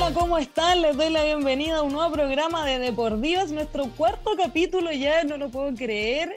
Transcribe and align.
Hola, 0.00 0.14
¿cómo 0.14 0.38
están? 0.38 0.80
Les 0.80 0.96
doy 0.96 1.10
la 1.10 1.24
bienvenida 1.24 1.78
a 1.78 1.82
un 1.82 1.92
nuevo 1.92 2.12
programa 2.12 2.64
de 2.64 2.78
Deportivas, 2.78 3.50
nuestro 3.50 3.86
cuarto 3.96 4.36
capítulo 4.36 4.92
ya, 4.92 5.24
no 5.24 5.36
lo 5.38 5.50
puedo 5.50 5.74
creer. 5.74 6.36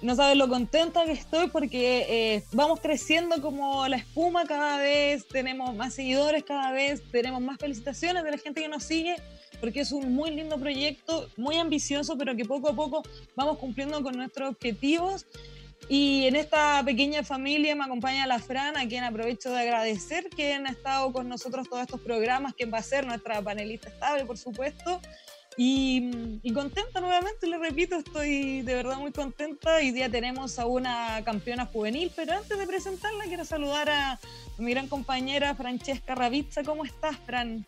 No 0.00 0.14
sabes 0.14 0.36
lo 0.36 0.48
contenta 0.48 1.04
que 1.04 1.10
estoy 1.10 1.48
porque 1.48 2.06
eh, 2.08 2.44
vamos 2.52 2.78
creciendo 2.78 3.42
como 3.42 3.88
la 3.88 3.96
espuma 3.96 4.44
cada 4.44 4.78
vez, 4.78 5.26
tenemos 5.26 5.74
más 5.74 5.94
seguidores 5.94 6.44
cada 6.44 6.70
vez, 6.70 7.02
tenemos 7.10 7.42
más 7.42 7.58
felicitaciones 7.58 8.22
de 8.22 8.30
la 8.30 8.38
gente 8.38 8.62
que 8.62 8.68
nos 8.68 8.84
sigue, 8.84 9.16
porque 9.60 9.80
es 9.80 9.90
un 9.90 10.14
muy 10.14 10.30
lindo 10.30 10.56
proyecto, 10.56 11.28
muy 11.36 11.56
ambicioso, 11.56 12.16
pero 12.16 12.36
que 12.36 12.44
poco 12.44 12.68
a 12.68 12.74
poco 12.74 13.02
vamos 13.34 13.58
cumpliendo 13.58 14.00
con 14.04 14.16
nuestros 14.16 14.50
objetivos. 14.50 15.26
Y 15.88 16.26
en 16.26 16.36
esta 16.36 16.82
pequeña 16.84 17.24
familia 17.24 17.74
me 17.74 17.84
acompaña 17.84 18.26
la 18.26 18.38
Fran, 18.38 18.76
a 18.76 18.86
quien 18.86 19.02
aprovecho 19.02 19.50
de 19.50 19.60
agradecer 19.60 20.28
que 20.30 20.52
han 20.52 20.66
estado 20.66 21.12
con 21.12 21.28
nosotros 21.28 21.68
todos 21.68 21.82
estos 21.82 22.00
programas, 22.00 22.54
que 22.54 22.66
va 22.66 22.78
a 22.78 22.82
ser 22.82 23.06
nuestra 23.06 23.42
panelista 23.42 23.88
estable, 23.88 24.24
por 24.24 24.38
supuesto. 24.38 25.00
Y, 25.56 26.38
y, 26.42 26.52
contenta 26.52 27.00
nuevamente, 27.00 27.46
le 27.46 27.58
repito, 27.58 27.96
estoy 27.96 28.62
de 28.62 28.74
verdad 28.74 28.98
muy 28.98 29.10
contenta. 29.10 29.76
Hoy 29.76 29.90
día 29.90 30.08
tenemos 30.08 30.58
a 30.58 30.66
una 30.66 31.22
campeona 31.24 31.66
juvenil, 31.66 32.12
pero 32.14 32.34
antes 32.34 32.56
de 32.56 32.66
presentarla 32.66 33.24
quiero 33.24 33.44
saludar 33.44 33.90
a 33.90 34.18
mi 34.58 34.70
gran 34.70 34.86
compañera 34.86 35.54
Francesca 35.56 36.14
Ravizza. 36.14 36.62
¿Cómo 36.62 36.84
estás, 36.84 37.16
Fran? 37.26 37.66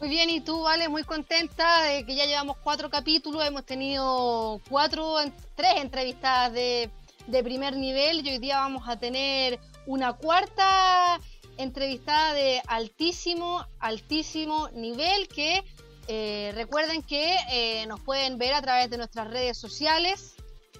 Muy 0.00 0.08
bien, 0.08 0.30
y 0.30 0.40
tú, 0.40 0.62
Vale, 0.62 0.88
muy 0.88 1.04
contenta 1.04 1.84
de 1.84 2.04
que 2.04 2.16
ya 2.16 2.26
llevamos 2.26 2.56
cuatro 2.56 2.90
capítulos, 2.90 3.46
hemos 3.46 3.64
tenido 3.64 4.60
cuatro, 4.68 5.14
tres 5.54 5.74
entrevistadas 5.76 6.52
de 6.52 6.90
de 7.26 7.42
primer 7.42 7.76
nivel 7.76 8.26
y 8.26 8.30
hoy 8.30 8.38
día 8.38 8.58
vamos 8.58 8.88
a 8.88 8.98
tener 8.98 9.60
una 9.86 10.14
cuarta 10.14 11.20
entrevistada 11.56 12.34
de 12.34 12.62
altísimo, 12.66 13.66
altísimo 13.78 14.68
nivel 14.70 15.28
que 15.28 15.62
eh, 16.08 16.52
recuerden 16.54 17.02
que 17.02 17.36
eh, 17.50 17.86
nos 17.86 18.00
pueden 18.00 18.38
ver 18.38 18.54
a 18.54 18.62
través 18.62 18.90
de 18.90 18.96
nuestras 18.96 19.28
redes 19.30 19.56
sociales, 19.56 20.34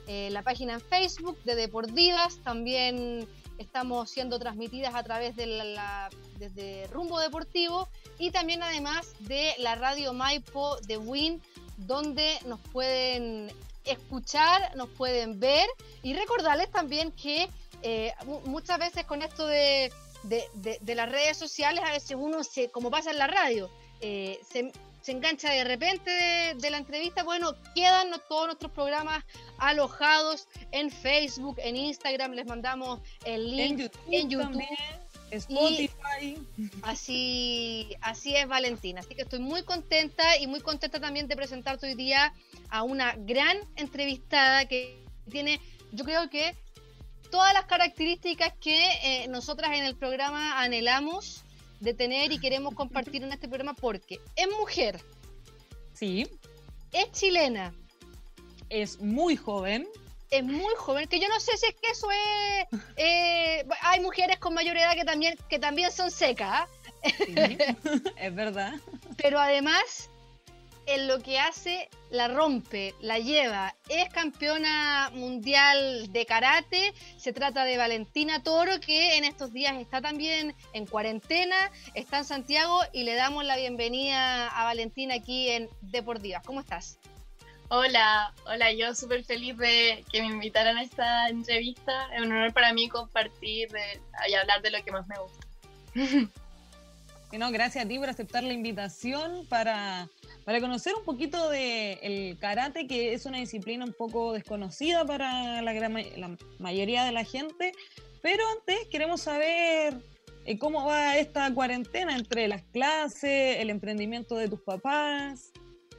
eh, 0.08 0.28
la 0.32 0.42
página 0.42 0.74
en 0.74 0.80
Facebook 0.80 1.38
de 1.44 1.54
Deportivas, 1.54 2.38
también 2.42 3.28
estamos 3.58 4.10
siendo 4.10 4.38
transmitidas 4.40 4.94
a 4.94 5.02
través 5.04 5.36
de 5.36 5.46
la, 5.46 6.10
desde 6.38 6.88
Rumbo 6.88 7.20
Deportivo 7.20 7.88
y 8.18 8.32
también 8.32 8.62
además 8.62 9.14
de 9.20 9.54
la 9.58 9.76
radio 9.76 10.12
Maipo 10.12 10.76
de 10.88 10.98
Win, 10.98 11.40
donde 11.76 12.38
nos 12.46 12.58
pueden 12.72 13.52
escuchar, 13.84 14.76
nos 14.76 14.88
pueden 14.90 15.40
ver 15.40 15.66
y 16.02 16.14
recordarles 16.14 16.70
también 16.70 17.12
que 17.12 17.48
eh, 17.82 18.12
muchas 18.44 18.78
veces 18.78 19.04
con 19.04 19.22
esto 19.22 19.46
de, 19.46 19.92
de, 20.22 20.94
las 20.94 21.10
redes 21.10 21.36
sociales, 21.36 21.82
a 21.84 21.92
veces 21.92 22.16
uno 22.18 22.44
se, 22.44 22.70
como 22.70 22.90
pasa 22.90 23.10
en 23.10 23.18
la 23.18 23.26
radio, 23.26 23.68
eh, 24.00 24.40
se, 24.48 24.72
se, 25.00 25.12
engancha 25.12 25.50
de 25.50 25.64
repente 25.64 26.10
de, 26.56 26.70
la 26.70 26.78
entrevista. 26.78 27.24
Bueno, 27.24 27.54
quedan 27.74 28.10
todos 28.28 28.46
nuestros 28.46 28.70
programas 28.72 29.24
alojados 29.58 30.46
en 30.70 30.90
Facebook, 30.90 31.56
en 31.58 31.76
Instagram, 31.76 32.32
les 32.32 32.46
mandamos 32.46 33.00
el 33.24 33.56
link 33.56 33.92
en 34.10 34.30
YouTube. 34.30 34.62
Spotify. 35.32 36.36
así, 36.82 37.96
así 38.00 38.36
es 38.36 38.46
Valentina. 38.46 39.00
Así 39.00 39.14
que 39.14 39.22
estoy 39.22 39.40
muy 39.40 39.62
contenta 39.62 40.36
y 40.38 40.46
muy 40.46 40.60
contenta 40.60 41.00
también 41.00 41.26
de 41.26 41.36
presentarte 41.36 41.86
hoy 41.86 41.94
día 41.94 42.34
a 42.68 42.82
una 42.82 43.14
gran 43.16 43.56
entrevistada 43.76 44.66
que 44.66 45.04
tiene, 45.30 45.60
yo 45.92 46.04
creo 46.04 46.28
que 46.28 46.54
todas 47.30 47.54
las 47.54 47.64
características 47.64 48.52
que 48.60 48.78
eh, 49.02 49.28
nosotras 49.28 49.70
en 49.72 49.84
el 49.84 49.96
programa 49.96 50.60
anhelamos 50.60 51.42
de 51.80 51.94
tener 51.94 52.30
y 52.30 52.38
queremos 52.38 52.74
compartir 52.74 53.24
en 53.24 53.32
este 53.32 53.48
programa 53.48 53.74
porque 53.74 54.20
es 54.36 54.48
mujer. 54.58 55.00
Sí. 55.94 56.28
Es 56.92 57.10
chilena. 57.12 57.74
Es 58.68 59.00
muy 59.00 59.36
joven 59.36 59.88
es 60.32 60.42
muy 60.42 60.74
joven, 60.78 61.06
que 61.08 61.20
yo 61.20 61.28
no 61.28 61.38
sé 61.38 61.56
si 61.58 61.66
es 61.66 61.74
que 61.74 61.90
eso 61.90 62.08
es... 62.10 62.80
Eh, 62.96 63.66
hay 63.82 64.00
mujeres 64.00 64.38
con 64.38 64.54
mayor 64.54 64.76
edad 64.78 64.94
que 64.94 65.04
también, 65.04 65.36
que 65.48 65.58
también 65.58 65.92
son 65.92 66.10
secas. 66.10 66.68
es 68.16 68.34
verdad. 68.34 68.72
Pero 69.18 69.38
además, 69.38 70.08
en 70.86 71.06
lo 71.06 71.20
que 71.20 71.38
hace, 71.38 71.90
la 72.10 72.28
rompe, 72.28 72.94
la 73.02 73.18
lleva. 73.18 73.76
Es 73.90 74.08
campeona 74.08 75.10
mundial 75.12 76.10
de 76.10 76.24
karate. 76.24 76.94
Se 77.18 77.34
trata 77.34 77.64
de 77.64 77.76
Valentina 77.76 78.42
Toro, 78.42 78.80
que 78.80 79.18
en 79.18 79.24
estos 79.24 79.52
días 79.52 79.78
está 79.78 80.00
también 80.00 80.54
en 80.72 80.86
cuarentena, 80.86 81.56
está 81.92 82.18
en 82.18 82.24
Santiago 82.24 82.80
y 82.94 83.02
le 83.04 83.14
damos 83.14 83.44
la 83.44 83.56
bienvenida 83.56 84.48
a 84.48 84.64
Valentina 84.64 85.16
aquí 85.16 85.50
en 85.50 85.68
Deportivas. 85.82 86.42
¿Cómo 86.42 86.60
estás? 86.60 86.98
Hola, 87.74 88.34
hola, 88.44 88.70
yo 88.74 88.94
súper 88.94 89.24
feliz 89.24 89.56
de 89.56 90.04
que 90.12 90.20
me 90.20 90.28
invitaran 90.28 90.76
a 90.76 90.82
esta 90.82 91.30
entrevista. 91.30 92.06
Es 92.14 92.20
un 92.20 92.30
honor 92.30 92.52
para 92.52 92.74
mí 92.74 92.86
compartir 92.90 93.68
y 94.28 94.34
hablar 94.34 94.60
de 94.60 94.72
lo 94.72 94.84
que 94.84 94.92
más 94.92 95.08
me 95.08 95.14
gusta. 95.18 95.46
no, 97.38 97.50
gracias 97.50 97.86
a 97.86 97.88
ti 97.88 97.98
por 97.98 98.10
aceptar 98.10 98.42
la 98.42 98.52
invitación 98.52 99.46
para, 99.48 100.10
para 100.44 100.60
conocer 100.60 100.92
un 100.94 101.04
poquito 101.06 101.48
del 101.48 101.98
el 102.02 102.38
karate, 102.38 102.86
que 102.86 103.14
es 103.14 103.24
una 103.24 103.38
disciplina 103.38 103.86
un 103.86 103.94
poco 103.94 104.34
desconocida 104.34 105.06
para 105.06 105.62
la, 105.62 105.72
la 105.72 106.36
mayoría 106.58 107.04
de 107.04 107.12
la 107.12 107.24
gente. 107.24 107.72
Pero 108.20 108.44
antes 108.50 108.86
queremos 108.88 109.22
saber 109.22 109.94
eh, 110.44 110.58
cómo 110.58 110.84
va 110.84 111.16
esta 111.16 111.50
cuarentena 111.54 112.16
entre 112.16 112.48
las 112.48 112.64
clases, 112.64 113.60
el 113.60 113.70
emprendimiento 113.70 114.36
de 114.36 114.50
tus 114.50 114.60
papás. 114.60 115.52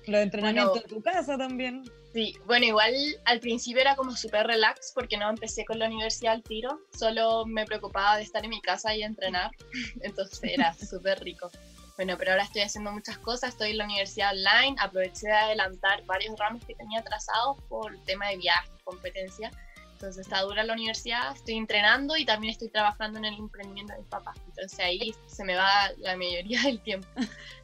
Los 0.07 0.21
entrenamientos 0.21 0.81
en 0.83 0.89
tu 0.89 1.01
casa 1.01 1.37
también. 1.37 1.83
Sí, 2.13 2.37
bueno, 2.45 2.65
igual 2.65 2.93
al 3.25 3.39
principio 3.39 3.81
era 3.81 3.95
como 3.95 4.15
súper 4.15 4.45
relax 4.45 4.91
porque 4.93 5.17
no 5.17 5.29
empecé 5.29 5.65
con 5.65 5.79
la 5.79 5.87
universidad 5.87 6.33
al 6.33 6.43
tiro, 6.43 6.79
solo 6.95 7.45
me 7.45 7.65
preocupaba 7.65 8.17
de 8.17 8.23
estar 8.23 8.43
en 8.43 8.51
mi 8.51 8.61
casa 8.61 8.95
y 8.95 9.01
entrenar, 9.01 9.49
entonces 10.01 10.39
era 10.43 10.73
súper 10.89 11.23
rico. 11.23 11.49
Bueno, 11.95 12.15
pero 12.17 12.31
ahora 12.31 12.43
estoy 12.43 12.61
haciendo 12.61 12.91
muchas 12.91 13.17
cosas, 13.19 13.51
estoy 13.51 13.71
en 13.71 13.79
la 13.79 13.85
universidad 13.85 14.31
online, 14.31 14.75
aproveché 14.79 15.27
de 15.27 15.33
adelantar 15.33 16.03
varios 16.05 16.37
ramos 16.39 16.63
que 16.65 16.75
tenía 16.75 17.03
trazados 17.03 17.57
por 17.69 17.95
tema 18.05 18.29
de 18.29 18.37
viaje, 18.37 18.69
competencia, 18.83 19.51
entonces 19.93 20.25
está 20.25 20.41
dura 20.41 20.63
la 20.63 20.73
universidad, 20.73 21.35
estoy 21.35 21.55
entrenando 21.55 22.17
y 22.17 22.25
también 22.25 22.51
estoy 22.51 22.69
trabajando 22.69 23.19
en 23.19 23.25
el 23.25 23.35
emprendimiento 23.35 23.93
de 23.93 23.99
mis 23.99 24.09
papás, 24.09 24.37
entonces 24.47 24.77
ahí 24.79 25.15
se 25.27 25.43
me 25.45 25.55
va 25.55 25.91
la 25.97 26.17
mayoría 26.17 26.61
del 26.63 26.81
tiempo 26.81 27.07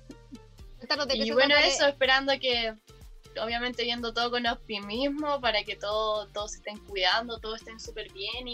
y 1.14 1.32
bueno, 1.32 1.56
eso, 1.56 1.88
esperando 1.88 2.34
que, 2.40 2.74
obviamente 3.42 3.84
viendo 3.84 4.14
todo 4.14 4.32
con 4.32 4.46
optimismo 4.48 5.40
para 5.40 5.64
que 5.64 5.76
todo, 5.76 6.28
todos 6.28 6.56
estén 6.56 6.78
cuidando, 6.80 7.40
todos 7.40 7.60
estén 7.60 7.80
súper 7.80 8.12
bien 8.12 8.48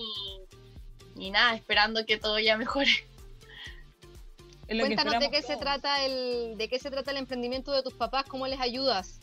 y, 1.15 1.31
nada, 1.31 1.55
esperando 1.55 2.05
que 2.05 2.17
todo 2.17 2.39
ya 2.39 2.57
mejore. 2.57 2.91
Cuéntanos 4.67 5.19
de 5.19 5.29
qué 5.29 5.43
se 5.43 5.57
trata 5.57 6.03
el, 6.05 6.57
de 6.57 6.67
qué 6.67 6.79
se 6.79 6.89
trata 6.89 7.11
el 7.11 7.17
emprendimiento 7.17 7.71
de 7.71 7.83
tus 7.83 7.93
papás, 7.93 8.25
cómo 8.27 8.47
les 8.47 8.59
ayudas. 8.59 9.19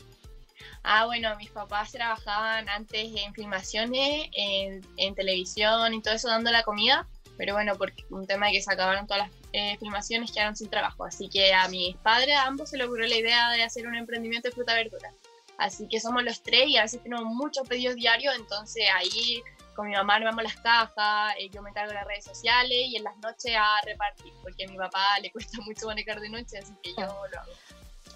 Ah, 0.84 1.06
bueno, 1.06 1.36
mis 1.36 1.50
papás 1.50 1.92
trabajaban 1.92 2.68
antes 2.68 3.10
en 3.16 3.34
filmaciones, 3.34 4.28
en, 4.32 4.86
en 4.96 5.14
televisión 5.14 5.94
y 5.94 6.00
todo 6.00 6.14
eso 6.14 6.28
dando 6.28 6.50
la 6.50 6.62
comida, 6.62 7.08
pero 7.36 7.54
bueno, 7.54 7.76
porque 7.76 8.04
un 8.10 8.26
tema 8.26 8.46
de 8.46 8.52
que 8.52 8.62
se 8.62 8.72
acabaron 8.72 9.06
todas 9.06 9.28
las 9.28 9.30
eh, 9.52 9.76
filmaciones 9.78 10.32
quedaron 10.32 10.56
sin 10.56 10.70
trabajo. 10.70 11.04
Así 11.04 11.28
que 11.28 11.52
a 11.52 11.68
mis 11.68 11.96
padres, 11.96 12.36
a 12.36 12.46
ambos, 12.46 12.70
se 12.70 12.76
les 12.76 12.86
ocurrió 12.86 13.06
la 13.08 13.16
idea 13.16 13.50
de 13.50 13.62
hacer 13.62 13.86
un 13.86 13.94
emprendimiento 13.94 14.48
de 14.48 14.54
fruta 14.54 14.74
verdura. 14.74 15.12
Así 15.58 15.86
que 15.88 16.00
somos 16.00 16.24
los 16.24 16.42
tres 16.42 16.68
y 16.68 16.76
a 16.76 16.82
veces 16.82 17.02
tenemos 17.02 17.24
muchos 17.24 17.66
pedidos 17.68 17.94
diarios, 17.94 18.34
entonces 18.36 18.84
ahí 18.94 19.42
con 19.74 19.86
mi 19.86 19.94
mamá 19.94 20.16
armamos 20.16 20.42
las 20.42 20.56
cajas, 20.56 21.34
eh, 21.38 21.48
yo 21.50 21.62
me 21.62 21.70
encargo 21.70 21.90
de 21.90 21.94
las 21.94 22.06
redes 22.06 22.24
sociales 22.24 22.78
y 22.88 22.96
en 22.96 23.04
las 23.04 23.16
noches 23.18 23.54
a 23.56 23.80
repartir, 23.86 24.32
porque 24.42 24.64
a 24.64 24.68
mi 24.68 24.76
papá 24.76 25.18
le 25.20 25.30
cuesta 25.30 25.58
mucho 25.64 25.86
manejar 25.86 26.20
de 26.20 26.28
noche, 26.28 26.58
así 26.58 26.72
que 26.82 26.90
yo 26.90 27.06
lo 27.06 27.40
hago. 27.40 27.52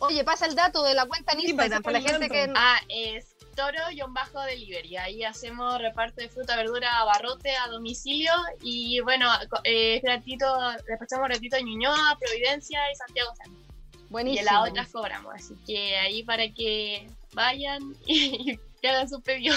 Oye, 0.01 0.25
pasa 0.25 0.47
el 0.47 0.55
dato 0.55 0.83
de 0.83 0.95
la 0.95 1.07
cuenta 1.07 1.33
en 1.33 1.41
Instagram 1.41 1.83
para 1.83 2.01
la 2.01 2.09
gente 2.09 2.29
que... 2.29 2.53
Ah, 2.55 2.79
es 2.89 3.36
toro-delivery. 3.57 4.97
Ahí 4.97 5.25
hacemos 5.25 5.81
reparto 5.81 6.21
de 6.21 6.29
fruta, 6.29 6.57
verdura, 6.57 7.01
abarrote 7.01 7.57
a 7.57 7.69
domicilio 7.69 8.33
y 8.63 9.01
bueno, 9.01 9.29
eh, 9.65 10.01
ratito, 10.05 10.47
despachamos 10.87 11.29
ratito 11.29 11.57
a 11.57 11.61
Ñuñoa, 11.61 12.19
Providencia 12.21 12.79
y 12.93 12.95
Santiago 12.97 13.31
Centro. 13.43 13.67
Buenísimo. 14.11 14.37
Y 14.37 14.39
en 14.39 14.45
las 14.45 14.69
otras 14.71 14.89
cobramos, 14.91 15.35
así 15.35 15.55
que 15.67 15.97
ahí 15.97 16.23
para 16.23 16.49
que 16.53 17.09
vayan 17.33 17.83
y, 18.07 18.57
que 18.81 18.89
hagan 18.89 19.09
su 19.09 19.21
pedido. 19.21 19.57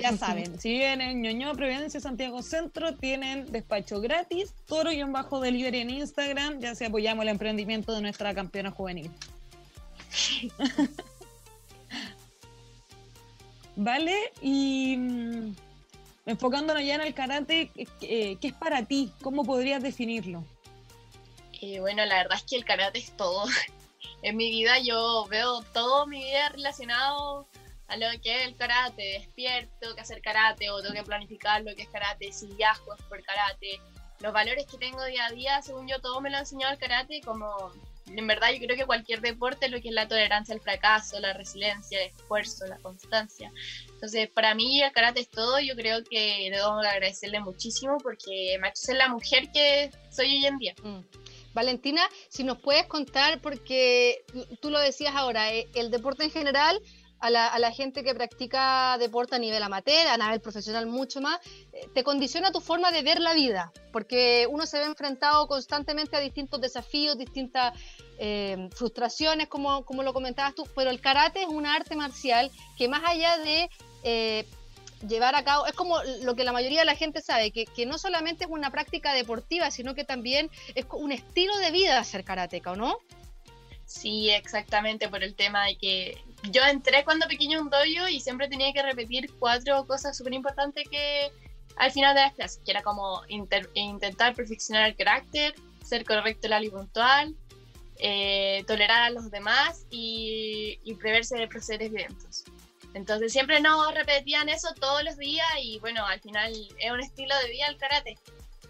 Ya 0.00 0.16
saben, 0.16 0.58
si 0.58 0.70
viven 0.70 1.00
en 1.00 1.20
Ñuñoa, 1.20 1.54
Providencia, 1.54 2.00
Santiago 2.00 2.42
Centro, 2.42 2.94
tienen 2.94 3.50
despacho 3.52 4.00
gratis, 4.00 4.54
toro-delivery 4.66 5.80
en 5.80 5.90
Instagram, 5.90 6.60
ya 6.60 6.74
se 6.74 6.86
apoyamos 6.86 7.24
el 7.24 7.28
emprendimiento 7.28 7.92
de 7.94 8.00
nuestra 8.00 8.34
campeona 8.34 8.70
juvenil. 8.70 9.10
¿Vale? 13.80 14.32
Y 14.42 14.96
mm, 14.96 15.54
enfocándonos 16.26 16.82
ya 16.82 16.96
en 16.96 17.00
el 17.02 17.14
karate, 17.14 17.70
¿qué, 18.00 18.36
es 18.42 18.52
para 18.54 18.84
ti? 18.84 19.12
¿Cómo 19.22 19.44
podrías 19.44 19.80
definirlo? 19.80 20.44
Eh, 21.60 21.78
bueno, 21.78 22.04
la 22.04 22.16
verdad 22.16 22.38
es 22.38 22.42
que 22.42 22.56
el 22.56 22.64
karate 22.64 22.98
es 22.98 23.16
todo. 23.16 23.44
en 24.22 24.36
mi 24.36 24.50
vida 24.50 24.80
yo 24.80 25.26
veo 25.30 25.62
todo 25.72 26.08
mi 26.08 26.24
vida 26.24 26.48
relacionado 26.48 27.46
a 27.86 27.96
lo 27.96 28.06
que 28.20 28.42
es 28.42 28.48
el 28.48 28.56
karate, 28.56 29.20
despierto 29.20 29.94
que 29.94 30.00
hacer 30.00 30.22
karate 30.22 30.70
o 30.70 30.82
tengo 30.82 30.94
que 30.94 31.04
planificar 31.04 31.62
lo 31.62 31.72
que 31.76 31.82
es 31.82 31.88
karate, 31.88 32.32
si 32.32 32.48
viajo 32.48 32.94
es 32.94 33.02
por 33.02 33.22
karate, 33.22 33.80
los 34.18 34.32
valores 34.32 34.66
que 34.66 34.76
tengo 34.76 35.04
día 35.04 35.26
a 35.26 35.30
día, 35.30 35.62
según 35.62 35.86
yo, 35.86 36.00
todo 36.00 36.20
me 36.20 36.30
lo 36.30 36.38
ha 36.38 36.40
enseñado 36.40 36.72
el 36.72 36.80
karate, 36.80 37.20
como 37.20 37.72
en 38.16 38.26
verdad 38.26 38.50
yo 38.52 38.58
creo 38.58 38.76
que 38.76 38.86
cualquier 38.86 39.20
deporte, 39.20 39.68
lo 39.68 39.80
que 39.80 39.88
es 39.88 39.94
la 39.94 40.08
tolerancia 40.08 40.54
al 40.54 40.60
fracaso, 40.60 41.18
la 41.20 41.32
resiliencia, 41.32 42.02
el 42.02 42.10
esfuerzo, 42.10 42.66
la 42.66 42.78
constancia. 42.78 43.52
Entonces, 43.88 44.28
para 44.28 44.54
mí 44.54 44.82
el 44.82 44.92
karate 44.92 45.20
es 45.20 45.28
todo, 45.28 45.58
yo 45.60 45.74
creo 45.74 46.02
que 46.04 46.48
debo 46.52 46.72
agradecerle 46.78 47.40
muchísimo 47.40 47.98
porque 47.98 48.56
me 48.60 48.68
ha 48.68 48.70
hecho 48.70 48.82
ser 48.82 48.96
la 48.96 49.08
mujer 49.08 49.50
que 49.52 49.90
soy 50.10 50.36
hoy 50.36 50.46
en 50.46 50.58
día. 50.58 50.74
Mm. 50.82 51.00
Valentina, 51.54 52.02
si 52.28 52.44
nos 52.44 52.58
puedes 52.58 52.86
contar, 52.86 53.40
porque 53.40 54.24
tú 54.60 54.70
lo 54.70 54.78
decías 54.78 55.14
ahora, 55.16 55.52
eh, 55.52 55.66
el 55.74 55.90
deporte 55.90 56.24
en 56.24 56.30
general 56.30 56.80
a 57.20 57.30
la, 57.30 57.72
gente 57.72 58.04
que 58.04 58.14
practica 58.14 58.96
deporte 58.98 59.36
a 59.36 59.38
nivel 59.38 59.62
amateur, 59.62 60.06
a 60.08 60.16
nivel 60.16 60.40
profesional 60.40 60.86
mucho 60.86 61.20
más, 61.20 61.38
eh, 61.72 61.88
te 61.94 62.04
condiciona 62.04 62.52
tu 62.52 62.60
forma 62.60 62.90
de 62.90 63.02
ver 63.02 63.20
la 63.20 63.34
vida, 63.34 63.72
porque 63.92 64.46
uno 64.50 64.66
se 64.66 64.78
ve 64.78 64.84
enfrentado 64.84 65.46
constantemente 65.48 66.16
a 66.16 66.20
distintos 66.20 66.60
desafíos, 66.60 67.18
distintas 67.18 67.72
eh, 68.18 68.68
frustraciones, 68.74 69.48
como, 69.48 69.84
como 69.84 70.02
lo 70.02 70.12
comentabas 70.12 70.54
tú, 70.54 70.66
pero 70.74 70.90
el 70.90 71.00
karate 71.00 71.42
es 71.42 71.48
un 71.48 71.66
arte 71.66 71.96
marcial 71.96 72.50
que 72.76 72.88
más 72.88 73.02
allá 73.04 73.38
de... 73.38 73.70
Eh, 74.04 74.46
llevar 75.06 75.36
a 75.36 75.44
cabo, 75.44 75.64
es 75.66 75.74
como 75.74 76.02
lo 76.22 76.34
que 76.34 76.42
la 76.42 76.50
mayoría 76.50 76.80
de 76.80 76.84
la 76.84 76.96
gente 76.96 77.20
sabe, 77.20 77.52
que, 77.52 77.66
que, 77.66 77.86
no 77.86 77.98
solamente 77.98 78.46
es 78.46 78.50
una 78.50 78.72
práctica 78.72 79.12
deportiva, 79.12 79.70
sino 79.70 79.94
que 79.94 80.02
también 80.02 80.50
es 80.74 80.86
un 80.90 81.12
estilo 81.12 81.56
de 81.58 81.70
vida 81.70 82.00
hacer 82.00 82.24
karateca, 82.24 82.72
¿o 82.72 82.76
no? 82.76 82.98
Sí, 83.88 84.28
exactamente, 84.28 85.08
por 85.08 85.24
el 85.24 85.34
tema 85.34 85.64
de 85.64 85.78
que 85.78 86.22
yo 86.50 86.60
entré 86.62 87.04
cuando 87.04 87.26
pequeño 87.26 87.62
un 87.62 87.70
dojo 87.70 88.06
y 88.10 88.20
siempre 88.20 88.46
tenía 88.46 88.70
que 88.74 88.82
repetir 88.82 89.32
cuatro 89.38 89.86
cosas 89.86 90.14
súper 90.14 90.34
importantes 90.34 90.86
que 90.90 91.32
al 91.76 91.90
final 91.90 92.14
de 92.14 92.20
las 92.20 92.34
clases, 92.34 92.60
que 92.62 92.72
era 92.72 92.82
como 92.82 93.22
intentar 93.28 94.34
perfeccionar 94.34 94.90
el 94.90 94.94
carácter, 94.94 95.54
ser 95.82 96.04
correcto, 96.04 96.48
la 96.48 96.62
y 96.62 96.68
puntual, 96.68 97.34
eh, 97.96 98.62
tolerar 98.66 99.04
a 99.04 99.10
los 99.10 99.30
demás 99.30 99.86
y, 99.88 100.78
preverse 101.00 101.38
de 101.38 101.48
procederes 101.48 101.90
violentos. 101.90 102.44
Entonces 102.92 103.32
siempre 103.32 103.58
nos 103.60 103.94
repetían 103.94 104.50
eso 104.50 104.68
todos 104.78 105.02
los 105.02 105.16
días 105.16 105.48
y 105.62 105.78
bueno, 105.78 106.04
al 106.04 106.20
final 106.20 106.52
es 106.78 106.92
un 106.92 107.00
estilo 107.00 107.34
de 107.38 107.48
vida 107.48 107.66
el 107.68 107.78
karate. 107.78 108.18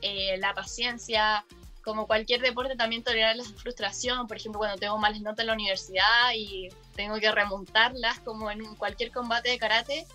Eh, 0.00 0.36
la 0.38 0.54
paciencia, 0.54 1.44
como 1.82 2.06
cualquier 2.06 2.40
deporte, 2.40 2.76
también 2.76 3.02
tolerar 3.02 3.36
la 3.36 3.44
frustración. 3.44 4.26
Por 4.26 4.36
ejemplo, 4.36 4.58
cuando 4.58 4.78
tengo 4.78 4.98
malas 4.98 5.20
notas 5.20 5.40
en 5.40 5.46
la 5.48 5.52
universidad 5.54 6.32
y 6.34 6.68
tengo 6.94 7.18
que 7.18 7.30
remontarlas, 7.30 8.20
como 8.20 8.50
en 8.50 8.64
cualquier 8.76 9.10
combate 9.10 9.50
de 9.50 9.58
karate. 9.58 10.06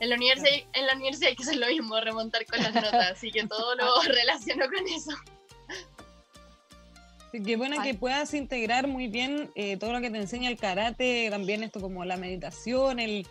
En 0.00 0.10
la, 0.10 0.16
universidad, 0.16 0.50
en 0.72 0.86
la 0.86 0.94
universidad 0.94 1.30
hay 1.30 1.36
que 1.36 1.44
hacer 1.44 1.56
lo 1.56 1.68
mismo, 1.68 2.00
remontar 2.00 2.44
con 2.46 2.60
las 2.60 2.74
notas, 2.74 3.12
así 3.12 3.30
que 3.30 3.46
todo 3.46 3.76
lo 3.76 4.02
relaciono 4.06 4.66
con 4.66 4.86
eso. 4.88 5.12
Qué 7.32 7.56
bueno 7.56 7.82
que 7.82 7.94
puedas 7.94 8.34
integrar 8.34 8.86
muy 8.86 9.08
bien 9.08 9.50
eh, 9.54 9.76
todo 9.76 9.92
lo 9.92 10.00
que 10.00 10.10
te 10.10 10.18
enseña 10.18 10.48
el 10.50 10.56
karate, 10.56 11.28
también 11.30 11.62
esto 11.62 11.80
como 11.80 12.04
la 12.04 12.16
meditación, 12.16 13.00
el, 13.00 13.26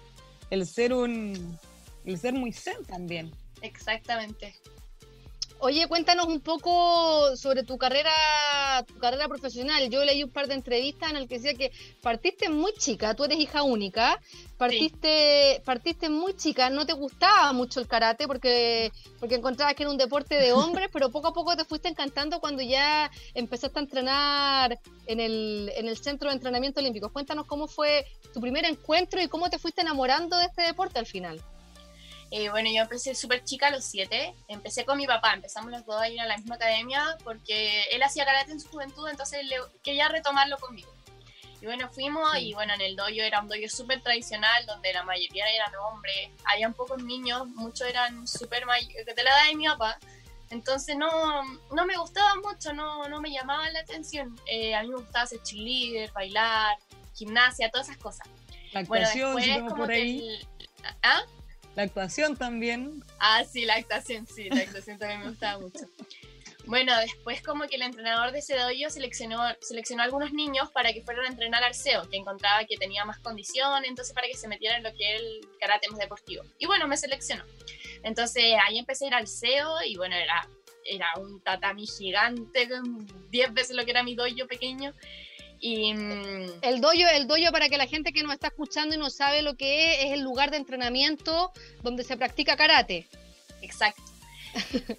el 0.49 0.65
ser 0.67 0.93
un 0.93 1.57
el 2.05 2.17
ser 2.17 2.33
muy 2.33 2.51
zen 2.51 2.83
también. 2.85 3.31
Exactamente. 3.61 4.55
Oye, 5.65 5.87
cuéntanos 5.87 6.25
un 6.27 6.41
poco 6.41 7.37
sobre 7.37 7.63
tu 7.63 7.77
carrera, 7.77 8.11
tu 8.85 8.99
carrera 8.99 9.29
profesional. 9.29 9.89
Yo 9.89 10.03
leí 10.03 10.21
un 10.21 10.29
par 10.29 10.47
de 10.47 10.55
entrevistas 10.55 11.09
en 11.11 11.15
el 11.15 11.25
que 11.29 11.35
decía 11.35 11.53
que 11.53 11.71
partiste 12.01 12.49
muy 12.49 12.73
chica, 12.73 13.13
tú 13.13 13.23
eres 13.23 13.39
hija 13.39 13.63
única, 13.63 14.19
partiste, 14.57 15.61
partiste 15.63 16.09
muy 16.09 16.35
chica, 16.35 16.69
no 16.69 16.85
te 16.85 16.91
gustaba 16.91 17.53
mucho 17.53 17.79
el 17.79 17.87
karate 17.87 18.27
porque, 18.27 18.91
porque 19.21 19.35
encontrabas 19.35 19.75
que 19.75 19.83
era 19.83 19.89
un 19.89 19.97
deporte 19.97 20.35
de 20.35 20.51
hombres, 20.51 20.89
pero 20.91 21.09
poco 21.09 21.29
a 21.29 21.33
poco 21.33 21.55
te 21.55 21.63
fuiste 21.63 21.87
encantando 21.87 22.41
cuando 22.41 22.61
ya 22.61 23.09
empezaste 23.33 23.79
a 23.79 23.83
entrenar 23.83 24.79
en 25.05 25.21
el, 25.21 25.71
en 25.77 25.87
el 25.87 25.95
centro 25.95 26.27
de 26.27 26.35
entrenamiento 26.35 26.81
olímpico. 26.81 27.07
Cuéntanos 27.07 27.45
cómo 27.45 27.69
fue 27.69 28.05
tu 28.33 28.41
primer 28.41 28.65
encuentro 28.65 29.21
y 29.21 29.29
cómo 29.29 29.49
te 29.49 29.59
fuiste 29.59 29.79
enamorando 29.79 30.35
de 30.35 30.47
este 30.47 30.63
deporte 30.63 30.99
al 30.99 31.05
final. 31.05 31.41
Eh, 32.35 32.49
bueno, 32.49 32.67
yo 32.73 32.81
empecé 32.81 33.13
súper 33.13 33.43
chica 33.43 33.67
a 33.67 33.69
los 33.69 33.85
siete. 33.85 34.33
Empecé 34.47 34.85
con 34.85 34.97
mi 34.97 35.05
papá. 35.05 35.35
Empezamos 35.35 35.69
los 35.69 35.85
dos 35.85 36.01
a 36.01 36.09
ir 36.09 36.19
a 36.19 36.25
la 36.25 36.35
misma 36.35 36.55
academia 36.55 37.15
porque 37.23 37.83
él 37.91 38.01
hacía 38.01 38.25
karate 38.25 38.51
en 38.51 38.59
su 38.59 38.69
juventud, 38.69 39.07
entonces 39.07 39.45
le, 39.45 39.57
quería 39.83 40.09
retomarlo 40.09 40.57
conmigo. 40.57 40.91
Y 41.61 41.67
bueno, 41.67 41.87
fuimos 41.89 42.27
y 42.39 42.55
bueno, 42.55 42.73
en 42.73 42.81
el 42.81 42.95
dojo 42.95 43.11
era 43.11 43.39
un 43.39 43.49
dojo 43.49 43.69
súper 43.69 44.01
tradicional 44.01 44.65
donde 44.65 44.91
la 44.93 45.03
mayoría 45.03 45.45
eran 45.47 45.75
hombres. 45.75 46.31
Había 46.45 46.71
pocos 46.71 47.03
niños, 47.03 47.45
muchos 47.49 47.87
eran 47.87 48.27
súper 48.27 48.65
mayores, 48.65 49.05
de 49.05 49.23
la 49.23 49.29
edad 49.29 49.49
de 49.49 49.55
mi 49.55 49.67
papá. 49.67 49.99
Entonces 50.49 50.97
no, 50.97 51.43
no 51.71 51.85
me 51.85 51.95
gustaba 51.97 52.33
mucho, 52.43 52.73
no, 52.73 53.07
no 53.09 53.21
me 53.21 53.29
llamaba 53.29 53.69
la 53.69 53.81
atención. 53.81 54.35
Eh, 54.47 54.73
a 54.73 54.81
mí 54.81 54.89
me 54.89 54.95
gustaba 54.95 55.27
ser 55.27 55.43
cheerleader, 55.43 56.11
bailar, 56.13 56.77
gimnasia, 57.13 57.69
todas 57.69 57.89
esas 57.89 58.01
cosas. 58.01 58.27
La 58.71 58.79
actuación, 58.79 59.33
bueno, 59.33 59.67
como 59.67 59.83
por 59.83 59.91
ahí. 59.91 60.39
¿Ah? 61.03 61.21
La 61.75 61.83
actuación 61.83 62.37
también. 62.37 63.03
Ah, 63.19 63.43
sí, 63.43 63.65
la 63.65 63.75
actuación, 63.75 64.27
sí, 64.27 64.49
la 64.49 64.61
actuación 64.61 64.99
también 64.99 65.21
me 65.21 65.29
gustaba 65.29 65.59
mucho. 65.59 65.85
Bueno, 66.65 66.97
después 66.99 67.41
como 67.41 67.67
que 67.67 67.75
el 67.75 67.81
entrenador 67.81 68.31
de 68.31 68.39
ese 68.39 68.55
dojo 68.55 68.89
seleccionó, 68.89 69.41
seleccionó 69.59 70.01
a 70.01 70.05
algunos 70.05 70.31
niños 70.31 70.71
para 70.71 70.93
que 70.93 71.01
fueran 71.01 71.25
a 71.25 71.27
entrenar 71.27 71.61
al 71.63 71.73
SEO, 71.73 72.09
que 72.09 72.15
encontraba 72.15 72.63
que 72.65 72.77
tenía 72.77 73.03
más 73.03 73.19
condición, 73.19 73.83
entonces 73.83 74.13
para 74.13 74.27
que 74.27 74.35
se 74.35 74.47
metieran 74.47 74.77
en 74.77 74.83
lo 74.83 74.97
que 74.97 75.15
es 75.15 75.21
el 75.21 75.41
karate 75.59 75.89
más 75.89 75.99
deportivo. 75.99 76.43
Y 76.59 76.65
bueno, 76.65 76.87
me 76.87 76.95
seleccionó. 76.95 77.43
Entonces 78.03 78.55
ahí 78.65 78.79
empecé 78.79 79.05
a 79.05 79.07
ir 79.09 79.13
al 79.15 79.27
SEO 79.27 79.83
y 79.85 79.97
bueno, 79.97 80.15
era, 80.15 80.47
era 80.85 81.07
un 81.17 81.41
tatami 81.41 81.85
gigante, 81.85 82.69
10 83.29 83.53
veces 83.53 83.75
lo 83.75 83.83
que 83.83 83.91
era 83.91 84.03
mi 84.03 84.15
dojo 84.15 84.47
pequeño. 84.47 84.93
Y, 85.65 85.93
mm, 85.93 86.59
el 86.61 86.81
doyo, 86.81 87.07
el 87.07 87.25
doyo 87.25 87.49
para 87.53 87.69
que 87.69 87.77
la 87.77 87.87
gente 87.87 88.11
que 88.11 88.21
nos 88.21 88.33
está 88.33 88.47
escuchando 88.47 88.95
y 88.95 88.97
no 88.97 89.09
sabe 89.09 89.41
lo 89.41 89.55
que 89.55 89.93
es, 89.93 90.05
es 90.07 90.11
el 90.11 90.19
lugar 90.19 90.51
de 90.51 90.57
entrenamiento 90.57 91.53
donde 91.81 92.03
se 92.03 92.17
practica 92.17 92.57
karate. 92.57 93.07
Exacto. 93.61 94.03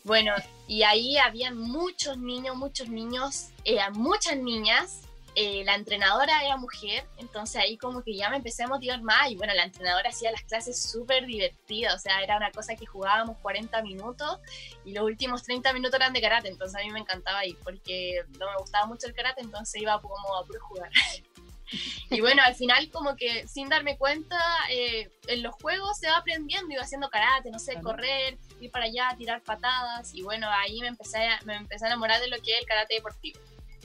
bueno, 0.05 0.33
y 0.67 0.83
ahí 0.83 1.19
habían 1.19 1.59
muchos 1.59 2.17
niños, 2.17 2.57
muchos 2.57 2.89
niños, 2.89 3.49
eh, 3.67 3.77
muchas 3.93 4.39
niñas 4.39 5.03
eh, 5.37 5.65
la 5.65 5.75
entrenadora 5.75 6.45
era 6.45 6.57
mujer, 6.57 7.07
entonces 7.17 7.57
ahí 7.57 7.77
como 7.77 8.05
que 8.05 8.15
ya 8.15 8.31
me 8.31 8.37
empecé 8.37 8.63
a 8.63 8.69
motivar 8.69 9.03
más 9.03 9.31
y 9.31 9.37
bueno, 9.37 9.53
la 9.55 9.65
entrenadora 9.65 10.11
hacía 10.11 10.31
las 10.31 10.43
clases 10.43 10.81
súper 10.81 11.27
divertidas, 11.27 11.95
o 11.95 11.99
sea, 11.99 12.23
era 12.23 12.37
una 12.37 12.53
cosa 12.53 12.77
que 12.77 12.87
jugábamos 12.87 13.37
40 13.39 13.83
minutos 13.83 14.39
y 14.85 14.93
los 14.93 15.05
últimos 15.05 15.43
30 15.43 15.73
minutos 15.73 15.95
eran 15.95 16.13
de 16.13 16.21
karate, 16.21 16.49
entonces 16.49 16.81
a 16.81 16.85
mí 16.85 16.91
me 16.93 17.01
encantaba 17.01 17.45
ir 17.45 17.59
porque 17.65 18.23
no 18.39 18.49
me 18.49 18.57
gustaba 18.59 18.87
mucho 18.87 19.09
el 19.09 19.15
karate, 19.15 19.41
entonces 19.41 19.83
iba 19.83 20.01
como 20.01 20.15
a 20.37 20.47
puro 20.47 20.61
jugar. 20.61 20.91
y 22.11 22.21
bueno, 22.21 22.43
al 22.45 22.55
final 22.55 22.89
como 22.91 23.17
que 23.17 23.49
sin 23.49 23.69
darme 23.69 23.97
cuenta, 23.99 24.39
eh, 24.71 25.11
en 25.27 25.43
los 25.43 25.55
juegos 25.57 25.99
se 25.99 26.09
va 26.09 26.19
aprendiendo, 26.19 26.73
iba 26.73 26.83
haciendo 26.83 27.09
karate, 27.11 27.51
no 27.51 27.59
sé, 27.59 27.81
correr, 27.81 28.39
ir 28.61 28.71
para 28.71 28.85
allá, 28.85 29.15
tirar 29.19 29.43
patadas 29.43 30.15
y 30.15 30.23
bueno, 30.23 30.49
ahí 30.49 30.81
me 30.81 30.89
empecé, 30.89 31.29
me 31.45 31.57
empecé 31.57 31.87
a 31.87 31.89
enamorar 31.89 32.21
de 32.21 32.29
lo 32.29 32.37
que 32.37 32.55
es 32.55 32.61
el 32.61 32.67
karate 32.67 32.95
deportivo. 32.95 33.41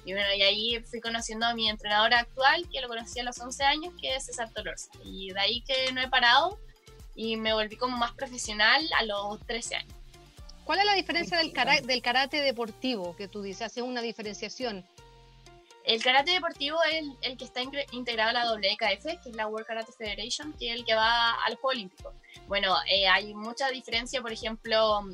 Y 0.10 0.14
bueno, 0.14 0.34
y 0.34 0.42
ahí 0.42 0.80
fui 0.80 1.02
conociendo 1.02 1.46
a 1.46 1.54
mi 1.54 1.70
entrenadora 1.70 2.22
actual, 2.22 2.68
que 2.74 2.82
lo 2.82 2.88
conocí 2.88 3.20
a 3.20 3.24
los 3.24 3.40
11 3.40 3.64
años, 3.64 3.94
que 4.02 4.16
es 4.16 4.26
César 4.26 4.52
Tolorza. 4.52 4.90
Y 5.04 5.32
de 5.32 5.40
ahí 5.40 5.62
que 5.62 5.92
no 5.92 6.02
he 6.02 6.10
parado 6.10 6.58
y 7.14 7.38
me 7.38 7.54
volví 7.54 7.78
como 7.78 7.96
más 7.96 8.14
profesional 8.14 8.84
a 8.98 9.04
los 9.04 9.40
13 9.46 9.76
años. 9.76 9.94
¿Cuál 10.64 10.80
es 10.80 10.86
la 10.86 10.96
diferencia 10.96 11.38
del, 11.38 11.54
del 11.86 12.02
karate 12.02 12.42
deportivo 12.42 13.16
que 13.16 13.28
tú 13.28 13.44
dices? 13.44 13.62
¿Hace 13.62 13.84
una 13.84 14.02
diferenciación? 14.02 14.84
El 15.84 16.02
karate 16.02 16.32
deportivo 16.32 16.80
es 16.92 17.06
el, 17.22 17.38
que 17.38 17.46
está 17.46 17.62
integrado 17.92 18.32
a 18.32 18.34
la 18.34 18.52
WKF, 18.52 19.22
que 19.22 19.30
es 19.30 19.36
la 19.36 19.46
World 19.46 19.68
Karate 19.68 19.92
Federation, 19.92 20.54
que 20.54 20.72
es 20.72 20.80
el 20.80 20.86
que 20.86 20.96
va 20.96 21.34
al 21.46 21.54
Juego 21.54 21.70
Olímpico. 21.70 22.14
Bueno, 22.48 22.76
eh, 22.92 23.08
hay 23.08 23.36
mucha 23.36 23.70
diferencia, 23.70 24.24
por 24.24 24.32
ejemplo, 24.32 25.08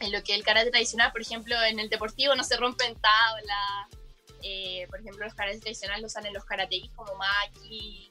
en 0.00 0.12
lo 0.12 0.22
que 0.22 0.34
el 0.34 0.44
karate 0.44 0.70
tradicional, 0.70 1.12
por 1.12 1.22
ejemplo, 1.22 1.56
en 1.62 1.78
el 1.78 1.88
deportivo 1.88 2.34
no 2.34 2.44
se 2.44 2.58
rompen 2.58 2.94
tablas, 2.94 3.97
eh, 4.42 4.86
por 4.88 5.00
ejemplo, 5.00 5.24
los 5.24 5.34
karates 5.34 5.60
tradicionales 5.60 6.02
los 6.02 6.12
usan 6.12 6.26
en 6.26 6.34
los 6.34 6.44
karateis 6.44 6.90
como 6.94 7.14
Maki. 7.14 8.10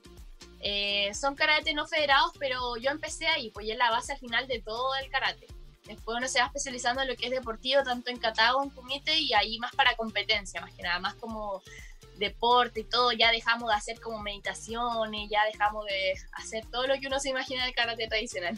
Eh, 0.60 1.14
son 1.14 1.36
karate 1.36 1.74
no 1.74 1.88
federados, 1.88 2.32
pero 2.40 2.78
yo 2.78 2.90
empecé 2.90 3.28
ahí, 3.28 3.52
pues 3.52 3.68
ya 3.68 3.74
es 3.74 3.80
la 3.80 3.92
base 3.92 4.14
al 4.14 4.20
final 4.20 4.48
de 4.48 4.62
todo 4.62 4.96
el 4.96 5.10
karate. 5.10 5.48
Después 5.84 6.18
uno 6.18 6.28
se 6.28 6.40
va 6.40 6.48
especializando 6.48 7.02
en 7.02 7.08
lo 7.08 7.16
que 7.16 7.26
es 7.26 7.32
deportivo, 7.32 7.84
tanto 7.84 8.10
en 8.10 8.18
kata 8.18 8.52
como 8.52 8.66
en 8.66 8.70
kumite, 8.72 9.18
y 9.18 9.34
ahí 9.34 9.58
más 9.60 9.74
para 9.74 9.96
competencia, 9.96 10.60
más 10.60 10.74
que 10.74 10.84
nada, 10.84 11.00
más 11.00 11.16
como 11.16 11.62
deporte 12.16 12.82
y 12.82 12.84
todo. 12.84 13.12
Ya 13.14 13.32
dejamos 13.32 13.70
de 13.70 13.76
hacer 13.76 14.02
como 14.02 14.20
meditaciones, 14.20 15.30
ya 15.30 15.46
dejamos 15.46 15.86
de 15.86 16.16
hacer 16.34 16.66
todo 16.72 16.88
lo 16.88 17.00
que 17.00 17.08
uno 17.08 17.20
se 17.20 17.30
imagina 17.30 17.64
del 17.64 17.74
karate 17.74 18.08
tradicional. 18.08 18.58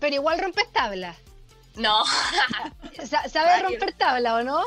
Pero 0.00 0.14
igual 0.14 0.38
rompes 0.38 0.72
tabla. 0.72 1.14
No. 1.76 2.04
¿Sabes 3.04 3.62
romper 3.62 3.92
tabla 3.94 4.36
o 4.36 4.42
no? 4.42 4.62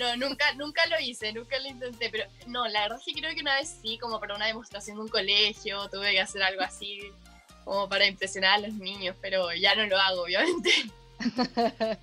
No, 0.00 0.16
nunca, 0.16 0.46
nunca 0.54 0.80
lo 0.88 0.98
hice, 0.98 1.30
nunca 1.34 1.58
lo 1.58 1.68
intenté, 1.68 2.08
pero 2.08 2.24
no, 2.46 2.66
la 2.68 2.80
verdad 2.80 2.98
es 2.98 3.04
que 3.04 3.20
creo 3.20 3.34
que 3.34 3.42
una 3.42 3.56
vez 3.56 3.76
sí, 3.82 3.98
como 3.98 4.18
para 4.18 4.34
una 4.34 4.46
demostración 4.46 4.96
de 4.96 5.02
un 5.02 5.08
colegio, 5.08 5.90
tuve 5.90 6.12
que 6.12 6.20
hacer 6.20 6.42
algo 6.42 6.62
así, 6.62 7.00
como 7.64 7.86
para 7.86 8.06
impresionar 8.06 8.54
a 8.54 8.66
los 8.66 8.72
niños, 8.72 9.14
pero 9.20 9.52
ya 9.52 9.74
no 9.74 9.84
lo 9.84 9.98
hago, 9.98 10.22
obviamente. 10.22 10.70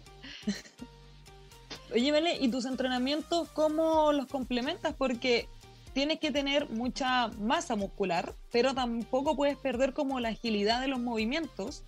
Oye, 1.91 2.11
Vale, 2.11 2.37
¿y 2.39 2.49
tus 2.49 2.65
entrenamientos 2.65 3.49
cómo 3.49 4.11
los 4.11 4.27
complementas? 4.27 4.93
Porque 4.95 5.49
tienes 5.93 6.19
que 6.19 6.29
tener 6.29 6.69
mucha 6.69 7.29
masa 7.39 7.75
muscular, 7.75 8.35
pero 8.51 8.75
tampoco 8.75 9.35
puedes 9.35 9.57
perder 9.57 9.93
como 9.93 10.19
la 10.19 10.29
agilidad 10.29 10.81
de 10.81 10.87
los 10.87 10.99
movimientos, 10.99 11.81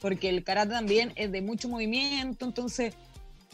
porque 0.00 0.28
el 0.28 0.44
karate 0.44 0.70
también 0.70 1.12
es 1.16 1.32
de 1.32 1.42
mucho 1.42 1.68
movimiento, 1.68 2.44
entonces, 2.44 2.94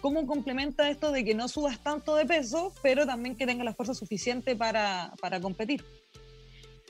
¿cómo 0.05 0.27
complementa 0.27 0.91
esto 0.91 1.13
de 1.13 1.25
que 1.25 1.35
no 1.35 1.49
subas 1.49 1.83
tanto 1.83 2.15
de 2.15 2.27
peso, 2.27 2.75
pero 2.83 3.07
también 3.07 3.39
que 3.39 3.47
tengas 3.47 3.65
la 3.65 3.73
fuerza 3.73 3.95
suficiente 3.95 4.55
para, 4.55 5.15
para 5.19 5.41
competir? 5.41 5.83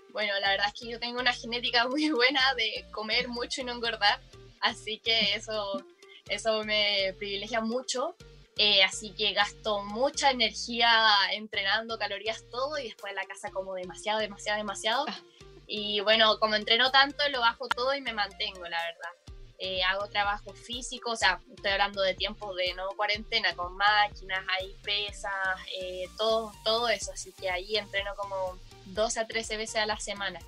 Bueno, 0.09 0.33
la 0.41 0.51
verdad 0.51 0.67
es 0.75 0.81
que 0.81 0.91
yo 0.91 0.99
tengo 0.99 1.21
una 1.21 1.33
genética 1.33 1.87
muy 1.89 2.11
buena 2.11 2.41
de 2.55 2.85
comer 2.91 3.29
mucho 3.29 3.61
y 3.61 3.65
no 3.67 3.73
engordar, 3.73 4.21
así 4.61 4.99
que 4.99 5.37
eso, 5.37 5.81
eso 6.29 6.65
me 6.65 7.15
privilegia 7.17 7.61
mucho. 7.61 8.17
Eh, 8.57 8.83
así 8.83 9.11
que 9.11 9.33
gasto 9.33 9.85
mucha 9.85 10.33
energía 10.33 10.91
entrenando, 11.33 11.97
calorías, 11.99 12.43
todo, 12.51 12.79
y 12.79 12.85
después 12.85 13.13
en 13.13 13.17
la 13.17 13.27
casa 13.27 13.53
como 13.53 13.75
demasiado, 13.75 14.19
demasiado, 14.19 14.59
demasiado. 14.59 15.05
Ah. 15.09 15.21
Y 15.69 16.01
bueno, 16.01 16.41
como 16.41 16.57
entreno 16.57 16.91
tanto, 16.91 17.29
lo 17.31 17.39
bajo 17.39 17.69
todo 17.69 17.95
y 17.95 18.01
me 18.01 18.13
mantengo, 18.13 18.65
la 18.65 18.83
verdad. 18.83 19.24
Eh, 19.67 19.83
hago 19.83 20.07
trabajo 20.09 20.53
físico, 20.53 21.13
o 21.13 21.17
sea, 21.17 21.41
estoy 21.57 21.71
hablando 21.71 22.03
de 22.03 22.13
tiempos 22.13 22.55
de 22.55 22.75
no 22.75 22.87
cuarentena, 22.99 23.57
con 23.57 23.75
máquinas, 23.75 24.45
hay 24.59 24.75
pesas, 24.83 25.33
eh, 25.81 26.05
todo, 26.19 26.53
todo 26.65 26.91
eso. 26.91 27.13
Así 27.13 27.33
que 27.33 27.49
ahí 27.49 27.75
entreno 27.79 28.11
como 28.15 28.59
12 28.85 29.21
a 29.21 29.27
13 29.27 29.57
veces 29.57 29.77
a 29.77 29.87
la 29.87 29.99
semana. 29.99 30.39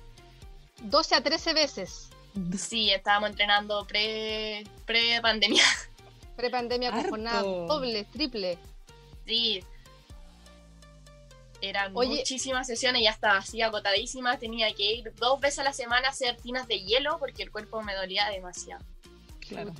12 0.83 1.15
a 1.15 1.23
13 1.23 1.53
veces. 1.53 2.09
Sí, 2.55 2.91
estábamos 2.91 3.31
entrenando 3.31 3.87
pre, 3.87 4.63
pre 4.85 5.19
pandemia. 5.19 5.63
Pre-pandemia 6.35 6.91
con 6.91 7.09
jornada 7.09 7.41
doble, 7.41 8.03
triple. 8.13 8.59
Sí. 9.25 9.63
Eran 11.59 11.91
muchísimas 11.91 12.67
sesiones, 12.67 13.01
ya 13.01 13.09
estaba 13.09 13.37
así 13.37 13.63
agotadísima. 13.63 14.37
Tenía 14.37 14.71
que 14.75 14.93
ir 14.97 15.15
dos 15.15 15.39
veces 15.39 15.57
a 15.57 15.63
la 15.63 15.73
semana 15.73 16.09
a 16.09 16.11
hacer 16.11 16.37
tinas 16.37 16.67
de 16.67 16.81
hielo 16.81 17.17
porque 17.17 17.41
el 17.41 17.49
cuerpo 17.49 17.81
me 17.81 17.95
dolía 17.95 18.29
demasiado. 18.29 18.85
Claro. 19.47 19.73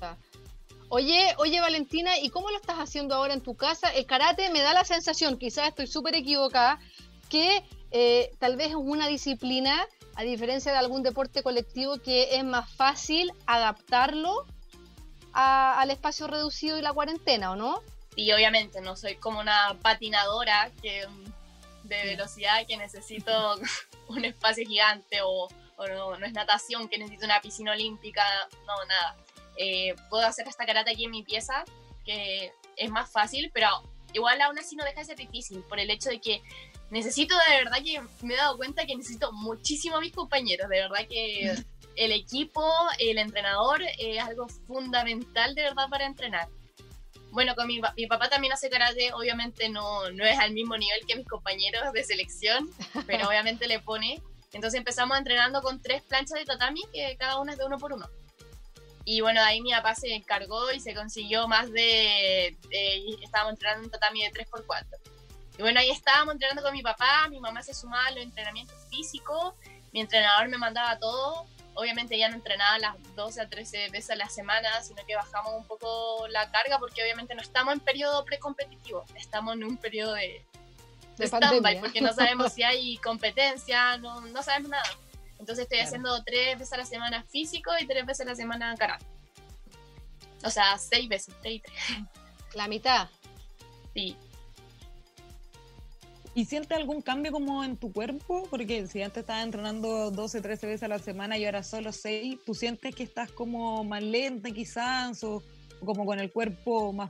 Oye, 0.89 1.35
oye 1.37 1.59
Valentina, 1.59 2.17
¿y 2.17 2.29
cómo 2.29 2.49
lo 2.49 2.55
estás 2.55 2.77
haciendo 2.77 3.15
ahora 3.15 3.33
en 3.33 3.41
tu 3.41 3.55
casa? 3.55 3.89
El 3.89 4.05
karate 4.05 4.49
me 4.51 4.61
da 4.61 4.73
la 4.73 4.85
sensación, 4.85 5.37
quizás 5.37 5.67
estoy 5.67 5.87
súper 5.87 6.15
equivocada, 6.15 6.79
que 7.29 7.63
eh, 7.91 8.31
tal 8.39 8.55
vez 8.55 8.69
es 8.69 8.75
una 8.75 9.07
disciplina, 9.07 9.85
a 10.15 10.23
diferencia 10.23 10.71
de 10.71 10.77
algún 10.77 11.03
deporte 11.03 11.43
colectivo, 11.43 11.97
que 11.97 12.37
es 12.37 12.43
más 12.43 12.73
fácil 12.73 13.31
adaptarlo 13.45 14.45
al 15.33 15.91
espacio 15.91 16.25
reducido 16.25 16.79
y 16.79 16.81
la 16.81 16.93
cuarentena, 16.93 17.51
¿o 17.51 17.55
no? 17.55 17.83
Y 18.15 18.31
obviamente 18.31 18.81
no 18.81 18.95
soy 18.95 19.17
como 19.17 19.39
una 19.39 19.77
patinadora 19.83 20.71
que 20.81 21.05
de 21.83 22.03
velocidad 22.03 22.65
que 22.67 22.77
necesito 22.77 23.59
un 24.07 24.25
espacio 24.25 24.65
gigante 24.67 25.19
o, 25.23 25.47
no, 25.77 26.25
es 26.25 26.33
natación 26.33 26.87
que 26.87 26.97
necesito 26.97 27.25
una 27.25 27.39
piscina 27.39 27.73
olímpica, 27.73 28.23
no, 28.65 28.73
nada. 28.85 29.15
Eh, 29.57 29.95
puedo 30.09 30.25
hacer 30.25 30.47
esta 30.47 30.65
karate 30.65 30.91
aquí 30.91 31.05
en 31.05 31.11
mi 31.11 31.23
pieza, 31.23 31.65
que 32.05 32.51
es 32.75 32.89
más 32.89 33.11
fácil, 33.11 33.51
pero 33.53 33.67
igual 34.13 34.41
aún 34.41 34.57
así 34.57 34.75
no 34.75 34.83
deja 34.85 34.99
de 34.99 35.05
ser 35.05 35.17
difícil 35.17 35.61
por 35.63 35.79
el 35.79 35.89
hecho 35.89 36.09
de 36.09 36.19
que 36.19 36.41
necesito 36.89 37.35
de 37.49 37.63
verdad 37.63 37.77
que 37.83 38.01
me 38.25 38.33
he 38.33 38.37
dado 38.37 38.57
cuenta 38.57 38.85
que 38.85 38.95
necesito 38.95 39.31
muchísimo 39.33 39.97
a 39.97 40.01
mis 40.01 40.13
compañeros, 40.13 40.69
de 40.69 40.79
verdad 40.81 41.07
que 41.07 41.53
el 41.95 42.11
equipo, 42.11 42.63
el 42.99 43.17
entrenador 43.17 43.81
es 43.97 44.23
algo 44.23 44.47
fundamental 44.67 45.55
de 45.55 45.63
verdad 45.63 45.89
para 45.89 46.05
entrenar. 46.05 46.47
Bueno, 47.31 47.55
con 47.55 47.67
mi, 47.67 47.81
mi, 47.97 48.07
papá 48.07 48.29
también 48.29 48.53
hace 48.53 48.69
karate, 48.69 49.11
obviamente 49.13 49.67
no, 49.69 50.09
no 50.11 50.23
es 50.23 50.39
al 50.39 50.53
mismo 50.53 50.77
nivel 50.77 51.05
que 51.05 51.15
mis 51.15 51.27
compañeros 51.27 51.91
de 51.91 52.03
selección, 52.03 52.69
pero 53.05 53.27
obviamente 53.29 53.67
le 53.67 53.79
pone. 53.79 54.21
Entonces 54.53 54.77
empezamos 54.77 55.17
entrenando 55.17 55.61
con 55.61 55.81
tres 55.81 56.01
planchas 56.03 56.39
de 56.39 56.45
tatami, 56.45 56.81
que 56.93 57.17
cada 57.19 57.39
una 57.39 57.51
es 57.51 57.57
de 57.57 57.65
uno 57.65 57.77
por 57.77 57.93
uno. 57.93 58.07
Y 59.09 59.21
bueno, 59.21 59.41
ahí 59.41 59.61
mi 59.61 59.71
papá 59.71 59.95
se 59.95 60.13
encargó 60.13 60.69
y 60.73 60.81
se 60.81 60.93
consiguió 60.93 61.47
más 61.47 61.71
de... 61.71 62.57
estábamos 63.23 63.53
entrenando 63.53 63.85
un 63.85 63.89
tatami 63.89 64.21
de 64.23 64.33
3x4. 64.33 64.85
Y 65.57 65.61
bueno, 65.61 65.79
ahí 65.79 65.91
estábamos 65.91 66.33
entrenando 66.33 66.61
con 66.61 66.73
mi 66.73 66.83
papá, 66.83 67.29
mi 67.29 67.39
mamá 67.39 67.63
se 67.63 67.73
sumaba 67.73 68.07
a 68.07 68.11
los 68.11 68.21
entrenamientos 68.21 68.75
físicos, 68.89 69.53
mi 69.93 70.01
entrenador 70.01 70.49
me 70.49 70.57
mandaba 70.57 70.99
todo 70.99 71.47
obviamente 71.77 72.17
ya 72.17 72.27
no 72.27 72.35
entrenaba 72.35 72.79
las 72.79 73.15
12 73.15 73.41
a 73.41 73.49
13 73.49 73.89
veces 73.91 74.09
a 74.09 74.15
la 74.15 74.27
semana, 74.27 74.81
sino 74.81 75.05
que 75.05 75.15
bajamos 75.15 75.53
un 75.53 75.63
poco 75.65 76.27
la 76.29 76.49
carga 76.49 76.79
porque 76.79 77.03
obviamente 77.03 77.35
no 77.35 77.41
estamos 77.41 77.73
en 77.73 77.79
periodo 77.79 78.25
precompetitivo, 78.25 79.05
estamos 79.15 79.53
en 79.53 79.63
un 79.63 79.77
periodo 79.77 80.15
de, 80.15 80.43
de, 81.17 81.25
stand-by 81.27 81.79
porque 81.79 82.01
no 82.01 82.13
sabemos 82.13 82.51
si 82.55 82.63
hay 82.63 82.97
competencia, 82.97 83.97
no, 83.97 84.21
no 84.21 84.43
sabemos 84.43 84.71
nada. 84.71 84.89
Entonces 85.39 85.63
estoy 85.63 85.79
haciendo 85.79 86.23
tres 86.23 86.57
veces 86.57 86.73
a 86.73 86.77
la 86.77 86.85
semana 86.85 87.23
físico 87.23 87.71
y 87.79 87.87
tres 87.87 88.05
veces 88.05 88.25
a 88.25 88.29
la 88.29 88.35
semana 88.35 88.75
karate. 88.75 89.05
O 90.43 90.49
sea, 90.49 90.77
seis 90.77 91.07
veces, 91.07 91.33
seis 91.41 91.61
tres. 91.63 92.05
La 92.53 92.67
mitad. 92.67 93.09
Sí. 93.93 94.15
¿Y 96.37 96.45
sientes 96.45 96.77
algún 96.77 97.01
cambio 97.01 97.31
como 97.31 97.63
en 97.63 97.77
tu 97.77 97.91
cuerpo? 97.91 98.47
Porque 98.51 98.85
si 98.85 99.01
antes 99.01 99.21
estabas 99.21 99.43
entrenando 99.43 100.11
12, 100.11 100.39
13 100.39 100.67
veces 100.67 100.83
a 100.83 100.87
la 100.87 100.99
semana 100.99 101.35
y 101.35 101.45
ahora 101.45 101.63
solo 101.63 101.91
6, 101.91 102.37
¿tú 102.45 102.53
sientes 102.53 102.93
que 102.93 103.01
estás 103.01 103.31
como 103.31 103.83
más 103.83 104.03
lenta 104.03 104.51
quizás 104.51 105.23
o, 105.23 105.41
como 105.83 106.05
con 106.05 106.19
el 106.19 106.31
cuerpo 106.31 106.93
más 106.93 107.09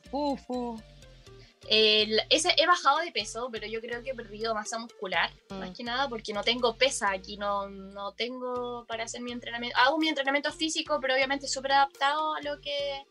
ese, 1.70 2.54
he 2.58 2.66
bajado 2.66 3.00
de 3.00 3.12
peso, 3.12 3.50
pero 3.52 3.68
yo 3.68 3.82
creo 3.82 4.02
que 4.02 4.12
he 4.12 4.16
perdido 4.16 4.54
masa 4.54 4.80
muscular, 4.80 5.32
más 5.50 5.72
mm. 5.72 5.74
que 5.74 5.84
nada 5.84 6.08
porque 6.08 6.34
no 6.34 6.44
tengo 6.44 6.76
pesa 6.76 7.12
aquí, 7.12 7.38
no, 7.38 7.68
no 7.68 8.14
tengo 8.14 8.86
para 8.88 9.04
hacer 9.04 9.22
mi 9.22 9.32
entrenamiento. 9.32 9.78
Hago 9.78 9.98
mi 9.98 10.08
entrenamiento 10.08 10.52
físico, 10.54 11.00
pero 11.02 11.14
obviamente 11.14 11.48
súper 11.48 11.74
adaptado 11.74 12.36
a 12.36 12.42
lo 12.42 12.62
que 12.62 13.06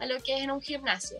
a 0.00 0.06
lo 0.06 0.20
que 0.22 0.36
es 0.36 0.42
en 0.42 0.50
un 0.52 0.60
gimnasio. 0.60 1.18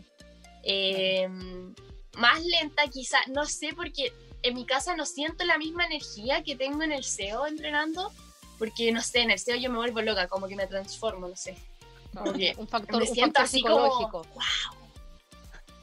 Em, 0.63 1.75
más 2.17 2.45
lenta 2.45 2.87
quizá, 2.87 3.19
no 3.29 3.45
sé, 3.45 3.73
porque 3.75 4.13
en 4.43 4.55
mi 4.55 4.65
casa 4.65 4.95
no 4.95 5.05
siento 5.05 5.45
la 5.45 5.59
misma 5.59 5.85
energía 5.85 6.45
que 6.45 6.55
tengo 6.55 6.83
en 6.85 6.93
el 6.93 7.03
SEO 7.03 7.47
entrenando, 7.47 8.13
porque 8.59 8.93
no 8.93 9.03
sé, 9.03 9.21
en 9.21 9.33
el 9.33 9.39
SEO 9.41 9.57
yo 9.57 9.71
me 9.71 9.79
vuelvo 9.79 10.01
loca, 10.01 10.29
como 10.29 10.47
que 10.47 10.55
me 10.55 10.69
transformo, 10.69 11.27
no 11.27 11.37
sé. 11.37 11.57
un 12.57 12.69
factor, 12.69 13.01
me 13.01 13.07
siento 13.07 13.41
así 13.41 13.59
psicológico. 13.59 14.23
Como, 14.23 14.35
wow. 14.35 14.78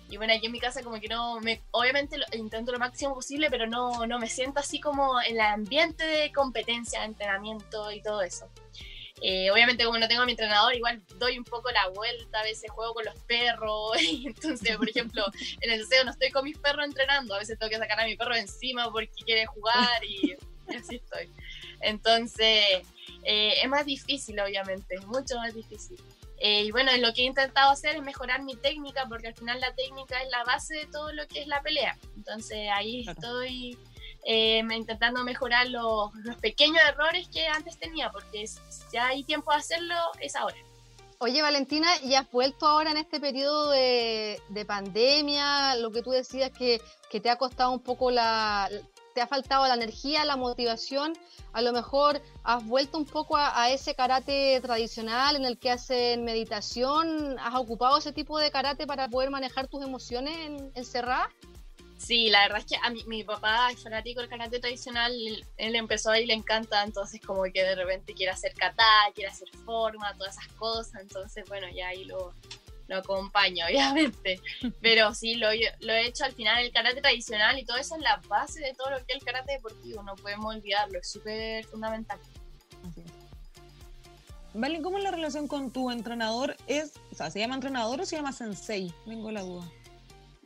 Y 0.09 0.17
bueno, 0.17 0.33
aquí 0.33 0.45
en 0.45 0.51
mi 0.51 0.59
casa 0.59 0.83
como 0.83 0.99
que 0.99 1.07
no, 1.07 1.39
me, 1.41 1.61
obviamente 1.71 2.17
intento 2.33 2.71
lo 2.71 2.79
máximo 2.79 3.15
posible, 3.15 3.49
pero 3.49 3.67
no, 3.67 4.05
no 4.05 4.19
me 4.19 4.27
siento 4.27 4.59
así 4.59 4.79
como 4.79 5.19
en 5.21 5.33
el 5.33 5.41
ambiente 5.41 6.05
de 6.05 6.31
competencia, 6.31 6.99
de 6.99 7.07
entrenamiento 7.07 7.91
y 7.91 8.01
todo 8.01 8.21
eso. 8.21 8.49
Eh, 9.21 9.49
obviamente 9.49 9.85
como 9.85 9.97
no 9.97 10.07
tengo 10.09 10.23
a 10.23 10.25
mi 10.25 10.33
entrenador, 10.33 10.75
igual 10.75 11.01
doy 11.17 11.37
un 11.37 11.45
poco 11.45 11.71
la 11.71 11.87
vuelta, 11.87 12.41
a 12.41 12.43
veces 12.43 12.69
juego 12.69 12.93
con 12.93 13.05
los 13.05 13.15
perros, 13.23 13.91
entonces, 14.25 14.75
por 14.75 14.89
ejemplo, 14.89 15.23
en 15.61 15.71
el 15.71 15.85
SEO 15.87 16.03
no 16.03 16.11
estoy 16.11 16.31
con 16.31 16.43
mis 16.43 16.57
perros 16.57 16.85
entrenando, 16.85 17.33
a 17.33 17.39
veces 17.39 17.57
tengo 17.57 17.69
que 17.69 17.77
sacar 17.77 17.99
a 17.99 18.05
mi 18.05 18.17
perro 18.17 18.35
encima 18.35 18.91
porque 18.91 19.23
quiere 19.25 19.45
jugar 19.45 20.03
y, 20.03 20.35
así 20.77 20.97
estoy. 20.97 21.31
Entonces, 21.79 22.85
eh, 23.23 23.53
es 23.61 23.69
más 23.69 23.85
difícil, 23.85 24.39
obviamente, 24.39 24.99
mucho 25.07 25.37
más 25.37 25.53
difícil. 25.53 25.97
Eh, 26.39 26.63
y 26.63 26.71
bueno, 26.71 26.91
lo 26.97 27.13
que 27.13 27.21
he 27.21 27.25
intentado 27.25 27.71
hacer 27.71 27.95
es 27.95 28.01
mejorar 28.01 28.43
mi 28.43 28.55
técnica, 28.55 29.05
porque 29.07 29.27
al 29.27 29.35
final 29.35 29.59
la 29.59 29.73
técnica 29.73 30.21
es 30.21 30.29
la 30.29 30.43
base 30.43 30.75
de 30.75 30.85
todo 30.87 31.11
lo 31.13 31.27
que 31.27 31.41
es 31.41 31.47
la 31.47 31.61
pelea. 31.61 31.97
Entonces 32.15 32.69
ahí 32.73 33.05
estoy 33.07 33.77
eh, 34.25 34.63
intentando 34.75 35.23
mejorar 35.23 35.69
los, 35.69 36.11
pequeños 36.41 36.81
errores 36.87 37.27
que 37.29 37.47
antes 37.47 37.77
tenía, 37.77 38.11
porque 38.11 38.47
si 38.47 38.59
ya 38.91 39.07
hay 39.07 39.23
tiempo 39.23 39.51
de 39.51 39.57
hacerlo, 39.57 39.95
es 40.19 40.35
ahora. 40.35 40.57
Oye, 41.19 41.41
Valentina, 41.41 41.87
¿y 42.03 42.15
has 42.15 42.29
vuelto 42.29 42.67
ahora 42.67 42.91
en 42.91 42.97
este 42.97 43.21
periodo 43.21 43.71
de, 43.71 44.65
pandemia? 44.67 45.75
Lo 45.75 45.91
que 45.91 46.01
tú 46.01 46.11
decías 46.11 46.51
que, 46.51 46.81
que, 47.09 47.21
te 47.21 47.29
ha 47.29 47.37
costado 47.37 47.71
un 47.71 47.79
poco 47.79 48.11
la. 48.11 48.69
Te 49.15 49.21
ha 49.21 49.27
faltado 49.27 49.65
la 49.65 49.73
energía, 49.73 50.25
la 50.25 50.35
motivación. 50.35 51.13
A 51.53 51.61
lo 51.61 51.71
mejor 51.71 52.21
has 52.43 52.63
vuelto 52.65 52.97
un 52.97 53.05
poco 53.05 53.37
a, 53.37 53.71
ese 53.71 53.95
karate 53.95 54.59
tradicional 54.61 55.37
en 55.37 55.45
el 55.45 55.57
que 55.57 55.71
hacen 55.71 56.25
meditación. 56.25 57.39
¿Has 57.39 57.55
ocupado 57.55 57.97
ese 57.97 58.11
tipo 58.11 58.37
de 58.37 58.51
karate 58.51 58.85
para 58.85 59.07
poder 59.07 59.29
manejar 59.29 59.67
tus 59.67 59.83
emociones 59.83 60.61
encerradas? 60.75 61.29
Sí, 61.97 62.29
la 62.29 62.41
verdad 62.41 62.59
es 62.59 62.65
que 62.65 62.75
a 62.75 62.89
mi, 62.89 63.05
mi 63.05 63.23
papá 63.23 63.69
es 63.71 63.81
fanático 63.81 64.19
del 64.19 64.29
karate 64.29 64.59
tradicional, 64.59 65.13
él, 65.55 65.75
empezó 65.75 66.11
ahí 66.11 66.23
y 66.23 66.27
le 66.27 66.33
encanta, 66.33 66.83
entonces 66.83 67.21
como 67.25 67.43
que 67.43 67.63
de 67.63 67.73
repente 67.73 68.13
quiere 68.13 68.33
hacer 68.33 68.53
kata, 68.53 68.83
quiere 69.13 69.31
hacer 69.31 69.47
forma, 69.63 70.13
todas 70.17 70.37
esas 70.37 70.51
cosas, 70.57 71.01
entonces 71.01 71.45
bueno, 71.47 71.67
ya 71.73 71.87
ahí 71.87 72.03
lo, 72.03 72.33
lo 72.87 72.97
acompaño, 72.97 73.65
obviamente. 73.69 74.39
Pero 74.81 75.13
sí, 75.13 75.35
lo, 75.35 75.47
lo 75.79 75.93
he 75.93 76.07
hecho 76.07 76.25
al 76.25 76.33
final, 76.33 76.63
el 76.63 76.71
karate 76.71 77.01
tradicional 77.01 77.57
y 77.59 77.65
todo 77.65 77.77
eso 77.77 77.95
es 77.95 78.01
la 78.01 78.21
base 78.27 78.59
de 78.59 78.73
todo 78.73 78.91
lo 78.91 78.97
que 78.97 79.13
es 79.13 79.19
el 79.19 79.23
karate 79.23 79.53
deportivo, 79.53 80.03
no 80.03 80.15
podemos 80.15 80.55
olvidarlo, 80.55 80.99
es 80.99 81.09
súper 81.09 81.65
fundamental. 81.65 82.19
Vale, 84.53 84.81
¿cómo 84.81 84.97
es 84.97 85.03
la 85.03 85.11
relación 85.11 85.47
con 85.47 85.69
tu 85.69 85.91
entrenador? 85.91 86.55
¿Es, 86.65 86.93
o 87.11 87.15
sea, 87.15 87.29
¿se 87.29 87.39
llama 87.39 87.55
entrenador 87.55 87.99
o 87.99 88.05
se 88.05 88.15
llama 88.15 88.31
sensei? 88.31 88.93
Tengo 89.05 89.29
la 89.29 89.41
duda. 89.41 89.69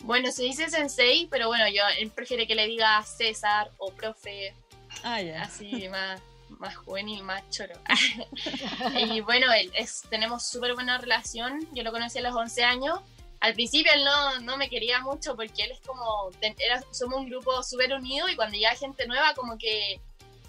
Bueno, 0.01 0.31
se 0.31 0.43
dice 0.43 0.69
sensei, 0.69 1.27
pero 1.29 1.47
bueno, 1.47 1.65
yo 1.67 1.83
él 1.99 2.09
prefiere 2.09 2.47
que 2.47 2.55
le 2.55 2.65
diga 2.65 3.03
César 3.03 3.69
o 3.77 3.91
profe. 3.91 4.55
Ah, 5.03 5.21
ya. 5.21 5.43
Así 5.43 5.87
más, 5.89 6.19
más 6.57 6.75
juvenil, 6.75 7.23
más 7.23 7.47
choro. 7.49 7.75
y 8.97 9.21
bueno, 9.21 9.51
él 9.53 9.71
es, 9.75 10.03
tenemos 10.09 10.45
súper 10.47 10.73
buena 10.73 10.97
relación. 10.97 11.67
Yo 11.73 11.83
lo 11.83 11.91
conocí 11.91 12.19
a 12.19 12.21
los 12.21 12.35
11 12.35 12.63
años. 12.63 12.99
Al 13.39 13.53
principio 13.53 13.91
él 13.93 14.03
no, 14.03 14.39
no 14.41 14.57
me 14.57 14.69
quería 14.69 14.99
mucho 14.99 15.35
porque 15.35 15.63
él 15.63 15.71
es 15.71 15.79
como, 15.81 16.29
era, 16.41 16.83
somos 16.91 17.19
un 17.19 17.29
grupo 17.29 17.63
súper 17.63 17.93
unido 17.93 18.27
y 18.27 18.35
cuando 18.35 18.57
llega 18.57 18.75
gente 18.75 19.07
nueva 19.07 19.33
como 19.33 19.57
que 19.57 20.01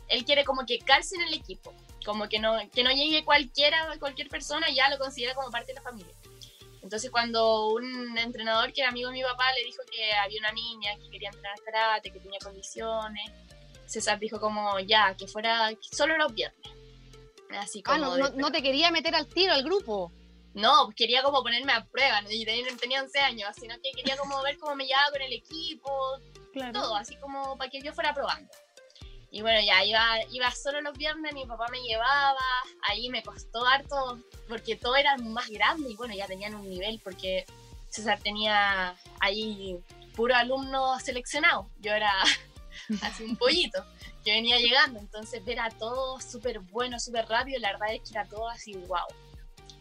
él 0.08 0.24
quiere 0.24 0.44
como 0.44 0.66
que 0.66 0.78
calce 0.80 1.14
en 1.14 1.22
el 1.22 1.34
equipo. 1.34 1.72
Como 2.04 2.28
que 2.28 2.38
no, 2.38 2.56
que 2.72 2.82
no 2.82 2.90
llegue 2.90 3.24
cualquiera, 3.24 3.96
cualquier 3.98 4.28
persona, 4.28 4.68
ya 4.70 4.88
lo 4.88 4.98
considera 4.98 5.34
como 5.34 5.50
parte 5.50 5.68
de 5.68 5.74
la 5.74 5.82
familia. 5.82 6.14
Entonces 6.82 7.10
cuando 7.10 7.68
un 7.68 8.16
entrenador 8.18 8.72
que 8.72 8.80
era 8.80 8.90
amigo 8.90 9.10
de 9.10 9.16
mi 9.16 9.22
papá 9.22 9.52
le 9.52 9.64
dijo 9.64 9.82
que 9.90 10.12
había 10.14 10.40
una 10.40 10.52
niña 10.52 10.96
que 10.96 11.10
quería 11.10 11.28
entrenar 11.28 11.60
karate, 11.64 12.10
que 12.10 12.20
tenía 12.20 12.38
condiciones, 12.42 13.30
César 13.90 14.20
dijo 14.20 14.40
como 14.40 14.78
ya, 14.78 15.16
que 15.16 15.26
fuera 15.26 15.70
solo 15.90 16.16
los 16.16 16.32
viernes. 16.32 16.70
Así 17.58 17.82
ah, 17.84 17.94
como 17.94 18.16
no, 18.16 18.30
no, 18.30 18.52
te 18.52 18.62
quería 18.62 18.90
meter 18.92 19.14
al 19.16 19.26
tiro 19.26 19.52
al 19.52 19.64
grupo. 19.64 20.12
No, 20.54 20.90
quería 20.96 21.22
como 21.22 21.42
ponerme 21.42 21.72
a 21.72 21.84
prueba, 21.84 22.22
y 22.28 22.44
tenía 22.44 23.02
11 23.02 23.18
años, 23.20 23.48
sino 23.58 23.74
que 23.82 23.90
quería 23.94 24.16
como 24.16 24.40
ver 24.42 24.58
cómo 24.58 24.74
me 24.76 24.86
llevaba 24.86 25.10
con 25.10 25.22
el 25.22 25.32
equipo, 25.32 25.90
todo, 26.72 26.96
así 26.96 27.16
como 27.16 27.56
para 27.56 27.70
que 27.70 27.80
yo 27.80 27.92
fuera 27.92 28.14
probando. 28.14 28.50
Y 29.32 29.42
bueno, 29.42 29.60
ya 29.64 29.84
iba, 29.84 30.18
iba 30.32 30.50
solo 30.50 30.80
los 30.80 30.96
viernes, 30.98 31.34
mi 31.34 31.46
papá 31.46 31.66
me 31.70 31.80
llevaba, 31.80 32.36
ahí 32.88 33.08
me 33.10 33.22
costó 33.22 33.64
harto, 33.64 34.18
porque 34.48 34.74
todo 34.74 34.96
era 34.96 35.16
más 35.18 35.48
grande 35.50 35.90
y 35.90 35.96
bueno, 35.96 36.14
ya 36.14 36.26
tenían 36.26 36.56
un 36.56 36.68
nivel, 36.68 37.00
porque 37.02 37.46
César 37.88 38.18
tenía 38.20 38.96
ahí 39.20 39.78
puro 40.16 40.34
alumno 40.34 40.98
seleccionado, 40.98 41.70
yo 41.78 41.92
era 41.92 42.12
así 43.02 43.24
un 43.24 43.36
pollito 43.36 43.84
que 44.24 44.32
venía 44.32 44.58
llegando, 44.58 44.98
entonces 44.98 45.42
era 45.46 45.68
todo 45.70 46.20
súper 46.20 46.60
bueno, 46.60 46.98
súper 47.00 47.26
rápido, 47.26 47.58
la 47.60 47.72
verdad 47.72 47.94
es 47.94 48.02
que 48.02 48.10
era 48.10 48.24
todo 48.26 48.48
así, 48.48 48.74
wow. 48.74 49.06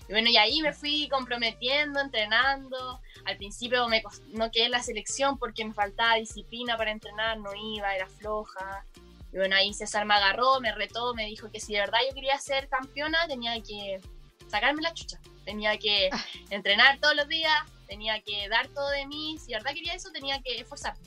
Y 0.10 0.12
bueno, 0.12 0.28
y 0.30 0.38
ahí 0.38 0.62
me 0.63 0.74
fui 0.74 1.08
comprometiendo, 1.08 2.00
entrenando. 2.00 3.00
Al 3.25 3.38
principio 3.38 3.88
me 3.88 4.01
no 4.30 4.50
quedé 4.50 4.66
en 4.66 4.72
la 4.72 4.82
selección 4.82 5.38
porque 5.38 5.63
me 5.63 5.72
faltaba 5.72 6.16
disciplina 6.16 6.75
para 6.78 6.89
entrenar, 6.89 7.38
no 7.38 7.51
iba, 7.54 7.96
era 7.96 8.08
floja. 8.08 8.86
Y 9.32 9.38
bueno, 9.38 9.56
ahí 9.56 9.72
César 9.72 10.06
me 10.06 10.16
agarró, 10.16 10.60
me 10.62 10.74
retó, 10.74 11.13
me 11.13 11.28
dijo 11.28 11.51
que 11.51 11.60
si 11.60 11.74
de 11.74 11.82
verdad 11.82 12.00
yo 12.08 12.16
quería 12.16 12.39
ser 12.39 12.68
campeona, 12.70 13.28
tenía 13.28 13.54
que 13.62 14.01
sacarme 14.48 14.82
la 14.82 14.96
chucha. 14.96 15.20
Tenía 15.46 15.78
que 15.78 16.10
ah. 16.12 16.25
entrenar 16.50 17.00
todos 17.00 17.16
los 17.16 17.28
días, 17.28 17.54
tenía 17.88 18.20
que 18.22 18.50
dar 18.50 18.68
todo 18.70 18.89
de 18.89 19.06
mí. 19.06 19.38
Si 19.38 19.51
de 19.51 19.58
verdad 19.58 19.74
quería 19.75 19.94
eso, 19.94 20.10
tenía 20.12 20.42
que 20.42 20.60
esforzarme. 20.60 21.01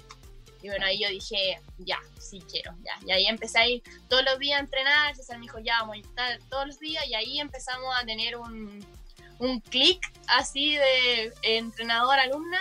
Y 0.62 0.68
bueno, 0.68 0.86
ahí 0.86 1.00
yo 1.02 1.08
dije, 1.08 1.60
ya, 1.78 1.98
sí 2.18 2.40
quiero, 2.50 2.74
ya. 2.84 2.98
Y 3.06 3.12
ahí 3.12 3.26
empecé 3.26 3.58
a 3.58 3.68
ir 3.68 3.82
todos 4.08 4.24
los 4.24 4.38
días 4.38 4.58
a 4.58 4.62
entrenar. 4.62 5.16
César 5.16 5.38
me 5.38 5.42
dijo, 5.42 5.58
ya, 5.58 5.80
vamos 5.80 5.96
a 5.96 6.00
estar 6.00 6.38
todos 6.48 6.66
los 6.68 6.78
días. 6.78 7.04
Y 7.06 7.14
ahí 7.14 7.40
empezamos 7.40 7.92
a 8.00 8.04
tener 8.04 8.36
un, 8.36 8.84
un 9.38 9.60
clic 9.60 10.00
así 10.28 10.76
de 10.76 11.32
entrenador-alumna, 11.42 12.60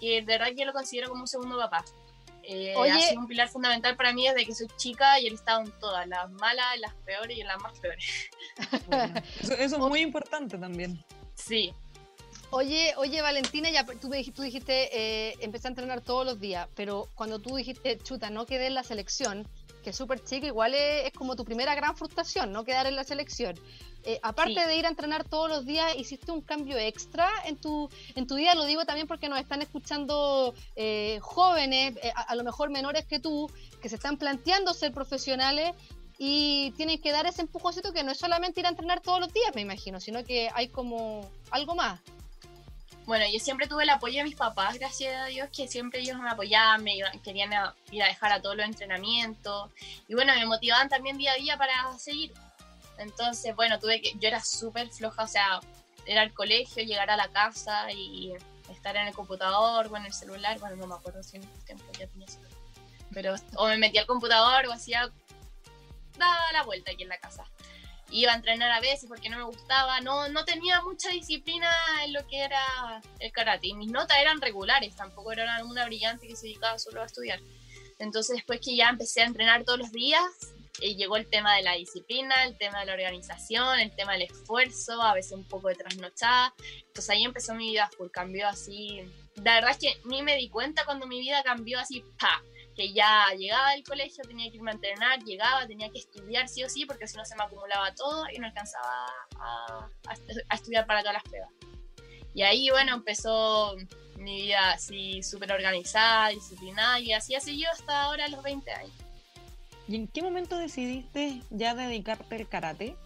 que 0.00 0.22
de 0.22 0.22
verdad 0.22 0.48
yo 0.56 0.64
lo 0.64 0.72
considero 0.72 1.08
como 1.08 1.22
un 1.22 1.28
segundo 1.28 1.58
papá. 1.58 1.84
Eh, 2.44 2.74
ha 2.76 2.98
sido 2.98 3.20
un 3.20 3.28
pilar 3.28 3.48
fundamental 3.48 3.96
para 3.96 4.12
mí 4.12 4.26
desde 4.26 4.44
que 4.44 4.54
soy 4.54 4.66
chica 4.76 5.20
y 5.20 5.26
él 5.26 5.34
estado 5.34 5.60
en 5.60 5.70
todas, 5.78 6.08
las 6.08 6.30
malas, 6.32 6.78
las 6.80 6.94
peores 7.04 7.38
y 7.38 7.42
las 7.44 7.60
más 7.60 7.78
peores. 7.78 8.04
eso, 9.40 9.54
es 9.54 9.78
muy 9.78 10.00
importante 10.00 10.58
también. 10.58 11.04
Sí. 11.34 11.72
Oye, 12.54 12.92
oye 12.98 13.22
Valentina, 13.22 13.70
ya 13.70 13.86
tú, 13.86 14.10
tú 14.34 14.42
dijiste, 14.42 14.90
eh, 14.92 15.36
empecé 15.40 15.68
a 15.68 15.70
entrenar 15.70 16.02
todos 16.02 16.26
los 16.26 16.38
días, 16.38 16.68
pero 16.74 17.08
cuando 17.14 17.38
tú 17.38 17.56
dijiste, 17.56 17.96
chuta, 17.98 18.28
no 18.28 18.44
quedé 18.44 18.66
en 18.66 18.74
la 18.74 18.82
selección, 18.82 19.48
que 19.82 19.88
es 19.88 19.96
súper 19.96 20.22
chica, 20.22 20.46
igual 20.48 20.74
es, 20.74 21.06
es, 21.06 21.12
como 21.14 21.34
tu 21.34 21.46
primera 21.46 21.74
gran 21.74 21.96
frustración, 21.96 22.52
no 22.52 22.64
quedar 22.64 22.86
en 22.86 22.94
la 22.94 23.04
selección. 23.04 23.58
Eh, 24.04 24.18
aparte 24.22 24.66
de 24.66 24.76
ir 24.76 24.84
a 24.84 24.90
entrenar 24.90 25.24
todos 25.24 25.48
los 25.48 25.64
días, 25.64 25.96
¿hiciste 25.96 26.30
un 26.30 26.42
cambio 26.42 26.76
extra 26.76 27.26
en 27.46 27.56
tu, 27.56 27.88
en 28.16 28.26
tu 28.26 28.34
día? 28.34 28.54
Lo 28.54 28.64
digo 28.64 28.84
también 28.84 29.06
porque 29.06 29.30
nos 29.30 29.38
están 29.38 29.62
escuchando 29.62 30.54
eh, 30.76 31.20
jóvenes, 31.22 31.96
eh, 32.02 32.12
a, 32.14 32.34
lo 32.34 32.44
mejor 32.44 32.68
menores 32.68 33.06
que 33.06 33.18
tú, 33.18 33.50
que 33.80 33.88
se 33.88 33.94
están 33.94 34.18
planteando 34.18 34.74
ser 34.74 34.92
profesionales 34.92 35.70
y 36.18 36.72
tienen 36.72 37.00
que 37.00 37.12
dar 37.12 37.26
ese 37.26 37.40
empujoncito 37.40 37.94
que 37.94 38.04
no 38.04 38.10
es 38.10 38.18
solamente 38.18 38.60
ir 38.60 38.66
a 38.66 38.70
entrenar 38.70 39.00
todos 39.00 39.20
los 39.20 39.32
días, 39.32 39.54
me 39.54 39.62
imagino, 39.62 40.00
sino 40.00 40.22
que 40.22 40.50
hay 40.52 40.68
como 40.68 41.30
algo 41.50 41.74
más. 41.74 42.00
Bueno, 43.04 43.24
yo 43.32 43.40
siempre 43.40 43.66
tuve 43.66 43.82
el 43.82 43.90
apoyo 43.90 44.18
de 44.18 44.24
mis 44.24 44.36
papás, 44.36 44.78
gracias 44.78 45.14
a 45.14 45.24
Dios, 45.26 45.48
que 45.54 45.66
siempre 45.66 46.00
ellos 46.00 46.18
me 46.18 46.30
apoyaban, 46.30 46.84
me 46.84 47.00
querían 47.24 47.50
ir 47.90 48.02
a 48.02 48.06
dejar 48.06 48.32
a 48.32 48.40
todos 48.40 48.56
los 48.56 48.64
entrenamientos. 48.64 49.70
Y 50.06 50.14
bueno, 50.14 50.32
me 50.34 50.46
motivaban 50.46 50.88
también 50.88 51.18
día 51.18 51.32
a 51.32 51.36
día 51.36 51.56
para 51.56 51.98
seguir. 51.98 52.32
Entonces, 52.98 53.56
bueno, 53.56 53.80
tuve 53.80 54.00
que, 54.00 54.12
yo 54.18 54.28
era 54.28 54.42
súper 54.42 54.88
floja, 54.90 55.24
o 55.24 55.26
sea, 55.26 55.60
era 56.06 56.22
al 56.22 56.32
colegio, 56.32 56.84
llegar 56.84 57.10
a 57.10 57.16
la 57.16 57.28
casa 57.28 57.90
y 57.90 58.32
estar 58.70 58.96
en 58.96 59.08
el 59.08 59.14
computador 59.14 59.88
o 59.90 59.96
en 59.96 60.06
el 60.06 60.12
celular, 60.12 60.58
bueno, 60.60 60.76
no 60.76 60.86
me 60.86 60.94
acuerdo 60.94 61.22
si 61.22 61.36
en 61.36 61.42
ese 61.42 61.66
tiempo 61.66 61.84
ya 61.98 62.06
tenía 62.06 62.28
celular. 62.28 62.52
Pero, 63.12 63.34
o 63.56 63.66
me 63.66 63.78
metía 63.78 64.02
al 64.02 64.06
computador 64.06 64.66
o 64.66 64.72
hacía, 64.72 65.10
daba 66.16 66.52
la 66.52 66.62
vuelta 66.62 66.92
aquí 66.92 67.02
en 67.02 67.08
la 67.08 67.18
casa. 67.18 67.44
Iba 68.12 68.32
a 68.32 68.36
entrenar 68.36 68.70
a 68.70 68.80
veces 68.80 69.08
porque 69.08 69.30
no 69.30 69.38
me 69.38 69.44
gustaba, 69.44 70.00
no, 70.00 70.28
no 70.28 70.44
tenía 70.44 70.82
mucha 70.82 71.08
disciplina 71.08 71.70
en 72.04 72.12
lo 72.12 72.26
que 72.26 72.40
era 72.40 73.00
el 73.18 73.32
karate. 73.32 73.68
Y 73.68 73.74
mis 73.74 73.90
notas 73.90 74.18
eran 74.18 74.40
regulares, 74.40 74.94
tampoco 74.94 75.32
era 75.32 75.64
una 75.64 75.86
brillante 75.86 76.28
que 76.28 76.36
se 76.36 76.46
dedicaba 76.46 76.78
solo 76.78 77.02
a 77.02 77.06
estudiar. 77.06 77.40
Entonces, 77.98 78.36
después 78.36 78.60
que 78.60 78.76
ya 78.76 78.88
empecé 78.88 79.22
a 79.22 79.26
entrenar 79.26 79.64
todos 79.64 79.78
los 79.78 79.92
días, 79.92 80.22
eh, 80.80 80.94
llegó 80.94 81.16
el 81.16 81.28
tema 81.28 81.54
de 81.56 81.62
la 81.62 81.74
disciplina, 81.74 82.44
el 82.44 82.56
tema 82.58 82.80
de 82.80 82.86
la 82.86 82.94
organización, 82.94 83.78
el 83.78 83.94
tema 83.94 84.14
del 84.14 84.22
esfuerzo, 84.22 85.00
a 85.00 85.14
veces 85.14 85.32
un 85.32 85.44
poco 85.44 85.68
de 85.68 85.76
trasnochada. 85.76 86.54
Entonces 86.86 87.10
ahí 87.10 87.24
empezó 87.24 87.54
mi 87.54 87.70
vida 87.70 87.90
full, 87.96 88.08
cambió 88.10 88.48
así. 88.48 89.00
La 89.36 89.54
verdad 89.54 89.70
es 89.70 89.78
que 89.78 90.00
ni 90.04 90.22
me 90.22 90.36
di 90.36 90.48
cuenta 90.48 90.84
cuando 90.84 91.06
mi 91.06 91.20
vida 91.20 91.42
cambió 91.42 91.78
así, 91.78 92.04
pa, 92.18 92.42
ya 92.90 93.26
llegaba 93.36 93.72
del 93.72 93.84
colegio, 93.84 94.24
tenía 94.24 94.50
que 94.50 94.56
irme 94.56 94.70
a 94.70 94.74
entrenar, 94.74 95.22
llegaba, 95.24 95.66
tenía 95.66 95.90
que 95.90 95.98
estudiar 95.98 96.48
sí 96.48 96.64
o 96.64 96.68
sí, 96.68 96.86
porque 96.86 97.06
si 97.06 97.16
no 97.16 97.24
se 97.24 97.36
me 97.36 97.44
acumulaba 97.44 97.94
todo 97.94 98.24
y 98.34 98.38
no 98.38 98.46
alcanzaba 98.46 99.06
a, 99.38 99.88
a 100.48 100.54
estudiar 100.54 100.86
para 100.86 101.00
todas 101.00 101.14
las 101.14 101.22
pruebas. 101.24 101.50
Y 102.34 102.42
ahí, 102.42 102.70
bueno, 102.70 102.94
empezó 102.94 103.76
mi 104.16 104.42
vida 104.42 104.72
así 104.72 105.22
súper 105.22 105.52
organizada, 105.52 106.28
disciplinada, 106.28 107.00
y 107.00 107.12
así 107.12 107.34
ha 107.34 107.40
seguido 107.40 107.70
hasta 107.72 108.02
ahora 108.02 108.28
los 108.28 108.42
20 108.42 108.70
años. 108.72 108.92
¿Y 109.88 109.96
en 109.96 110.08
qué 110.08 110.22
momento 110.22 110.56
decidiste 110.56 111.42
ya 111.50 111.74
dedicarte 111.74 112.36
al 112.36 112.48
karate? 112.48 112.96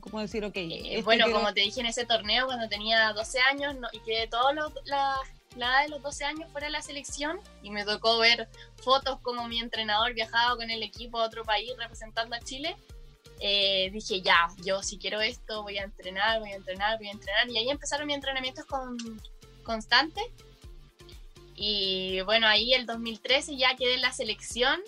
¿Cómo 0.00 0.20
decir, 0.20 0.44
ok? 0.44 0.56
Eh, 0.56 0.80
este 0.84 1.02
bueno, 1.02 1.30
como 1.30 1.52
te 1.52 1.60
dije 1.60 1.80
en 1.80 1.86
ese 1.86 2.06
torneo, 2.06 2.46
cuando 2.46 2.68
tenía 2.68 3.12
12 3.12 3.40
años 3.40 3.76
y 3.92 4.00
quedé 4.00 4.26
todos 4.28 4.54
los, 4.54 4.72
la, 5.56 5.66
edad 5.66 5.82
de 5.84 5.88
los 5.90 6.02
12 6.02 6.24
años 6.24 6.50
fuera 6.52 6.66
de 6.66 6.72
la 6.72 6.82
selección 6.82 7.40
y 7.62 7.70
me 7.70 7.84
tocó 7.84 8.18
ver 8.18 8.48
fotos 8.76 9.18
como 9.20 9.46
mi 9.48 9.60
entrenador 9.60 10.14
viajaba 10.14 10.56
con 10.56 10.70
el 10.70 10.82
equipo 10.82 11.18
a 11.18 11.26
otro 11.26 11.44
país 11.44 11.72
representando 11.78 12.36
a 12.36 12.40
Chile. 12.40 12.76
Eh, 13.40 13.90
dije, 13.92 14.20
ya, 14.20 14.48
yo 14.64 14.82
si 14.82 14.98
quiero 14.98 15.20
esto, 15.20 15.62
voy 15.62 15.78
a 15.78 15.84
entrenar, 15.84 16.40
voy 16.40 16.52
a 16.52 16.56
entrenar, 16.56 16.98
voy 16.98 17.08
a 17.08 17.12
entrenar. 17.12 17.48
Y 17.48 17.58
ahí 17.58 17.70
empezaron 17.70 18.06
mis 18.06 18.16
entrenamientos 18.16 18.64
con, 18.66 18.96
constantes. 19.62 20.24
Y 21.54 22.20
bueno, 22.22 22.46
ahí 22.46 22.74
el 22.74 22.86
2013 22.86 23.56
ya 23.56 23.76
quedé 23.76 23.94
en 23.94 24.02
la 24.02 24.12
selección 24.12 24.80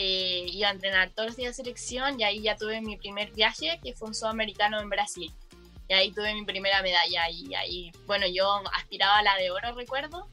eh, 0.00 0.46
iba 0.52 0.68
a 0.68 0.70
entrenar 0.70 1.10
todos 1.10 1.30
los 1.30 1.36
días 1.36 1.56
de 1.56 1.64
selección 1.64 2.20
y 2.20 2.22
ahí 2.22 2.40
ya 2.40 2.56
tuve 2.56 2.80
mi 2.80 2.96
primer 2.96 3.32
viaje, 3.32 3.80
que 3.82 3.94
fue 3.94 4.06
un 4.06 4.14
sudamericano 4.14 4.80
en 4.80 4.88
Brasil. 4.88 5.32
Y 5.88 5.94
ahí 5.94 6.12
tuve 6.12 6.34
mi 6.34 6.44
primera 6.44 6.82
medalla 6.82 7.30
y 7.30 7.54
ahí, 7.54 7.92
bueno, 8.06 8.26
yo 8.26 8.62
aspiraba 8.74 9.18
a 9.18 9.22
la 9.22 9.36
de 9.36 9.50
oro, 9.50 9.74
recuerdo. 9.74 10.28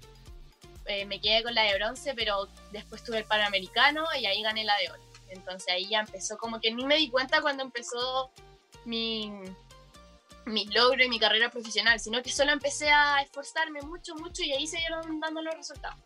Eh, 0.85 1.05
me 1.05 1.19
quedé 1.19 1.43
con 1.43 1.55
la 1.55 1.63
de 1.63 1.75
bronce, 1.75 2.13
pero 2.13 2.47
después 2.71 3.03
tuve 3.03 3.19
el 3.19 3.25
panamericano 3.25 4.05
y 4.19 4.25
ahí 4.25 4.41
gané 4.41 4.65
la 4.65 4.75
de 4.77 4.89
oro. 4.91 5.01
Entonces 5.29 5.71
ahí 5.71 5.87
ya 5.87 6.01
empezó, 6.01 6.37
como 6.37 6.59
que 6.59 6.71
ni 6.71 6.85
me 6.85 6.97
di 6.97 7.09
cuenta 7.09 7.41
cuando 7.41 7.63
empezó 7.63 8.31
mi, 8.83 9.31
mi 10.45 10.65
logro 10.65 11.03
y 11.03 11.09
mi 11.09 11.19
carrera 11.19 11.49
profesional, 11.49 11.99
sino 11.99 12.21
que 12.21 12.31
solo 12.31 12.51
empecé 12.51 12.89
a 12.89 13.21
esforzarme 13.21 13.81
mucho, 13.81 14.13
mucho 14.15 14.43
y 14.43 14.51
ahí 14.51 14.67
se 14.67 14.77
dieron 14.77 15.19
dando 15.19 15.41
los 15.41 15.55
resultados. 15.55 15.97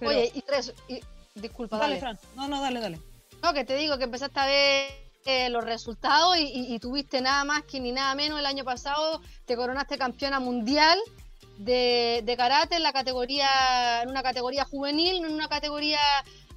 Oye, 0.00 0.32
y, 0.34 0.42
tres, 0.42 0.72
y 0.88 1.00
Disculpa, 1.34 1.78
dale. 1.78 2.00
Fran. 2.00 2.18
No, 2.34 2.48
no, 2.48 2.60
dale, 2.60 2.80
dale. 2.80 2.98
No, 3.42 3.52
que 3.52 3.64
te 3.64 3.76
digo 3.76 3.98
que 3.98 4.04
empezaste 4.04 4.40
a 4.40 4.46
ver 4.46 5.07
eh, 5.24 5.48
los 5.50 5.64
resultados 5.64 6.36
y, 6.38 6.78
tuviste 6.78 7.20
nada 7.20 7.44
más 7.44 7.62
que 7.64 7.80
ni 7.80 7.92
nada 7.92 8.14
menos 8.14 8.38
el 8.38 8.46
año 8.46 8.64
pasado, 8.64 9.20
te 9.44 9.56
coronaste 9.56 9.98
campeona 9.98 10.40
mundial 10.40 10.98
de, 11.58 12.22
de 12.24 12.36
karate 12.36 12.76
en 12.76 12.82
la 12.82 12.92
categoría, 12.92 14.02
en 14.02 14.10
una 14.10 14.22
categoría 14.22 14.64
juvenil, 14.64 15.24
en 15.24 15.32
una 15.32 15.48
categoría 15.48 15.98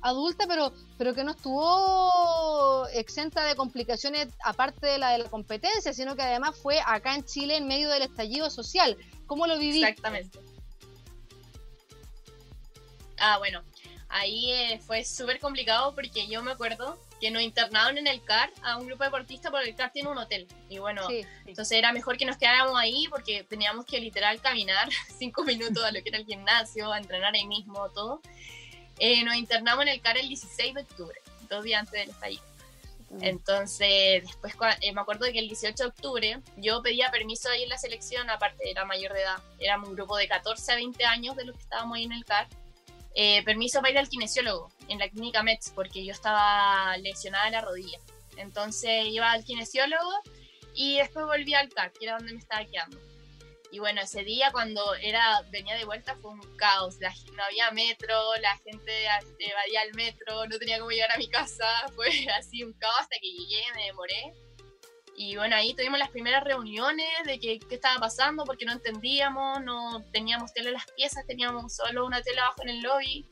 adulta, 0.01 0.45
pero, 0.47 0.73
pero 0.97 1.13
que 1.13 1.23
no 1.23 1.31
estuvo 1.31 2.87
exenta 2.93 3.43
de 3.45 3.55
complicaciones 3.55 4.27
aparte 4.43 4.85
de 4.87 4.97
la 4.97 5.11
de 5.11 5.19
la 5.19 5.29
competencia, 5.29 5.93
sino 5.93 6.15
que 6.15 6.23
además 6.23 6.57
fue 6.57 6.79
acá 6.85 7.15
en 7.15 7.25
Chile 7.25 7.57
en 7.57 7.67
medio 7.67 7.89
del 7.89 8.03
estallido 8.03 8.49
social. 8.49 8.97
¿Cómo 9.27 9.47
lo 9.47 9.57
viviste? 9.57 9.87
Exactamente. 9.87 10.39
Ah, 13.17 13.37
bueno, 13.37 13.61
ahí 14.09 14.51
eh, 14.51 14.79
fue 14.85 15.05
súper 15.05 15.39
complicado 15.39 15.93
porque 15.93 16.27
yo 16.27 16.41
me 16.41 16.51
acuerdo 16.51 16.97
que 17.21 17.29
nos 17.29 17.43
internaron 17.43 17.99
en 17.99 18.07
el 18.07 18.23
CAR 18.23 18.51
a 18.63 18.77
un 18.77 18.87
grupo 18.87 19.03
de 19.03 19.09
deportistas 19.09 19.51
porque 19.51 19.69
el 19.69 19.75
CAR 19.75 19.91
tiene 19.91 20.09
un 20.09 20.17
hotel. 20.17 20.47
Y 20.67 20.79
bueno, 20.79 21.07
entonces 21.45 21.77
era 21.77 21.93
mejor 21.93 22.17
que 22.17 22.25
nos 22.25 22.35
quedáramos 22.35 22.77
ahí 22.77 23.05
porque 23.09 23.43
teníamos 23.43 23.85
que 23.85 23.99
literal 23.99 24.41
caminar 24.41 24.89
cinco 25.19 25.43
minutos 25.43 25.83
a 25.83 25.91
lo 25.91 26.01
que 26.01 26.09
era 26.09 26.17
el 26.17 26.25
gimnasio, 26.25 26.91
a 26.91 26.97
entrenar 26.97 27.35
ahí 27.35 27.45
mismo, 27.45 27.87
todo. 27.91 28.21
Eh, 28.97 29.23
nos 29.23 29.35
internamos 29.35 29.83
en 29.83 29.89
el 29.89 30.01
CAR 30.01 30.17
el 30.17 30.27
16 30.27 30.73
de 30.73 30.81
octubre, 30.81 31.21
dos 31.47 31.63
días 31.63 31.81
antes 31.81 31.93
del 31.93 32.09
estallido. 32.09 32.43
Mm. 33.11 33.23
Entonces, 33.23 34.23
después 34.23 34.55
eh, 34.81 34.91
me 34.91 35.01
acuerdo 35.01 35.25
que 35.31 35.37
el 35.37 35.47
18 35.47 35.83
de 35.83 35.89
octubre 35.89 36.39
yo 36.57 36.81
pedía 36.81 37.11
permiso 37.11 37.49
ahí 37.49 37.63
en 37.63 37.69
la 37.69 37.77
selección, 37.77 38.29
aparte 38.31 38.69
era 38.69 38.83
mayor 38.85 39.13
de 39.13 39.21
edad, 39.21 39.37
éramos 39.59 39.89
un 39.89 39.95
grupo 39.95 40.17
de 40.17 40.27
14 40.27 40.71
a 40.71 40.75
20 40.75 41.05
años 41.05 41.35
de 41.35 41.45
los 41.45 41.55
que 41.55 41.61
estábamos 41.61 41.97
ahí 41.97 42.05
en 42.05 42.13
el 42.13 42.25
CAR 42.25 42.47
eh, 43.15 43.43
permiso 43.43 43.79
para 43.79 43.91
ir 43.91 43.97
al 43.97 44.09
kinesiólogo 44.09 44.71
en 44.87 44.99
la 44.99 45.09
clínica 45.09 45.43
METS 45.43 45.71
porque 45.75 46.05
yo 46.05 46.11
estaba 46.11 46.95
lesionada 46.97 47.47
en 47.47 47.53
la 47.53 47.61
rodilla. 47.61 47.99
Entonces 48.37 49.05
iba 49.07 49.31
al 49.31 49.43
kinesiólogo 49.43 50.11
y 50.73 50.97
después 50.97 51.25
volví 51.25 51.53
al 51.53 51.69
CAR, 51.69 51.91
que 51.91 52.05
era 52.05 52.17
donde 52.17 52.33
me 52.33 52.39
estaba 52.39 52.65
quedando. 52.65 52.97
Y 53.71 53.79
bueno, 53.79 54.01
ese 54.01 54.23
día 54.23 54.51
cuando 54.51 54.95
era 54.95 55.41
venía 55.49 55.75
de 55.75 55.85
vuelta 55.85 56.15
fue 56.21 56.31
un 56.31 56.41
caos. 56.57 56.97
no 57.33 57.43
había 57.43 57.71
metro, 57.71 58.15
la 58.41 58.57
gente 58.57 59.05
evadía 59.39 59.83
el 59.83 59.93
metro, 59.93 60.45
no 60.47 60.59
tenía 60.59 60.79
cómo 60.79 60.91
llegar 60.91 61.11
a 61.11 61.17
mi 61.17 61.29
casa. 61.29 61.65
Fue 61.95 62.09
así 62.37 62.63
un 62.63 62.73
caos 62.73 62.99
hasta 62.99 63.15
que 63.21 63.31
llegué, 63.31 63.63
me 63.75 63.85
demoré. 63.85 64.33
Y 65.23 65.35
bueno, 65.35 65.55
ahí 65.55 65.75
tuvimos 65.75 65.99
las 65.99 66.09
primeras 66.09 66.43
reuniones 66.43 67.05
de 67.25 67.39
qué 67.39 67.59
estaba 67.69 67.99
pasando 67.99 68.43
porque 68.43 68.65
no 68.65 68.71
entendíamos, 68.71 69.61
no 69.61 70.03
teníamos 70.11 70.51
tele 70.51 70.69
en 70.69 70.73
las 70.73 70.91
piezas, 70.93 71.27
teníamos 71.27 71.75
solo 71.75 72.07
una 72.07 72.23
tele 72.23 72.39
abajo 72.39 72.63
en 72.63 72.69
el 72.69 72.81
lobby. 72.81 73.27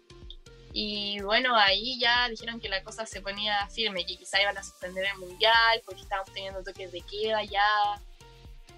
Y 0.71 1.19
bueno, 1.21 1.56
ahí 1.58 1.99
ya 1.99 2.30
dijeron 2.30 2.60
que 2.60 2.69
la 2.69 2.84
cosa 2.84 3.08
se 3.08 3.21
ponía 3.21 3.67
firme, 3.69 4.06
que 4.06 4.17
quizá 4.17 4.39
iban 4.39 4.56
a 4.56 4.62
suspender 4.62 5.04
el 5.04 5.17
mundial 5.17 5.82
porque 5.84 6.02
estábamos 6.02 6.32
teniendo 6.32 6.62
toques 6.63 6.91
de 6.91 7.02
queda 7.02 7.43
ya. 7.43 7.65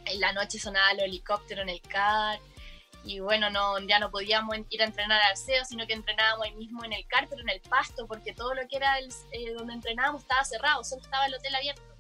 En 0.06 0.22
la 0.22 0.32
noche 0.32 0.58
sonaba 0.58 0.92
el 0.92 1.02
helicóptero 1.02 1.64
en 1.64 1.70
el 1.70 1.82
CAR. 1.82 2.40
Y 3.04 3.20
bueno, 3.20 3.50
no, 3.50 3.78
ya 3.80 4.00
no 4.00 4.10
podíamos 4.10 4.56
ir 4.70 4.84
a 4.84 4.86
entrenar 4.86 5.20
al 5.24 5.36
CEO, 5.36 5.66
sino 5.66 5.86
que 5.86 5.94
entrenábamos 5.94 6.46
ahí 6.46 6.56
mismo 6.56 6.86
en 6.86 6.94
el 6.94 7.06
CAR, 7.08 7.28
pero 7.30 7.42
en 7.42 7.50
el 7.50 7.60
pasto, 7.60 8.08
porque 8.08 8.34
todo 8.34 8.54
lo 8.54 8.66
que 8.70 8.78
era 8.78 9.00
el, 9.00 9.10
eh, 9.34 9.52
donde 9.52 9.74
entrenábamos 9.74 10.22
estaba 10.22 10.46
cerrado, 10.46 10.82
solo 10.86 11.02
estaba 11.02 11.26
el 11.26 11.34
hotel 11.34 11.56
abierto. 11.56 11.91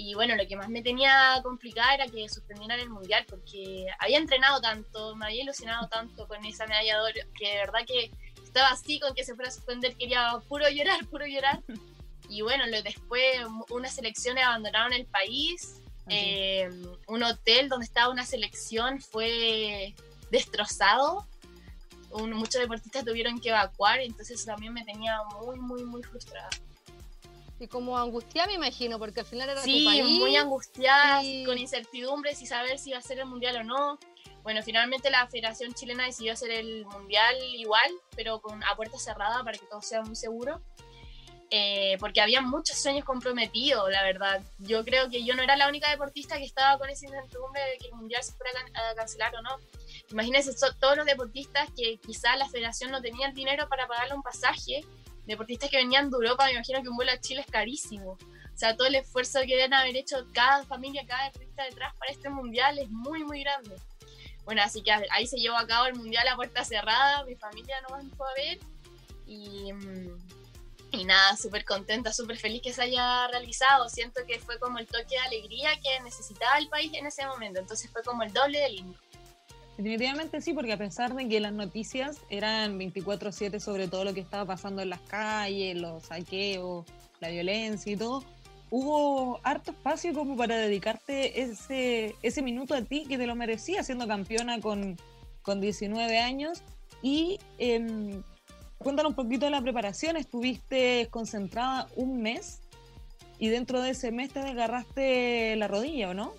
Y 0.00 0.14
bueno, 0.14 0.36
lo 0.36 0.46
que 0.46 0.54
más 0.54 0.68
me 0.68 0.80
tenía 0.80 1.40
complicada 1.42 1.92
era 1.96 2.06
que 2.06 2.28
suspendieran 2.28 2.78
el 2.78 2.88
mundial, 2.88 3.26
porque 3.28 3.84
había 3.98 4.18
entrenado 4.18 4.60
tanto, 4.60 5.16
me 5.16 5.26
había 5.26 5.42
ilusionado 5.42 5.88
tanto 5.88 6.28
con 6.28 6.44
esa 6.44 6.68
medalla 6.68 6.94
de 6.94 7.00
oro, 7.00 7.30
que 7.36 7.48
de 7.48 7.56
verdad 7.56 7.80
que 7.84 8.12
estaba 8.44 8.68
así 8.68 9.00
con 9.00 9.12
que 9.12 9.24
se 9.24 9.34
fuera 9.34 9.48
a 9.48 9.52
suspender, 9.52 9.96
quería 9.96 10.40
puro 10.48 10.70
llorar, 10.70 11.04
puro 11.06 11.26
llorar. 11.26 11.64
Y 12.28 12.42
bueno, 12.42 12.62
después 12.84 13.38
unas 13.70 13.92
selecciones 13.92 14.44
abandonaron 14.44 14.92
el 14.92 15.04
país, 15.04 15.82
eh, 16.08 16.70
un 17.08 17.24
hotel 17.24 17.68
donde 17.68 17.86
estaba 17.86 18.12
una 18.12 18.24
selección 18.24 19.00
fue 19.00 19.96
destrozado, 20.30 21.26
muchos 22.12 22.60
deportistas 22.60 23.04
tuvieron 23.04 23.40
que 23.40 23.48
evacuar, 23.48 23.98
entonces 23.98 24.44
también 24.44 24.72
me 24.72 24.84
tenía 24.84 25.18
muy, 25.42 25.58
muy, 25.58 25.82
muy 25.82 26.04
frustrada 26.04 26.50
y 27.60 27.66
como 27.68 27.98
angustiada 27.98 28.46
me 28.46 28.54
imagino, 28.54 28.98
porque 28.98 29.20
al 29.20 29.26
final 29.26 29.48
era 29.50 29.62
sí, 29.62 29.80
tu 29.80 29.90
país. 29.90 30.04
muy 30.04 30.36
angustiada, 30.36 31.22
con 31.44 31.58
incertidumbres 31.58 32.40
y 32.42 32.46
saber 32.46 32.78
si 32.78 32.90
iba 32.90 32.98
a 32.98 33.02
ser 33.02 33.18
el 33.18 33.26
mundial 33.26 33.56
o 33.56 33.64
no. 33.64 33.98
Bueno, 34.42 34.62
finalmente 34.62 35.10
la 35.10 35.26
Federación 35.26 35.74
Chilena 35.74 36.04
decidió 36.04 36.32
hacer 36.32 36.50
el 36.50 36.86
mundial 36.86 37.36
igual, 37.54 37.90
pero 38.16 38.40
con 38.40 38.62
a 38.64 38.76
puerta 38.76 38.98
cerrada 38.98 39.42
para 39.42 39.58
que 39.58 39.66
todo 39.66 39.82
sea 39.82 40.02
muy 40.02 40.16
seguro. 40.16 40.62
Eh, 41.50 41.96
porque 41.98 42.20
había 42.20 42.42
muchos 42.42 42.76
sueños 42.76 43.06
comprometidos, 43.06 43.90
la 43.90 44.02
verdad. 44.02 44.42
Yo 44.58 44.84
creo 44.84 45.08
que 45.08 45.24
yo 45.24 45.34
no 45.34 45.42
era 45.42 45.56
la 45.56 45.68
única 45.68 45.90
deportista 45.90 46.36
que 46.36 46.44
estaba 46.44 46.78
con 46.78 46.90
esa 46.90 47.06
incertidumbre 47.06 47.62
de 47.62 47.78
que 47.78 47.86
el 47.86 47.94
mundial 47.94 48.22
se 48.22 48.32
fuera 48.32 48.52
a 48.74 48.94
cancelar 48.94 49.34
o 49.34 49.40
no. 49.40 49.56
Imagínense 50.10 50.52
todos 50.78 50.96
los 50.96 51.06
deportistas 51.06 51.70
que 51.74 51.98
quizá 52.06 52.36
la 52.36 52.48
federación 52.48 52.90
no 52.90 53.00
tenía 53.00 53.28
el 53.28 53.34
dinero 53.34 53.66
para 53.68 53.86
pagarle 53.88 54.14
un 54.14 54.22
pasaje 54.22 54.84
deportistas 55.28 55.70
que 55.70 55.76
venían 55.76 56.10
de 56.10 56.16
Europa, 56.16 56.46
me 56.46 56.52
imagino 56.52 56.82
que 56.82 56.88
un 56.88 56.96
vuelo 56.96 57.12
a 57.12 57.20
Chile 57.20 57.42
es 57.42 57.50
carísimo. 57.50 58.12
O 58.12 58.58
sea, 58.58 58.76
todo 58.76 58.88
el 58.88 58.96
esfuerzo 58.96 59.40
que 59.46 59.54
deben 59.54 59.74
haber 59.74 59.96
hecho 59.96 60.26
cada 60.32 60.64
familia, 60.64 61.06
cada 61.06 61.26
deportista 61.26 61.64
detrás 61.64 61.94
para 61.96 62.10
este 62.10 62.28
mundial 62.28 62.78
es 62.78 62.90
muy, 62.90 63.22
muy 63.22 63.42
grande. 63.44 63.76
Bueno, 64.44 64.62
así 64.62 64.82
que 64.82 64.90
ahí 64.90 65.26
se 65.26 65.36
llevó 65.36 65.56
a 65.56 65.66
cabo 65.66 65.86
el 65.86 65.94
mundial 65.94 66.26
a 66.26 66.34
puerta 66.34 66.64
cerrada, 66.64 67.24
mi 67.24 67.36
familia 67.36 67.76
no 67.88 68.02
me 68.02 68.10
fue 68.16 68.26
a 68.28 68.34
ver. 68.34 68.58
Y, 69.26 69.72
mm, 69.72 70.18
y 70.90 71.04
nada, 71.04 71.36
súper 71.36 71.64
contenta, 71.66 72.12
súper 72.12 72.38
feliz 72.38 72.62
que 72.62 72.72
se 72.72 72.82
haya 72.82 73.28
realizado. 73.28 73.88
Siento 73.90 74.22
que 74.26 74.40
fue 74.40 74.58
como 74.58 74.78
el 74.78 74.86
toque 74.86 75.10
de 75.10 75.18
alegría 75.18 75.78
que 75.80 76.00
necesitaba 76.00 76.58
el 76.58 76.68
país 76.68 76.90
en 76.94 77.06
ese 77.06 77.26
momento. 77.26 77.60
Entonces 77.60 77.90
fue 77.92 78.02
como 78.02 78.22
el 78.22 78.32
doble 78.32 78.58
de 78.58 78.70
lindo. 78.70 78.98
Definitivamente 79.78 80.40
sí, 80.40 80.54
porque 80.54 80.72
a 80.72 80.76
pesar 80.76 81.14
de 81.14 81.28
que 81.28 81.38
las 81.38 81.52
noticias 81.52 82.18
eran 82.30 82.80
24/7 82.80 83.60
sobre 83.60 83.86
todo 83.86 84.04
lo 84.04 84.12
que 84.12 84.18
estaba 84.18 84.44
pasando 84.44 84.82
en 84.82 84.90
las 84.90 85.00
calles, 85.02 85.76
los 85.76 86.02
saqueos, 86.02 86.84
la 87.20 87.28
violencia 87.28 87.92
y 87.92 87.96
todo, 87.96 88.24
hubo 88.70 89.38
harto 89.44 89.70
espacio 89.70 90.12
como 90.14 90.36
para 90.36 90.56
dedicarte 90.56 91.42
ese, 91.42 92.16
ese 92.22 92.42
minuto 92.42 92.74
a 92.74 92.82
ti 92.82 93.04
que 93.08 93.18
te 93.18 93.28
lo 93.28 93.36
merecía 93.36 93.84
siendo 93.84 94.08
campeona 94.08 94.60
con, 94.60 94.98
con 95.42 95.60
19 95.60 96.18
años. 96.18 96.60
Y 97.00 97.38
eh, 97.58 98.20
cuéntanos 98.78 99.10
un 99.10 99.16
poquito 99.16 99.44
de 99.44 99.52
la 99.52 99.62
preparación, 99.62 100.16
estuviste 100.16 101.06
concentrada 101.08 101.86
un 101.94 102.20
mes 102.20 102.62
y 103.38 103.48
dentro 103.48 103.80
de 103.80 103.90
ese 103.90 104.10
mes 104.10 104.32
te 104.32 104.40
desgarraste 104.40 105.54
la 105.54 105.68
rodilla, 105.68 106.10
¿o 106.10 106.14
no? 106.14 106.34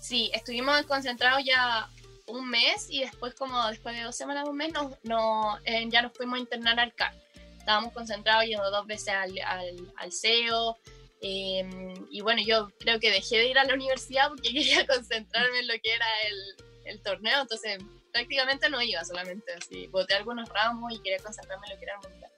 Sí, 0.00 0.30
estuvimos 0.32 0.80
concentrados 0.86 1.44
ya 1.44 1.90
un 2.30 2.48
mes 2.48 2.86
y 2.88 3.00
después, 3.00 3.34
como 3.34 3.66
después 3.68 3.96
de 3.96 4.02
dos 4.02 4.16
semanas, 4.16 4.48
un 4.48 4.56
mes, 4.56 4.72
no, 5.02 5.58
eh, 5.64 5.86
ya 5.88 6.02
nos 6.02 6.12
fuimos 6.12 6.36
a 6.38 6.40
internar 6.40 6.80
al 6.80 6.94
CAR. 6.94 7.14
Estábamos 7.58 7.92
concentrados 7.92 8.44
yendo 8.46 8.70
dos 8.70 8.86
veces 8.86 9.08
al, 9.08 9.38
al, 9.44 9.92
al 9.96 10.12
CEO. 10.12 10.78
Em, 11.22 11.94
y 12.10 12.22
bueno, 12.22 12.40
yo 12.42 12.70
creo 12.78 12.98
que 12.98 13.10
dejé 13.10 13.36
de 13.38 13.48
ir 13.48 13.58
a 13.58 13.64
la 13.64 13.74
universidad 13.74 14.28
porque 14.28 14.52
quería 14.52 14.86
concentrarme 14.86 15.60
en 15.60 15.68
lo 15.68 15.74
que 15.82 15.94
era 15.94 16.06
el, 16.28 16.90
el 16.90 17.02
torneo, 17.02 17.42
entonces 17.42 17.78
prácticamente 18.12 18.68
no 18.70 18.80
iba 18.82 19.04
solamente 19.04 19.52
así. 19.52 19.86
Boté 19.88 20.14
algunos 20.14 20.48
ramos 20.48 20.92
y 20.92 21.00
quería 21.00 21.18
concentrarme 21.18 21.66
en 21.66 21.74
lo 21.74 21.78
que 21.78 21.84
era 21.84 21.94
el 22.02 22.10
mundial. 22.10 22.29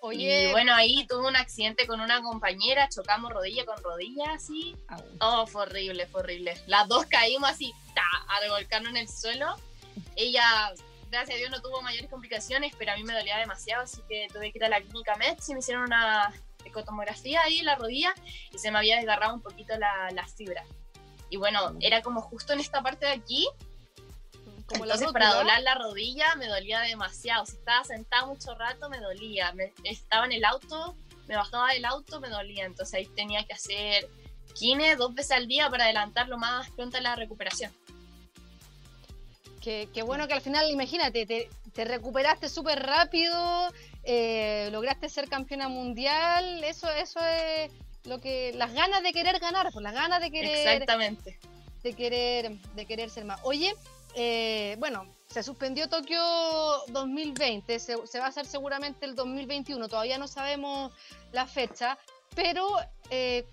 Oye. 0.00 0.48
Y 0.48 0.52
bueno, 0.52 0.74
ahí 0.74 1.06
tuve 1.06 1.26
un 1.26 1.36
accidente 1.36 1.86
con 1.86 2.00
una 2.00 2.22
compañera, 2.22 2.88
chocamos 2.88 3.32
rodilla 3.32 3.64
con 3.64 3.82
rodilla 3.82 4.32
así. 4.32 4.76
Oh, 5.20 5.46
fue 5.46 5.62
horrible, 5.62 6.06
fue 6.06 6.20
horrible. 6.20 6.56
Las 6.66 6.88
dos 6.88 7.06
caímos 7.06 7.50
así, 7.50 7.72
ta, 7.94 8.02
a 8.28 8.40
revolcarnos 8.40 8.90
en 8.90 8.98
el 8.98 9.08
suelo. 9.08 9.56
Ella, 10.16 10.72
gracias 11.10 11.36
a 11.36 11.38
Dios, 11.38 11.50
no 11.50 11.60
tuvo 11.60 11.82
mayores 11.82 12.10
complicaciones, 12.10 12.72
pero 12.78 12.92
a 12.92 12.96
mí 12.96 13.02
me 13.04 13.14
dolía 13.14 13.38
demasiado, 13.38 13.82
así 13.82 14.00
que 14.08 14.28
tuve 14.32 14.52
que 14.52 14.58
ir 14.58 14.64
a 14.64 14.68
la 14.68 14.80
clínica 14.80 15.16
MEDS 15.16 15.48
y 15.48 15.52
me 15.54 15.60
hicieron 15.60 15.84
una 15.84 16.32
ecotomografía 16.64 17.42
ahí 17.42 17.58
en 17.58 17.66
la 17.66 17.76
rodilla 17.76 18.14
y 18.52 18.58
se 18.58 18.70
me 18.70 18.78
había 18.78 18.96
desgarrado 18.96 19.34
un 19.34 19.42
poquito 19.42 19.76
la, 19.78 20.10
la 20.12 20.26
fibra. 20.26 20.64
Y 21.30 21.36
bueno, 21.36 21.76
era 21.80 22.02
como 22.02 22.22
justo 22.22 22.52
en 22.52 22.60
esta 22.60 22.82
parte 22.82 23.06
de 23.06 23.12
aquí, 23.12 23.48
entonces, 24.74 25.08
para 25.12 25.34
doblar 25.34 25.62
la 25.62 25.74
rodilla 25.74 26.34
me 26.36 26.46
dolía 26.46 26.80
demasiado. 26.80 27.46
Si 27.46 27.56
estaba 27.56 27.84
sentada 27.84 28.26
mucho 28.26 28.54
rato, 28.54 28.88
me 28.90 29.00
dolía. 29.00 29.52
estaba 29.84 30.26
en 30.26 30.32
el 30.32 30.44
auto, 30.44 30.94
me 31.26 31.36
bajaba 31.36 31.72
del 31.72 31.84
auto, 31.84 32.20
me 32.20 32.28
dolía. 32.28 32.64
Entonces 32.66 32.94
ahí 32.94 33.06
tenía 33.16 33.44
que 33.44 33.54
hacer 33.54 34.08
kine 34.54 34.96
dos 34.96 35.14
veces 35.14 35.32
al 35.32 35.46
día 35.46 35.70
para 35.70 35.84
adelantar 35.84 36.28
lo 36.28 36.36
más 36.36 36.68
pronto 36.70 37.00
la 37.00 37.16
recuperación. 37.16 37.72
Qué, 39.62 40.02
bueno 40.02 40.26
que 40.26 40.32
al 40.32 40.40
final, 40.40 40.70
imagínate, 40.70 41.26
te, 41.26 41.84
recuperaste 41.84 42.48
súper 42.48 42.82
rápido, 42.82 43.70
eh, 44.02 44.70
lograste 44.72 45.10
ser 45.10 45.28
campeona 45.28 45.68
mundial. 45.68 46.64
Eso, 46.64 46.90
eso 46.90 47.20
es 47.20 47.70
lo 48.04 48.20
que. 48.20 48.52
Las 48.54 48.72
ganas 48.72 49.02
de 49.02 49.12
querer 49.12 49.38
ganar, 49.38 49.68
pues 49.72 49.82
las 49.82 49.92
ganas 49.92 50.20
de 50.20 50.30
querer. 50.30 50.66
Exactamente. 50.66 51.38
De 51.82 51.92
querer, 51.92 52.50
de 52.74 52.86
querer 52.86 53.10
ser 53.10 53.26
más. 53.26 53.40
Oye, 53.44 53.74
eh, 54.14 54.76
bueno, 54.78 55.06
se 55.28 55.42
suspendió 55.42 55.88
Tokio 55.88 56.20
2020, 56.88 57.78
se, 57.78 57.96
va 57.96 58.24
a 58.24 58.28
hacer 58.28 58.46
seguramente 58.46 59.06
el 59.06 59.14
2021, 59.14 59.88
todavía 59.88 60.18
no 60.18 60.28
sabemos 60.28 60.92
la 61.32 61.46
fecha, 61.46 61.98
pero 62.34 62.66
eh, 63.10 63.46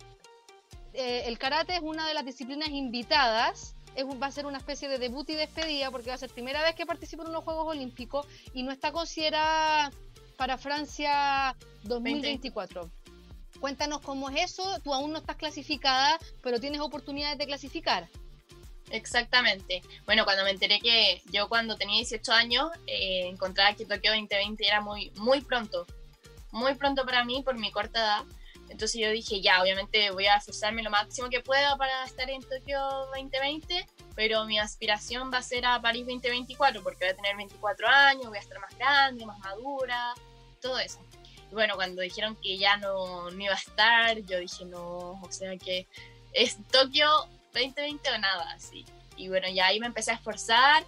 eh, 0.93 1.23
el 1.25 1.37
karate 1.37 1.75
es 1.75 1.81
una 1.81 2.07
de 2.07 2.13
las 2.13 2.25
disciplinas 2.25 2.69
invitadas 2.69 3.75
es, 3.95 4.05
va 4.05 4.27
a 4.27 4.31
ser 4.31 4.45
una 4.45 4.57
especie 4.57 4.89
de 4.89 4.97
debut 4.97 5.29
y 5.29 5.35
despedida 5.35 5.89
porque 5.91 6.09
va 6.09 6.15
a 6.15 6.17
ser 6.17 6.29
primera 6.29 6.61
vez 6.61 6.75
que 6.75 6.85
participa 6.85 7.23
en 7.23 7.29
unos 7.29 7.43
Juegos 7.43 7.67
Olímpicos 7.67 8.27
y 8.53 8.63
no 8.63 8.71
está 8.71 8.91
considerada 8.91 9.91
para 10.37 10.57
Francia 10.57 11.55
2024. 11.83 12.89
Cuéntanos 13.59 14.01
cómo 14.01 14.29
es 14.29 14.51
eso, 14.51 14.79
tú 14.83 14.93
aún 14.93 15.11
no 15.11 15.19
estás 15.19 15.37
clasificada, 15.37 16.19
pero 16.41 16.59
tienes 16.59 16.81
oportunidades 16.81 17.37
de 17.37 17.45
clasificar. 17.45 18.09
Exactamente. 18.91 19.81
Bueno, 20.05 20.25
cuando 20.25 20.43
me 20.43 20.51
enteré 20.51 20.79
que 20.79 21.21
yo 21.31 21.49
cuando 21.49 21.75
tenía 21.75 21.97
18 21.97 22.31
años 22.31 22.69
eh, 22.87 23.27
encontraba 23.27 23.73
que 23.73 23.85
Tokio 23.85 24.11
2020 24.11 24.67
era 24.67 24.81
muy, 24.81 25.11
muy 25.17 25.41
pronto, 25.41 25.85
muy 26.51 26.75
pronto 26.75 27.05
para 27.05 27.23
mí 27.25 27.41
por 27.43 27.57
mi 27.57 27.71
corta 27.71 27.99
edad. 27.99 28.23
Entonces 28.69 28.99
yo 28.99 29.11
dije, 29.11 29.41
ya, 29.41 29.61
obviamente 29.61 30.11
voy 30.11 30.25
a 30.25 30.37
esforzarme 30.37 30.81
lo 30.81 30.89
máximo 30.89 31.29
que 31.29 31.39
pueda 31.39 31.77
para 31.77 32.03
estar 32.03 32.29
en 32.29 32.41
Tokio 32.41 32.79
2020, 33.13 33.85
pero 34.15 34.45
mi 34.45 34.57
aspiración 34.57 35.31
va 35.31 35.37
a 35.37 35.43
ser 35.43 35.65
a 35.65 35.79
París 35.81 36.05
2024, 36.07 36.81
porque 36.81 37.05
voy 37.05 37.13
a 37.13 37.15
tener 37.15 37.35
24 37.37 37.87
años, 37.87 38.27
voy 38.27 38.37
a 38.37 38.41
estar 38.41 38.59
más 38.59 38.75
grande, 38.77 39.25
más 39.25 39.37
madura, 39.39 40.13
todo 40.61 40.79
eso. 40.79 40.99
Y 41.51 41.53
bueno, 41.53 41.75
cuando 41.75 42.01
dijeron 42.01 42.35
que 42.41 42.57
ya 42.57 42.77
no, 42.77 43.29
no 43.29 43.43
iba 43.43 43.53
a 43.53 43.57
estar, 43.57 44.17
yo 44.21 44.39
dije, 44.39 44.65
no, 44.65 45.21
o 45.21 45.31
sea 45.31 45.55
que 45.57 45.87
es 46.33 46.57
Tokio 46.71 47.07
2020 47.55 48.11
o 48.11 48.17
nada, 48.17 48.51
así. 48.51 48.85
Y 49.17 49.29
bueno, 49.29 49.47
ya 49.49 49.67
ahí 49.67 49.79
me 49.79 49.87
empecé 49.87 50.11
a 50.11 50.15
esforzar. 50.15 50.83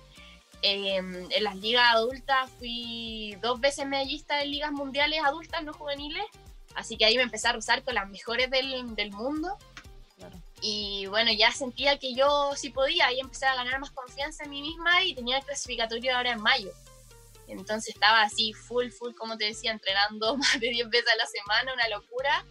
Em, 0.62 1.32
en 1.32 1.44
las 1.44 1.56
ligas 1.56 1.94
adultas 1.94 2.50
fui 2.58 3.38
dos 3.42 3.60
veces 3.60 3.86
medallista 3.86 4.42
en 4.42 4.52
ligas 4.52 4.72
mundiales 4.72 5.20
adultas, 5.24 5.64
no 5.64 5.74
juveniles. 5.74 6.26
Así 6.76 6.98
que 6.98 7.06
ahí 7.06 7.16
me 7.16 7.24
empecé 7.24 7.48
a 7.48 7.54
rozar 7.54 7.84
con 7.84 7.96
las 7.96 8.08
mejores 8.10 8.50
del, 8.52 8.96
del 8.96 9.12
mundo. 9.12 9.58
Y 10.62 11.06
bueno, 11.08 11.32
ya 11.32 11.52
sentía 11.52 12.00
que 12.00 12.16
yo 12.16 12.52
sí 12.56 12.70
podía, 12.70 13.08
ahí 13.08 13.20
empecé 13.20 13.46
a 13.46 13.56
ganar 13.56 13.80
más 13.80 13.92
confianza 13.92 14.44
en 14.44 14.50
mí 14.50 14.62
misma 14.62 15.04
y 15.04 15.14
tenía 15.14 15.38
el 15.38 15.46
clasificatorio 15.46 16.16
ahora 16.16 16.32
en 16.32 16.42
mayo. 16.42 16.72
Entonces 17.48 17.94
estaba 17.94 18.24
así, 18.24 18.54
full, 18.54 18.90
full, 18.90 19.14
como 19.14 19.38
te 19.38 19.46
decía, 19.46 19.72
entrenando 19.72 20.36
más 20.38 20.60
de 20.60 20.70
10 20.70 20.90
veces 20.90 21.10
a 21.14 21.16
la 21.16 21.26
semana, 21.28 21.74
una 21.74 21.88
locura. 21.90 22.46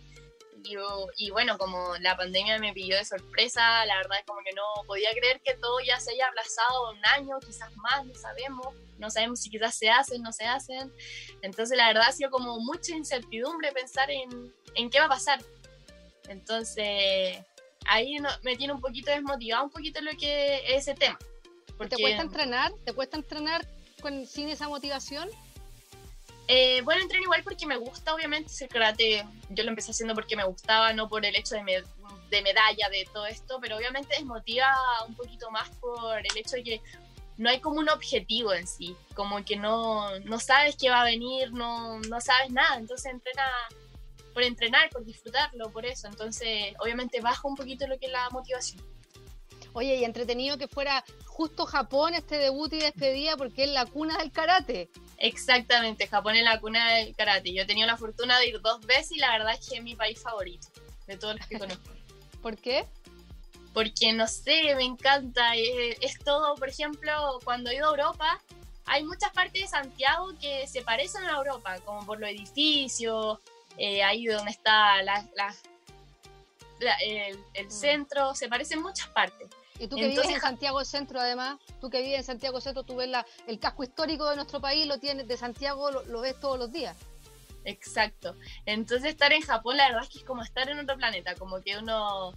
Y, 1.17 1.31
bueno, 1.31 1.59
como 1.59 1.97
la 2.01 2.17
pandemia 2.17 2.59
me 2.59 2.73
pilló 2.73 2.97
de 2.97 3.05
sorpresa, 3.05 3.85
la 3.87 3.97
verdad 3.97 4.19
es 4.19 4.27
como 4.27 4.41
que 4.45 4.53
no 4.53 4.63
podía 4.87 5.11
creer 5.13 5.41
que 5.45 5.55
todo 5.55 5.79
ya 5.81 6.01
se 6.01 6.13
haya 6.13 6.29
aplazado 6.29 6.91
un 6.91 7.07
año, 7.07 7.39
quizás 7.41 7.75
más, 7.77 8.05
no 8.05 8.15
sabemos, 8.15 8.75
no 8.99 9.11
sabemos 9.11 9.41
si 9.41 9.51
quizás 9.51 9.77
se 9.77 9.89
hacen, 9.89 10.23
no 10.23 10.33
se 10.33 10.45
hacen. 10.45 10.93
Entonces 11.43 11.77
la 11.77 11.89
verdad 11.89 12.09
ha 12.09 12.13
sido 12.13 12.31
como 12.31 12.59
mucha 12.59 12.95
incertidumbre 12.95 13.73
pensar 13.73 14.11
en, 14.11 14.53
en 14.75 14.91
qué 14.91 14.99
va 14.99 15.07
a 15.07 15.11
pasar. 15.11 15.41
Entonces 16.29 17.39
ahí 17.87 18.17
me 18.43 18.57
tiene 18.57 18.73
un 18.73 18.81
poquito 18.81 19.11
desmotivado 19.11 19.65
un 19.65 19.71
poquito 19.71 20.01
lo 20.01 20.13
que 20.13 20.57
es 20.57 20.89
ese 20.89 20.95
tema. 20.95 21.19
Porque, 21.77 21.97
¿Te 21.97 22.03
cuesta 22.03 22.23
entrenar? 22.23 22.73
¿Te 22.85 22.93
cuesta 22.93 23.17
entrenar 23.17 23.67
con, 24.01 24.27
sin 24.27 24.49
esa 24.49 24.69
motivación? 24.69 25.29
Eh, 26.49 26.81
bueno, 26.83 27.03
entreno 27.03 27.25
igual 27.25 27.43
porque 27.43 27.67
me 27.67 27.77
gusta, 27.77 28.15
obviamente, 28.15 28.51
ese 28.53 28.69
karate. 28.69 29.27
Yo 29.51 29.65
lo 29.65 29.71
empecé 29.71 29.91
haciendo 29.91 30.15
porque 30.15 30.37
me 30.37 30.45
gustaba, 30.45 30.93
no 30.93 31.09
por 31.09 31.25
el 31.25 31.35
hecho 31.35 31.57
de, 31.57 31.85
de 32.31 32.43
medalla, 32.43 32.89
de 32.89 33.09
todo 33.13 33.27
esto, 33.27 33.59
pero 33.61 33.77
obviamente 33.77 34.15
desmotiva 34.17 34.69
un 35.07 35.15
poquito 35.15 35.51
más 35.51 35.69
por 35.77 36.19
el 36.19 36.37
hecho 36.37 36.57
de 36.57 36.63
que 36.63 36.83
no 37.37 37.51
hay 37.51 37.61
como 37.61 37.81
un 37.81 37.89
objetivo 37.89 38.55
en 38.55 38.67
sí, 38.67 38.97
como 39.15 39.45
que 39.45 39.57
no, 39.57 40.19
no 40.21 40.39
sabes 40.41 40.77
qué 40.77 40.89
va 40.89 41.03
a 41.03 41.05
venir, 41.05 41.53
no, 41.53 42.01
no 42.01 42.21
sabes 42.21 42.51
nada, 42.51 42.77
entonces 42.79 43.13
entrena 43.13 43.45
por 44.33 44.43
entrenar, 44.43 44.89
por 44.91 45.05
disfrutarlo, 45.05 45.71
por 45.71 45.85
eso, 45.85 46.09
entonces 46.09 46.75
obviamente 46.79 47.21
baja 47.21 47.47
un 47.47 47.57
poquito 47.57 47.87
lo 47.87 47.99
que 47.99 48.07
es 48.07 48.13
la 48.13 48.29
motivación. 48.31 48.83
Oye, 49.73 49.97
y 49.97 50.05
entretenido 50.05 50.57
que 50.57 50.69
fuera 50.69 51.05
justo 51.27 51.67
Japón 51.67 52.15
este 52.15 52.39
debut 52.39 52.73
y 52.73 52.79
despedida 52.79 53.37
porque 53.37 53.65
es 53.65 53.71
la 53.71 53.85
cuna 53.85 54.17
del 54.19 54.33
karate. 54.33 54.89
Exactamente, 55.19 56.07
Japón 56.07 56.37
es 56.37 56.45
la 56.45 56.61
cuna 56.61 56.95
del 56.95 57.15
karate. 57.15 57.53
Yo 57.53 57.63
he 57.63 57.67
tenido 57.67 57.87
la 57.87 57.97
fortuna 57.97 58.39
de 58.39 58.49
ir 58.49 58.61
dos 58.61 58.85
veces 58.85 59.13
y 59.13 59.19
la 59.19 59.33
verdad 59.33 59.55
es 59.55 59.69
que 59.69 59.77
es 59.77 59.83
mi 59.83 59.95
país 59.95 60.21
favorito 60.21 60.69
de 61.07 61.17
todos 61.17 61.37
los 61.37 61.47
que 61.47 61.59
conozco. 61.59 61.91
¿Por 62.43 62.57
qué? 62.57 62.87
Porque 63.73 64.13
no 64.13 64.27
sé, 64.27 64.75
me 64.75 64.85
encanta. 64.85 65.55
Es, 65.55 66.19
todo, 66.25 66.55
por 66.57 66.69
ejemplo, 66.69 67.41
cuando 67.45 67.71
he 67.71 67.77
ido 67.77 67.87
a 67.87 67.91
Europa, 67.91 68.41
hay 68.85 69.05
muchas 69.05 69.33
partes 69.33 69.63
de 69.63 69.69
Santiago 69.69 70.33
que 70.41 70.67
se 70.67 70.83
parecen 70.83 71.25
a 71.25 71.37
Europa, 71.37 71.79
como 71.85 72.05
por 72.07 72.21
los 72.21 72.31
edificios, 72.31 73.39
eh, 73.77 74.03
ahí 74.03 74.27
donde 74.27 74.51
está 74.51 75.03
la, 75.03 75.27
el, 77.01 77.39
el, 77.55 77.67
mm. 77.67 77.71
centro, 77.71 78.35
se 78.35 78.49
parecen 78.49 78.83
muchas 78.83 79.09
partes. 79.09 79.49
Y 79.79 79.89
tú 79.89 79.97
que 79.97 80.09
vives 80.09 80.29
en 80.29 80.41
Santiago 80.41 80.85
Centro, 80.85 81.21
además, 81.21 81.59
tú 81.81 81.91
que 81.91 82.01
vives 82.01 82.21
en 82.21 82.25
Santiago 82.25 82.61
Centro, 82.61 82.83
tú 82.85 82.97
ves 82.97 83.09
la, 83.09 83.27
el 83.47 83.59
casco 83.59 83.85
histórico 83.85 84.29
de 84.29 84.37
nuestro 84.37 84.61
país, 84.61 84.87
lo 84.87 84.99
tienes 84.99 85.29
de 85.29 85.37
Santiago, 85.37 85.91
lo, 85.91 86.21
ves 86.21 86.39
todos 86.41 86.59
los 86.59 86.73
días. 86.73 86.97
Exacto. 87.65 88.35
Entonces 88.65 89.11
estar 89.11 89.33
en 89.33 89.43
Japón, 89.43 89.77
la 89.77 89.89
verdad 89.89 90.05
es 90.05 90.09
que 90.09 90.19
es 90.19 90.25
como 90.25 90.43
estar 90.43 90.69
en 90.69 90.79
otro 90.79 90.97
planeta, 90.97 91.35
como 91.35 91.61
que 91.61 91.77
uno 91.77 92.33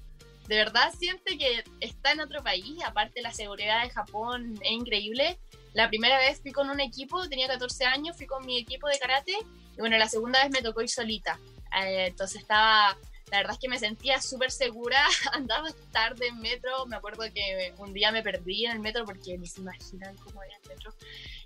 de 0.47 0.57
verdad 0.57 0.91
siente 0.97 1.37
que 1.37 1.63
está 1.79 2.11
en 2.11 2.21
otro 2.21 2.43
país, 2.43 2.83
aparte 2.83 3.21
la 3.21 3.31
seguridad 3.31 3.83
de 3.83 3.91
Japón 3.91 4.55
es 4.61 4.71
increíble. 4.71 5.39
La 5.73 5.87
primera 5.87 6.17
vez 6.17 6.41
fui 6.41 6.51
con 6.51 6.71
un 6.71 6.79
equipo, 6.79 7.29
tenía 7.29 7.47
14 7.47 7.85
años, 7.85 8.17
fui 8.17 8.25
con 8.25 8.43
mi 8.45 8.57
equipo 8.57 8.87
de 8.87 8.97
karate, 8.97 9.33
y 9.33 9.79
bueno, 9.79 9.97
la 9.97 10.09
segunda 10.09 10.41
vez 10.43 10.51
me 10.51 10.63
tocó 10.63 10.81
ir 10.81 10.89
solita. 10.89 11.39
Eh, 11.79 12.07
entonces 12.07 12.41
estaba 12.41 12.97
la 13.31 13.37
verdad 13.37 13.53
es 13.53 13.59
que 13.59 13.69
me 13.69 13.79
sentía 13.79 14.21
súper 14.21 14.51
segura, 14.51 15.03
andaba 15.33 15.69
tarde 15.91 16.27
en 16.27 16.39
metro, 16.39 16.85
me 16.87 16.95
acuerdo 16.95 17.23
que 17.33 17.73
un 17.77 17.93
día 17.93 18.11
me 18.11 18.23
perdí 18.23 18.65
en 18.65 18.71
el 18.73 18.79
metro 18.79 19.05
porque 19.05 19.37
ni 19.37 19.47
se 19.47 19.61
imaginan 19.61 20.15
cómo 20.17 20.43
era 20.43 20.55
el 20.63 20.69
metro. 20.69 20.93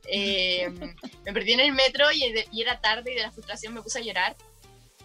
Eh, 0.06 0.70
me 1.26 1.34
perdí 1.34 1.54
en 1.54 1.60
el 1.62 1.74
metro 1.74 2.12
y, 2.12 2.24
era 2.60 2.80
tarde 2.80 3.12
y 3.12 3.16
de 3.16 3.22
la 3.22 3.32
frustración 3.32 3.74
me 3.74 3.82
puse 3.82 4.00
a 4.00 4.02
llorar. 4.02 4.36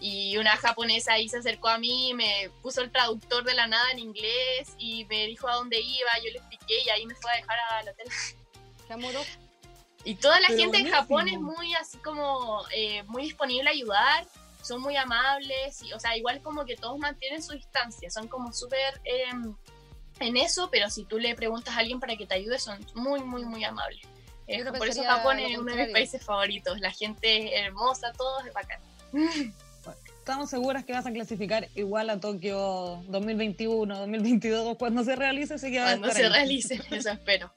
Y 0.01 0.37
una 0.37 0.55
japonesa 0.55 1.13
ahí 1.13 1.27
se 1.27 1.39
acercó 1.39 1.67
a 1.67 1.77
mí, 1.77 2.13
me 2.13 2.49
puso 2.61 2.79
el 2.81 2.89
traductor 2.89 3.43
de 3.43 3.53
la 3.53 3.67
nada 3.67 3.91
en 3.91 3.99
inglés 3.99 4.73
y 4.77 5.03
me 5.05 5.27
dijo 5.27 5.49
a 5.49 5.55
dónde 5.55 5.81
iba, 5.81 6.09
yo 6.23 6.31
le 6.31 6.37
expliqué 6.37 6.83
y 6.85 6.89
ahí 6.89 7.05
me 7.05 7.15
fue 7.15 7.29
a 7.31 7.35
dejar 7.35 7.57
al 7.71 7.89
hotel. 7.89 8.07
Qué 8.87 8.93
amoroso. 8.93 9.29
Y 10.05 10.15
toda 10.15 10.39
la 10.39 10.47
gente 10.47 10.77
en 10.77 10.89
Japón 10.89 11.27
es 11.27 11.37
muy 11.37 11.73
así 11.75 11.97
como 11.97 12.63
eh, 12.73 13.03
muy 13.03 13.23
disponible 13.23 13.67
a 13.67 13.73
ayudar 13.73 14.25
son 14.61 14.81
muy 14.81 14.95
amables, 14.95 15.81
y, 15.83 15.93
o 15.93 15.99
sea, 15.99 16.17
igual 16.17 16.41
como 16.41 16.65
que 16.65 16.75
todos 16.75 16.97
mantienen 16.99 17.41
su 17.41 17.53
distancia, 17.53 18.09
son 18.09 18.27
como 18.27 18.51
súper 18.53 19.01
em, 19.03 19.55
en 20.19 20.37
eso, 20.37 20.69
pero 20.71 20.89
si 20.89 21.05
tú 21.05 21.17
le 21.17 21.35
preguntas 21.35 21.75
a 21.75 21.79
alguien 21.79 21.99
para 21.99 22.15
que 22.15 22.25
te 22.25 22.35
ayude, 22.35 22.59
son 22.59 22.85
muy, 22.95 23.21
muy, 23.21 23.45
muy 23.45 23.63
amables. 23.63 24.01
Eh, 24.47 24.65
por 24.65 24.87
eso 24.87 25.03
Japón 25.03 25.39
es 25.39 25.57
uno 25.57 25.73
de 25.73 25.83
mis 25.83 25.93
países 25.93 26.23
favoritos, 26.23 26.79
la 26.79 26.91
gente 26.91 27.55
es 27.55 27.65
hermosa, 27.65 28.11
todos 28.13 28.45
es 28.45 28.53
bacán. 28.53 28.79
Estamos 30.29 30.49
seguras 30.49 30.85
que 30.85 30.93
vas 30.93 31.07
a 31.07 31.11
clasificar 31.11 31.69
igual 31.73 32.09
a 32.11 32.19
Tokio 32.19 33.01
2021, 33.07 33.97
2022, 33.97 34.77
cuando 34.77 35.03
se 35.03 35.15
realice, 35.15 35.57
sí 35.57 35.71
que 35.71 35.79
Cuando 35.79 36.11
se 36.11 36.29
realice, 36.29 36.79
eso 36.91 37.09
espero. 37.09 37.51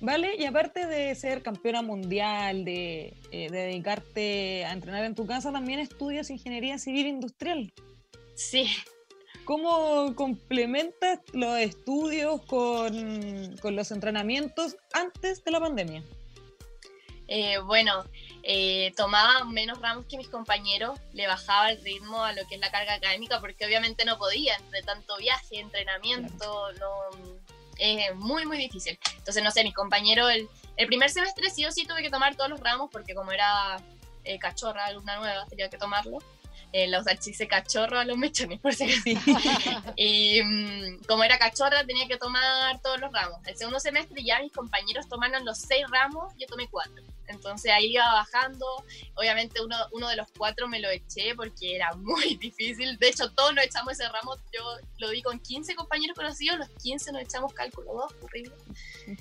¿Vale? 0.00 0.36
Y 0.36 0.44
aparte 0.44 0.86
de 0.86 1.14
ser 1.14 1.42
campeona 1.42 1.82
mundial, 1.82 2.64
de, 2.64 3.16
eh, 3.32 3.50
dedicarte 3.50 4.64
a 4.64 4.72
entrenar 4.72 5.04
en 5.04 5.14
tu 5.14 5.26
casa, 5.26 5.50
también 5.50 5.80
estudias 5.80 6.30
ingeniería 6.30 6.78
civil 6.78 7.06
industrial. 7.06 7.72
Sí. 8.36 8.68
¿Cómo 9.44 10.14
complementas 10.14 11.20
los 11.32 11.58
estudios 11.58 12.44
con, 12.46 13.56
los 13.74 13.90
entrenamientos 13.90 14.76
antes 14.92 15.42
de 15.42 15.50
la 15.50 15.58
pandemia? 15.58 16.04
Eh, 17.26 17.58
bueno, 17.58 18.04
eh, 18.42 18.92
tomaba 18.96 19.44
menos 19.46 19.80
ramos 19.80 20.06
que 20.06 20.16
mis 20.16 20.28
compañeros, 20.28 20.98
le 21.12 21.26
bajaba 21.26 21.72
el 21.72 21.82
ritmo 21.82 22.22
a 22.22 22.32
lo 22.32 22.46
que 22.46 22.54
es 22.54 22.60
la 22.60 22.70
carga 22.70 22.94
académica 22.94 23.40
porque 23.40 23.66
obviamente 23.66 24.04
no 24.04 24.16
podía, 24.16 24.54
entre 24.56 24.82
tanto 24.82 25.16
viaje, 25.16 25.58
entrenamiento, 25.58 26.72
no 26.74 27.38
es 27.78 28.14
muy, 28.16 28.44
muy 28.46 28.58
difícil. 28.58 28.98
Entonces, 29.16 29.42
no 29.42 29.50
sé, 29.50 29.64
mi 29.64 29.72
compañero, 29.72 30.28
el, 30.28 30.48
el 30.76 30.86
primer 30.86 31.10
semestre 31.10 31.50
sí 31.50 31.64
o 31.64 31.72
sí 31.72 31.86
tuve 31.86 32.02
que 32.02 32.10
tomar 32.10 32.36
todos 32.36 32.50
los 32.50 32.60
ramos 32.60 32.90
porque 32.90 33.14
como 33.14 33.32
era 33.32 33.76
eh, 34.24 34.38
cachorra, 34.38 34.86
alumna 34.86 35.16
nueva, 35.18 35.46
tenía 35.46 35.70
que 35.70 35.78
tomarlo. 35.78 36.18
Eh, 36.72 36.86
los 36.88 37.04
hice 37.26 37.48
cachorro 37.48 37.98
a 37.98 38.04
los 38.04 38.18
mechones, 38.18 38.60
por 38.60 38.74
si 38.74 38.90
sí. 39.00 39.16
y 39.96 40.42
mm, 40.42 41.04
como 41.06 41.24
era 41.24 41.38
cachorra, 41.38 41.84
tenía 41.84 42.06
que 42.06 42.18
tomar 42.18 42.80
todos 42.82 43.00
los 43.00 43.10
ramos. 43.12 43.40
El 43.46 43.56
segundo 43.56 43.80
semestre 43.80 44.22
ya 44.22 44.40
mis 44.40 44.52
compañeros 44.52 45.08
tomaron 45.08 45.44
los 45.46 45.58
seis 45.58 45.86
ramos, 45.90 46.32
yo 46.38 46.46
tomé 46.46 46.68
cuatro. 46.68 47.02
Entonces 47.28 47.70
ahí 47.70 47.92
iba 47.92 48.04
bajando. 48.04 48.66
Obviamente 49.14 49.62
uno, 49.62 49.76
uno 49.92 50.08
de 50.08 50.16
los 50.16 50.28
cuatro 50.36 50.66
me 50.66 50.80
lo 50.80 50.88
eché 50.88 51.34
porque 51.34 51.76
era 51.76 51.92
muy 51.94 52.34
difícil. 52.40 52.98
De 52.98 53.08
hecho, 53.08 53.30
todos 53.32 53.54
nos 53.54 53.64
echamos 53.64 53.92
ese 53.92 54.08
ramo. 54.08 54.36
Yo 54.52 54.64
lo 54.98 55.10
di 55.10 55.22
con 55.22 55.38
15 55.38 55.74
compañeros 55.74 56.16
conocidos, 56.16 56.58
los 56.58 56.68
15 56.82 57.12
nos 57.12 57.22
echamos 57.22 57.52
cálculo 57.52 57.92
2, 57.94 58.14
horrible. 58.22 58.54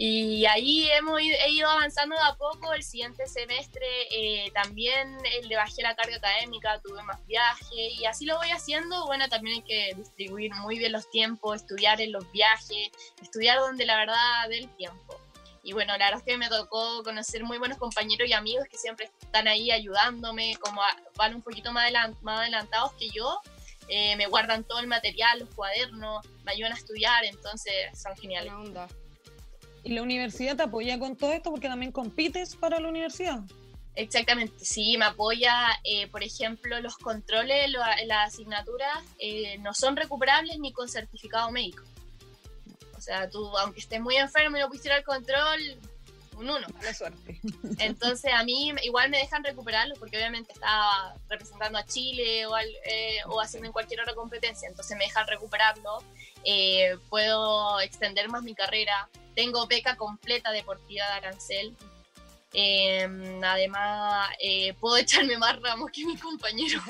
Y 0.00 0.46
ahí 0.46 0.88
hemos 0.92 1.20
ido, 1.20 1.36
he 1.44 1.50
ido 1.50 1.68
avanzando 1.68 2.14
de 2.14 2.22
a 2.22 2.34
poco. 2.36 2.72
El 2.72 2.84
siguiente 2.84 3.26
semestre 3.26 3.84
eh, 4.12 4.48
también 4.54 5.18
le 5.42 5.56
bajé 5.56 5.82
la 5.82 5.96
carga 5.96 6.16
académica, 6.16 6.77
tuve 6.80 7.02
más 7.02 7.24
viajes 7.26 7.68
y 7.70 8.04
así 8.06 8.24
lo 8.24 8.36
voy 8.36 8.50
haciendo. 8.50 9.06
Bueno, 9.06 9.28
también 9.28 9.56
hay 9.56 9.62
que 9.62 9.94
distribuir 9.96 10.52
muy 10.54 10.78
bien 10.78 10.92
los 10.92 11.08
tiempos, 11.10 11.56
estudiar 11.56 12.00
en 12.00 12.12
los 12.12 12.30
viajes, 12.32 12.90
estudiar 13.22 13.58
donde 13.58 13.86
la 13.86 13.96
verdad 13.96 14.48
dé 14.48 14.58
el 14.58 14.76
tiempo. 14.76 15.20
Y 15.62 15.72
bueno, 15.72 15.92
la 15.98 16.06
verdad 16.06 16.20
es 16.20 16.24
que 16.24 16.38
me 16.38 16.48
tocó 16.48 17.02
conocer 17.02 17.44
muy 17.44 17.58
buenos 17.58 17.78
compañeros 17.78 18.28
y 18.28 18.32
amigos 18.32 18.66
que 18.70 18.78
siempre 18.78 19.10
están 19.20 19.48
ahí 19.48 19.70
ayudándome, 19.70 20.56
como 20.60 20.80
van 21.16 21.34
un 21.34 21.42
poquito 21.42 21.72
más, 21.72 21.92
más 22.22 22.40
adelantados 22.40 22.92
que 22.94 23.10
yo. 23.10 23.40
Eh, 23.88 24.16
me 24.16 24.26
guardan 24.26 24.64
todo 24.64 24.80
el 24.80 24.86
material, 24.86 25.40
los 25.40 25.50
cuadernos, 25.54 26.26
me 26.44 26.52
ayudan 26.52 26.72
a 26.72 26.74
estudiar, 26.74 27.24
entonces 27.24 27.74
son 27.94 28.16
geniales. 28.16 28.52
¿Y 29.84 29.94
la 29.94 30.02
universidad 30.02 30.56
te 30.56 30.62
apoya 30.62 30.98
con 30.98 31.16
todo 31.16 31.32
esto 31.32 31.50
porque 31.50 31.68
también 31.68 31.92
compites 31.92 32.56
para 32.56 32.80
la 32.80 32.88
universidad? 32.88 33.40
Exactamente, 33.98 34.64
sí, 34.64 34.96
me 34.96 35.06
apoya, 35.06 35.76
eh, 35.82 36.06
por 36.06 36.22
ejemplo, 36.22 36.80
los 36.80 36.96
controles, 36.98 37.68
las 38.06 38.28
asignaturas 38.28 38.96
eh, 39.18 39.58
no 39.58 39.74
son 39.74 39.96
recuperables 39.96 40.56
ni 40.60 40.72
con 40.72 40.88
certificado 40.88 41.50
médico. 41.50 41.82
O 42.96 43.00
sea, 43.00 43.28
tú, 43.28 43.44
aunque 43.58 43.80
estés 43.80 44.00
muy 44.00 44.14
enfermo 44.14 44.56
y 44.56 44.60
no 44.60 44.68
pudiste 44.68 44.86
ir 44.86 44.92
al 44.92 45.02
control, 45.02 45.60
un 46.36 46.48
uno. 46.48 46.68
Mala 46.74 46.94
suerte. 46.94 47.40
Entonces, 47.80 48.32
a 48.32 48.44
mí 48.44 48.72
igual 48.84 49.10
me 49.10 49.18
dejan 49.18 49.42
recuperarlo 49.42 49.96
porque 49.98 50.16
obviamente 50.16 50.52
estaba 50.52 51.16
representando 51.28 51.76
a 51.76 51.84
Chile 51.84 52.46
o, 52.46 52.56
eh, 52.56 53.18
o 53.26 53.40
haciendo 53.40 53.66
en 53.66 53.72
cualquier 53.72 54.02
otra 54.02 54.14
competencia. 54.14 54.68
Entonces, 54.68 54.96
me 54.96 55.06
dejan 55.06 55.26
recuperarlo. 55.26 56.04
puedo 57.10 57.80
extender 57.80 58.28
más 58.28 58.44
mi 58.44 58.54
carrera. 58.54 59.08
Tengo 59.34 59.66
beca 59.66 59.96
completa 59.96 60.52
deportiva 60.52 61.04
de 61.04 61.12
Arancel. 61.14 61.76
Em, 62.52 63.44
además, 63.44 64.30
eh, 64.40 64.72
puedo 64.74 64.96
echarme 64.96 65.36
más 65.36 65.60
ramos 65.60 65.90
que 65.92 66.04
mi 66.06 66.16
compañero. 66.16 66.82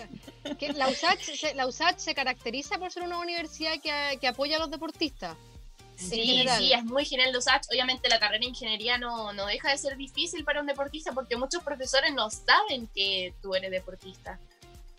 ¿La 0.77 0.89
USACH, 0.89 1.55
la 1.55 1.67
USACH 1.67 1.99
se 1.99 2.15
caracteriza 2.15 2.79
por 2.79 2.93
ser 2.93 3.03
una 3.03 3.19
universidad 3.19 3.81
que, 3.83 4.19
que 4.21 4.29
apoya 4.29 4.57
a 4.57 4.61
los 4.61 4.71
deportistas? 4.71 5.37
Sí, 5.97 6.47
sí, 6.57 6.73
es 6.73 6.85
muy 6.85 7.05
genial 7.05 7.33
la 7.33 7.39
USACH. 7.39 7.67
Obviamente 7.71 8.09
la 8.09 8.21
carrera 8.21 8.39
de 8.39 8.47
ingeniería 8.47 8.99
no, 8.99 9.33
no 9.33 9.47
deja 9.47 9.71
de 9.71 9.79
ser 9.79 9.97
difícil 9.97 10.45
para 10.45 10.61
un 10.61 10.67
deportista 10.67 11.13
porque 11.13 11.37
muchos 11.37 11.63
profesores 11.65 12.15
no 12.15 12.31
saben 12.31 12.87
que 12.95 13.35
tú 13.43 13.55
eres 13.57 13.73
deportista. 13.73 14.39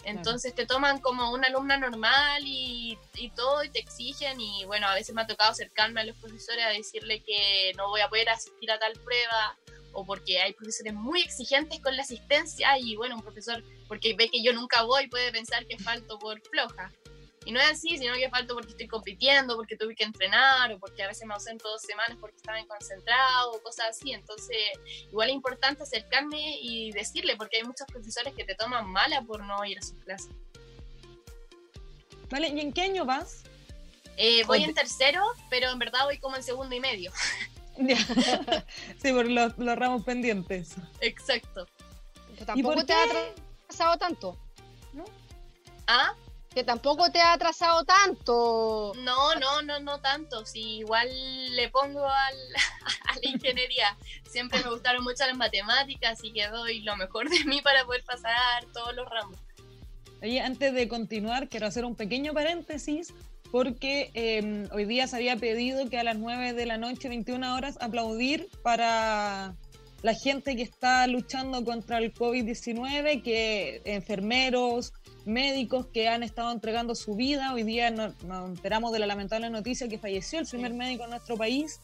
Entonces 0.04 0.54
te 0.56 0.65
toman 0.65 1.00
como 1.00 1.32
una 1.32 1.48
alumna 1.48 1.78
normal 1.78 2.43
y, 2.45 2.98
y, 3.15 3.30
todo 3.30 3.63
y 3.63 3.69
te 3.69 3.80
exigen 3.80 4.39
y 4.39 4.65
bueno, 4.65 4.88
a 4.88 4.93
veces 4.93 5.13
me 5.13 5.22
ha 5.22 5.28
tocado 5.28 5.52
acercarme 5.52 6.02
a 6.02 6.06
los 6.06 6.15
profesores 6.17 6.65
a 6.65 6.69
decirle 6.69 7.22
que 7.22 7.74
no 7.78 7.89
voy 7.89 8.02
a 8.02 8.10
poder 8.10 8.30
asistir 8.30 8.72
a 8.72 8.80
tal 8.80 8.93
prueba 8.93 9.58
o 9.93 10.06
porque 10.06 10.39
hay 10.39 10.54
profesores 10.54 10.93
muy 10.93 11.21
exigentes 11.21 11.80
con 11.80 11.95
la 11.95 12.04
asistencia 12.04 12.78
y 12.80 12.95
bueno, 12.95 13.15
un 13.15 13.21
profesor 13.21 13.63
porque 13.88 14.13
ve 14.15 14.30
que 14.30 14.43
yo 14.43 14.54
nunca 14.54 14.84
voy 14.84 15.08
puede 15.08 15.32
pensar 15.32 15.65
que 15.65 15.78
falto 15.78 16.19
por 16.19 16.41
floja. 16.41 16.91
Y 17.45 17.52
no 17.52 17.60
es 17.60 17.71
así, 17.71 17.97
sino 17.97 18.13
que 18.13 18.30
falto 18.30 18.54
porque 18.54 18.71
estoy 18.71 18.88
compitiendo, 18.88 19.56
porque 19.56 19.78
tuve 19.78 19.95
que 19.95 20.04
entrenar, 20.04 20.71
o 20.73 20.80
porque 20.80 21.04
a 21.04 21.08
veces 21.08 21.25
me 21.25 21.34
ausento 21.34 21.69
dos 21.69 21.82
semanas 21.82 22.17
porque 22.19 22.36
estaba 22.36 22.63
concentrado, 22.65 23.54
o 23.54 23.62
cosas 23.62 23.88
así. 23.89 24.12
Entonces, 24.12 24.58
igual 25.10 25.30
es 25.30 25.36
importante 25.36 25.84
acercarme 25.84 26.60
y 26.62 26.91
decirle, 26.91 27.38
porque 27.38 27.58
hay 27.58 27.63
muchos 27.63 27.88
profesores 27.88 28.34
que 28.36 28.43
te 28.43 28.56
toman 28.56 28.88
mala 28.91 29.21
por 29.21 29.43
no 29.43 29.63
ir 29.65 29.80
a 29.80 29.82
sus 29.82 29.97
clases. 30.04 30.32
Vale, 32.30 32.49
¿y 32.49 32.60
en 32.60 32.73
qué 32.73 32.82
año 32.82 33.06
vas? 33.06 33.43
Eh, 34.17 34.43
voy 34.43 34.63
en 34.63 34.73
tercero, 34.73 35.23
pero 35.49 35.71
en 35.71 35.80
verdad 35.80 36.04
voy 36.04 36.19
como 36.19 36.36
en 36.36 36.43
segundo 36.43 36.75
y 36.75 36.80
medio. 36.82 37.12
sí, 39.02 39.13
por 39.13 39.30
los, 39.30 39.56
ramos 39.58 40.04
pendientes. 40.04 40.76
Exacto. 41.02 41.68
tampoco 42.46 42.86
te 42.86 42.94
ha 42.94 43.04
atrasado 43.04 43.98
tanto, 43.98 44.38
¿no? 44.94 45.06
¿Ah? 45.88 46.13
Que 46.54 46.63
tampoco 46.63 47.12
te 47.12 47.20
ha 47.20 47.34
atrasado 47.34 47.86
tanto. 47.86 48.94
No, 48.98 49.36
no, 49.36 49.62
no, 49.62 49.80
no 49.80 50.00
tanto. 50.02 50.46
Si 50.46 50.80
igual 50.80 51.08
le 51.56 51.70
pongo 51.70 52.06
al, 52.08 52.36
a 53.06 53.15
la 53.15 53.30
ingeniería. 53.30 53.98
Siempre 54.28 54.63
me 54.63 54.72
gustaron 54.72 55.04
mucho 55.04 55.26
las 55.28 55.38
matemáticas 55.38 56.24
y 56.24 56.34
que 56.34 56.48
doy 56.48 56.82
lo 56.82 56.98
mejor 56.98 57.30
de 57.30 57.46
mí 57.46 57.62
para 57.62 57.86
poder 57.86 58.04
pasar 58.04 58.65
todos 58.74 58.96
los 58.96 59.08
ramos. 59.08 59.38
Oye, 60.22 60.42
antes 60.42 60.74
de 60.74 60.88
continuar, 60.88 61.48
quiero 61.48 61.68
hacer 61.68 61.86
un 61.86 61.96
pequeño 61.96 62.34
paréntesis 62.34 63.13
porque 63.51 64.12
em, 64.13 64.67
hoy 64.71 64.85
día 64.85 65.07
se 65.07 65.15
había 65.15 65.35
pedido 65.38 65.89
que 65.89 65.97
a 65.97 66.03
las 66.03 66.17
9 66.17 66.53
de 66.53 66.65
la 66.65 66.77
noche, 66.77 67.09
21 67.09 67.55
horas, 67.55 67.77
aplaudir 67.81 68.47
para 68.62 69.55
la 70.01 70.13
gente 70.13 70.55
que 70.55 70.62
está 70.62 71.05
luchando 71.07 71.63
contra 71.65 71.97
el 71.97 72.13
COVID-19, 72.13 73.21
que 73.21 73.81
enfermeros, 73.85 74.93
médicos 75.25 75.88
que 75.88 76.07
han 76.07 76.23
estado 76.23 76.51
entregando 76.51 76.95
su 76.95 77.15
vida. 77.15 77.53
Hoy 77.53 77.63
día 77.63 77.91
nos, 77.91 78.13
enteramos 78.23 78.91
de 78.91 78.99
la 78.99 79.07
lamentable 79.07 79.49
noticia 79.49 79.88
que 79.88 79.97
falleció 79.97 80.39
el 80.39 80.47
primer 80.47 80.73
médico 80.73 81.03
en 81.03 81.09
nuestro 81.12 81.35
país. 81.35 81.79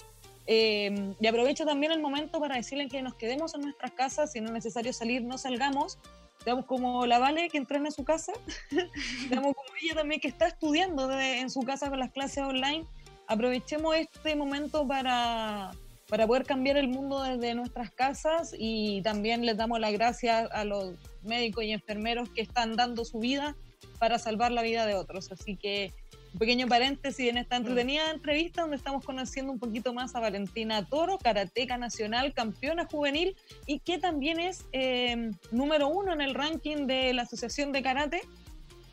Em, 0.48 1.16
y 1.20 1.28
aprovecho 1.28 1.66
también 1.66 1.92
el 1.92 2.02
momento 2.02 2.40
para 2.40 2.56
decirles 2.56 2.92
que 2.92 3.02
nos 3.02 3.16
quedemos 3.16 3.56
en 3.56 3.62
nuestras 3.62 3.92
casas, 3.94 4.32
si 4.32 4.42
no 4.42 4.48
es 4.48 4.54
necesario 4.54 4.94
salir, 4.94 5.24
no 5.24 5.40
salgamos, 5.40 5.98
digamos, 6.46 6.66
como 6.66 7.06
la 7.08 7.18
Vale 7.18 7.50
que 7.50 7.58
entrena 7.58 7.88
en 7.88 7.92
su 7.92 8.04
casa, 8.04 8.32
digamos, 9.30 9.56
como 9.56 9.70
ella 9.82 9.96
también 9.96 10.22
que 10.22 10.28
está 10.28 10.48
estudiando 10.48 11.12
en 11.20 11.50
su 11.50 11.62
casa 11.62 11.90
con 11.90 12.00
las 12.00 12.12
clases 12.12 12.44
online, 12.44 12.86
aprovechemos 13.28 13.96
este 13.96 14.36
momento 14.36 14.88
para, 14.88 15.72
para 16.08 16.28
poder 16.28 16.46
cambiar 16.46 16.78
el 16.78 16.88
mundo 16.88 17.24
desde 17.24 17.56
nuestras 17.56 17.90
casas 17.90 18.54
y 18.58 19.02
también 19.02 19.44
les 19.46 19.58
damos 19.58 19.80
las 19.80 19.92
gracias 19.92 20.48
a 20.52 20.64
los 20.64 20.94
médicos 21.24 21.64
y 21.64 21.72
enfermeros 21.72 22.30
que 22.30 22.42
están 22.42 22.76
dando 22.76 23.04
su 23.06 23.20
vida 23.20 23.56
para 23.98 24.20
salvar 24.20 24.52
la 24.52 24.62
vida 24.62 24.86
de 24.86 24.94
otros. 24.94 25.32
Así 25.32 25.56
que 25.56 25.94
un 26.36 26.40
pequeño 26.40 26.68
paréntesis 26.68 27.30
en 27.30 27.38
esta 27.38 27.56
entretenida 27.56 28.12
entrevista 28.12 28.60
donde 28.60 28.76
estamos 28.76 29.06
conociendo 29.06 29.54
un 29.54 29.58
poquito 29.58 29.94
más 29.94 30.16
a 30.16 30.20
Valentina 30.20 30.86
Toro, 30.86 31.18
karateca 31.18 31.78
nacional, 31.78 32.34
campeona 32.34 32.86
juvenil 32.92 33.38
y 33.66 33.80
que 33.80 34.00
también 34.00 34.42
es 34.42 34.66
em, 34.74 35.32
número 35.52 35.88
uno 35.88 36.12
en 36.12 36.20
el 36.20 36.34
ranking 36.34 36.88
de 36.88 37.14
la 37.14 37.22
Asociación 37.22 37.72
de 37.72 37.82
Karate. 37.82 38.22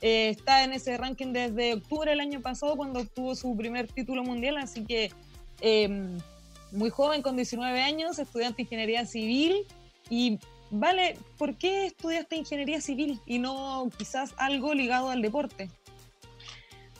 Eh, 0.02 0.28
está 0.28 0.62
en 0.62 0.72
ese 0.72 0.96
ranking 0.96 1.32
desde 1.32 1.74
octubre 1.74 2.10
del 2.12 2.20
año 2.20 2.40
pasado 2.40 2.76
cuando 2.76 3.00
obtuvo 3.00 3.34
su 3.34 3.56
primer 3.56 3.88
título 3.88 4.22
mundial, 4.22 4.56
así 4.58 4.84
que 4.84 5.10
em, 5.62 6.18
muy 6.70 6.90
joven, 6.90 7.22
con 7.22 7.34
19 7.34 7.82
años, 7.82 8.20
estudiante 8.20 8.58
de 8.58 8.62
ingeniería 8.62 9.04
civil. 9.04 9.66
Y 10.08 10.38
vale, 10.70 11.18
¿por 11.38 11.56
qué 11.56 11.86
estudiaste 11.86 12.36
ingeniería 12.36 12.80
civil 12.80 13.18
y 13.26 13.40
no 13.40 13.90
quizás 13.98 14.32
algo 14.36 14.74
ligado 14.74 15.10
al 15.10 15.22
deporte? 15.22 15.70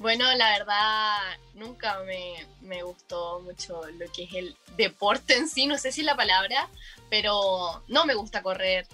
Bueno, 0.03 0.25
la 0.35 0.51
verdad, 0.59 1.17
nunca 1.55 2.01
me, 2.01 2.83
gustó 2.83 3.39
mucho 3.39 3.83
lo 4.01 4.11
que 4.11 4.25
es 4.25 4.35
el 4.35 4.57
deporte 4.77 5.37
en 5.37 5.49
sí, 5.49 5.67
no 5.67 5.79
sé 5.79 5.93
si 5.93 6.01
es 6.01 6.07
la 6.07 6.17
palabra, 6.17 6.69
pero 7.09 7.85
no 7.87 8.05
me 8.05 8.15
gusta 8.15 8.43
correr, 8.43 8.85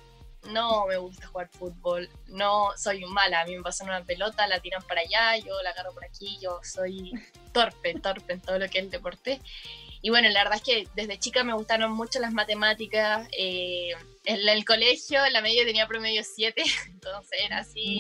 no 0.51 0.87
me 0.87 0.99
gusta 0.99 1.27
jugar 1.29 1.49
fútbol, 1.49 2.11
no 2.27 2.73
soy 2.77 3.07
mala, 3.07 3.41
a 3.41 3.47
mí 3.47 3.57
me 3.57 3.63
pasan 3.63 3.89
una 3.89 4.05
pelota, 4.05 4.47
la 4.47 4.61
tiran 4.61 4.83
para 4.83 5.01
allá, 5.01 5.39
yo 5.39 5.55
la 5.63 5.71
agarro 5.71 5.95
por 5.95 6.05
aquí, 6.05 6.39
yo 6.43 6.61
soy 6.63 7.11
torpe, 7.55 7.95
torpe 7.95 8.35
en 8.35 8.43
todo 8.43 8.59
lo 8.59 8.69
que 8.69 8.77
es 8.77 8.85
el 8.85 8.91
deporte. 8.91 9.41
Y 10.01 10.11
bueno, 10.11 10.29
la 10.29 10.45
verdad 10.45 10.59
es 10.59 10.63
que 10.63 10.89
desde 10.95 11.19
chica 11.19 11.43
me 11.45 11.55
gustaron 11.55 11.93
mucho 11.93 12.21
las 12.21 12.33
matemáticas. 12.33 13.29
Eh, 13.37 13.93
en 14.25 14.47
el 14.49 14.65
colegio, 14.65 15.25
en 15.25 15.33
la 15.33 15.41
media 15.41 15.65
tenía 15.65 15.87
promedio 15.87 16.23
7, 16.23 16.63
entonces 16.89 17.39
era 17.45 17.59
así. 17.59 17.99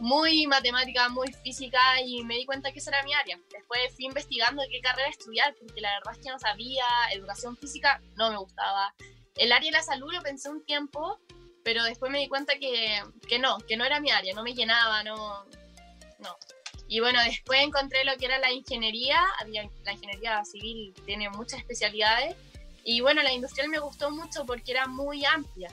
Muy 0.00 0.46
matemática, 0.46 1.08
muy 1.08 1.32
física 1.32 1.80
y 2.04 2.22
me 2.24 2.36
di 2.36 2.44
cuenta 2.44 2.72
que 2.72 2.78
esa 2.78 2.90
era 2.90 3.02
mi 3.04 3.14
área. 3.14 3.38
Después 3.50 3.80
fui 3.94 4.04
investigando 4.04 4.62
qué 4.70 4.80
carrera 4.80 5.08
estudiar, 5.08 5.54
porque 5.58 5.80
la 5.80 5.92
verdad 5.94 6.12
es 6.12 6.24
que 6.24 6.30
no 6.30 6.38
sabía. 6.38 6.84
Educación 7.12 7.56
física 7.56 8.00
no 8.16 8.30
me 8.30 8.36
gustaba. 8.36 8.94
El 9.36 9.52
área 9.52 9.70
de 9.70 9.76
la 9.78 9.82
salud 9.82 10.12
lo 10.12 10.22
pensé 10.22 10.48
un 10.50 10.64
tiempo, 10.64 11.18
pero 11.64 11.84
después 11.84 12.12
me 12.12 12.20
di 12.20 12.28
cuenta 12.28 12.58
que, 12.58 13.02
que 13.28 13.38
no, 13.38 13.58
que 13.58 13.76
no 13.76 13.84
era 13.84 13.98
mi 13.98 14.10
área, 14.10 14.34
no 14.34 14.42
me 14.42 14.54
llenaba, 14.54 15.02
no. 15.02 15.44
No. 16.18 16.36
Y 16.88 17.00
bueno, 17.00 17.18
después 17.24 17.60
encontré 17.62 18.04
lo 18.04 18.16
que 18.16 18.26
era 18.26 18.38
la 18.38 18.52
ingeniería. 18.52 19.20
La 19.84 19.92
ingeniería 19.92 20.44
civil 20.44 20.94
tiene 21.04 21.28
muchas 21.30 21.60
especialidades. 21.60 22.36
Y 22.84 23.00
bueno, 23.00 23.22
la 23.22 23.32
industrial 23.32 23.68
me 23.68 23.80
gustó 23.80 24.10
mucho 24.10 24.46
porque 24.46 24.70
era 24.70 24.86
muy 24.86 25.24
amplia 25.24 25.70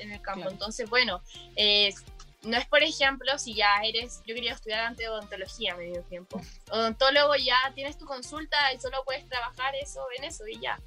en 0.00 0.12
el 0.12 0.20
campo. 0.20 0.50
Entonces, 0.50 0.90
bueno, 0.90 1.22
eh, 1.56 1.94
no 2.42 2.56
es 2.56 2.66
por 2.66 2.82
ejemplo 2.82 3.38
si 3.38 3.54
ya 3.54 3.76
eres, 3.84 4.20
yo 4.26 4.34
quería 4.34 4.52
estudiar 4.52 4.80
antes 4.80 5.08
odontología 5.08 5.76
medio 5.76 6.02
tiempo. 6.02 6.40
Odontólogo 6.70 7.34
ya 7.36 7.56
tienes 7.74 7.98
tu 7.98 8.06
consulta 8.06 8.56
y 8.72 8.80
solo 8.80 9.02
puedes 9.04 9.28
trabajar 9.28 9.74
eso 9.76 10.00
en 10.16 10.24
eso 10.24 10.46
y 10.46 10.58
ya. 10.60 10.80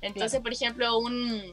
Entonces, 0.00 0.40
por 0.40 0.52
ejemplo, 0.52 0.98
un, 0.98 1.52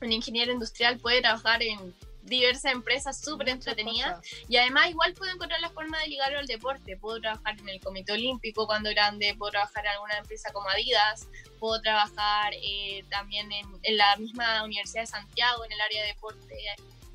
un 0.00 0.12
ingeniero 0.12 0.52
industrial 0.52 0.98
puede 0.98 1.20
trabajar 1.20 1.62
en 1.62 1.94
diversas 2.28 2.72
empresas 2.72 3.20
súper 3.20 3.48
entretenidas 3.48 4.20
y 4.48 4.56
además 4.56 4.90
igual 4.90 5.14
puedo 5.14 5.32
encontrar 5.32 5.60
la 5.60 5.70
forma 5.70 5.98
de 6.00 6.08
ligarlo 6.08 6.38
al 6.38 6.46
deporte. 6.46 6.96
Puedo 6.96 7.20
trabajar 7.20 7.58
en 7.58 7.68
el 7.68 7.80
Comité 7.80 8.12
Olímpico 8.12 8.66
cuando 8.66 8.90
grande, 8.90 9.34
puedo 9.36 9.52
trabajar 9.52 9.84
en 9.84 9.92
alguna 9.92 10.18
empresa 10.18 10.52
como 10.52 10.68
Adidas, 10.68 11.28
puedo 11.58 11.80
trabajar 11.80 12.52
eh, 12.54 13.04
también 13.10 13.50
en, 13.52 13.66
en, 13.82 13.96
la 13.96 14.16
misma 14.16 14.64
Universidad 14.64 15.02
de 15.02 15.06
Santiago 15.06 15.64
en 15.64 15.72
el 15.72 15.80
área 15.80 16.02
de 16.02 16.08
deporte. 16.08 16.56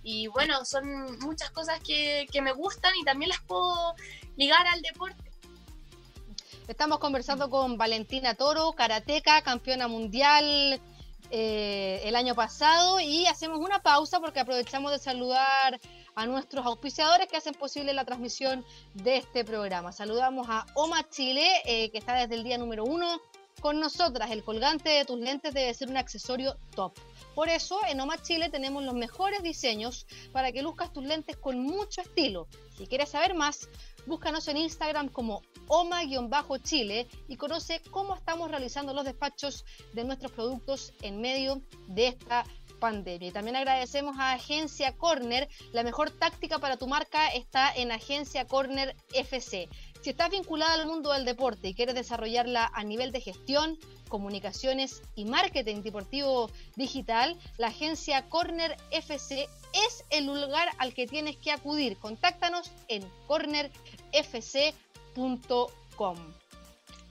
Y 0.03 0.27
bueno, 0.27 0.65
son 0.65 1.17
muchas 1.19 1.49
cosas 1.51 1.79
que, 1.79 2.27
que 2.31 2.41
me 2.41 2.51
gustan 2.51 2.91
y 2.99 3.05
también 3.05 3.29
las 3.29 3.41
puedo 3.41 3.95
ligar 4.35 4.67
al 4.67 4.81
deporte. 4.81 5.31
Estamos 6.67 6.99
conversando 6.99 7.49
con 7.49 7.77
Valentina 7.77 8.35
Toro, 8.35 8.71
karateca, 8.73 9.41
campeona 9.41 9.87
mundial 9.87 10.81
eh, 11.35 11.99
el 12.03 12.15
año 12.15 12.35
pasado 12.35 12.99
y 12.99 13.25
hacemos 13.25 13.57
una 13.57 13.81
pausa 13.81 14.19
porque 14.19 14.39
aprovechamos 14.39 14.91
de 14.91 14.99
saludar 14.99 15.79
a 16.13 16.27
nuestros 16.27 16.63
auspiciadores 16.63 17.27
que 17.27 17.37
hacen 17.37 17.55
posible 17.55 17.91
la 17.91 18.05
transmisión 18.05 18.63
de 18.93 19.17
este 19.17 19.43
programa. 19.43 19.91
Saludamos 19.91 20.45
a 20.47 20.67
Oma 20.75 21.09
Chile, 21.09 21.43
eh, 21.65 21.89
que 21.89 21.97
está 21.97 22.13
desde 22.13 22.35
el 22.35 22.43
día 22.43 22.59
número 22.59 22.83
uno 22.83 23.19
con 23.61 23.79
nosotras. 23.79 24.29
El 24.29 24.43
colgante 24.43 24.89
de 24.89 25.05
tus 25.05 25.17
lentes 25.17 25.55
debe 25.55 25.73
ser 25.73 25.89
un 25.89 25.97
accesorio 25.97 26.55
top. 26.75 26.93
Por 27.33 27.49
eso, 27.49 27.79
en 27.87 27.99
Oma 27.99 28.21
Chile 28.21 28.49
tenemos 28.49 28.83
los 28.83 28.93
mejores 28.93 29.41
diseños 29.41 30.05
para 30.31 30.51
que 30.51 30.61
luzcas 30.61 30.93
tus 30.93 31.03
lentes 31.03 31.35
con 31.37 31.59
mucho 31.59 32.01
estilo. 32.01 32.47
Si 32.77 32.85
quieres 32.85 33.09
saber 33.09 33.33
más, 33.33 33.69
búscanos 34.05 34.47
en 34.47 34.57
Instagram 34.57 35.09
como 35.09 35.41
OMA-Chile 35.67 37.07
y 37.27 37.37
conoce 37.37 37.81
cómo 37.91 38.15
estamos 38.15 38.49
realizando 38.49 38.93
los 38.93 39.05
despachos 39.05 39.65
de 39.93 40.03
nuestros 40.03 40.31
productos 40.31 40.93
en 41.01 41.21
medio 41.21 41.61
de 41.87 42.07
esta 42.07 42.45
pandemia. 42.79 43.29
Y 43.29 43.31
también 43.31 43.55
agradecemos 43.55 44.19
a 44.19 44.33
Agencia 44.33 44.95
Corner. 44.97 45.47
La 45.71 45.83
mejor 45.83 46.11
táctica 46.11 46.59
para 46.59 46.75
tu 46.75 46.87
marca 46.87 47.29
está 47.29 47.73
en 47.73 47.91
Agencia 47.91 48.45
Corner 48.45 48.95
FC. 49.13 49.69
Si 50.03 50.09
estás 50.09 50.31
vinculada 50.31 50.73
al 50.73 50.85
mundo 50.85 51.13
del 51.13 51.23
deporte 51.23 51.69
y 51.69 51.73
quieres 51.73 51.95
desarrollarla 51.95 52.69
a 52.73 52.83
nivel 52.83 53.13
de 53.13 53.21
gestión, 53.21 53.79
comunicaciones 54.09 55.01
y 55.15 55.23
marketing 55.23 55.81
deportivo 55.81 56.51
digital, 56.75 57.37
la 57.57 57.67
agencia 57.67 58.27
Corner 58.27 58.75
FC 58.91 59.47
es 59.87 60.03
el 60.09 60.25
lugar 60.25 60.67
al 60.79 60.93
que 60.93 61.07
tienes 61.07 61.37
que 61.37 61.51
acudir. 61.51 61.97
Contáctanos 61.99 62.69
en 62.89 63.09
cornerfc.com. 63.27 66.17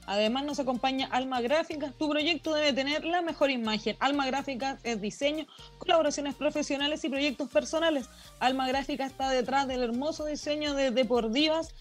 Además 0.05 0.45
nos 0.45 0.59
acompaña 0.59 1.09
Alma 1.12 1.40
Gráficas. 1.40 1.95
Tu 1.97 2.11
proyecto 2.11 2.55
debe 2.55 2.72
tener 2.72 3.05
la 3.05 3.22
mejor 3.22 3.51
imagen. 3.51 3.97
Alma 4.01 4.26
Gráficas 4.26 4.80
es 4.82 5.01
diseño, 5.01 5.47
colaboraciones 5.78 6.34
profesionales 6.34 7.05
y 7.05 7.09
proyectos 7.09 7.49
personales. 7.49 8.09
Alma 8.40 8.66
Gráficas 8.68 9.12
está 9.12 9.30
detrás 9.30 9.68
del 9.68 9.82
hermoso 9.82 10.26
diseño 10.26 10.74
de 10.74 10.90
Deportivas. 10.90 11.72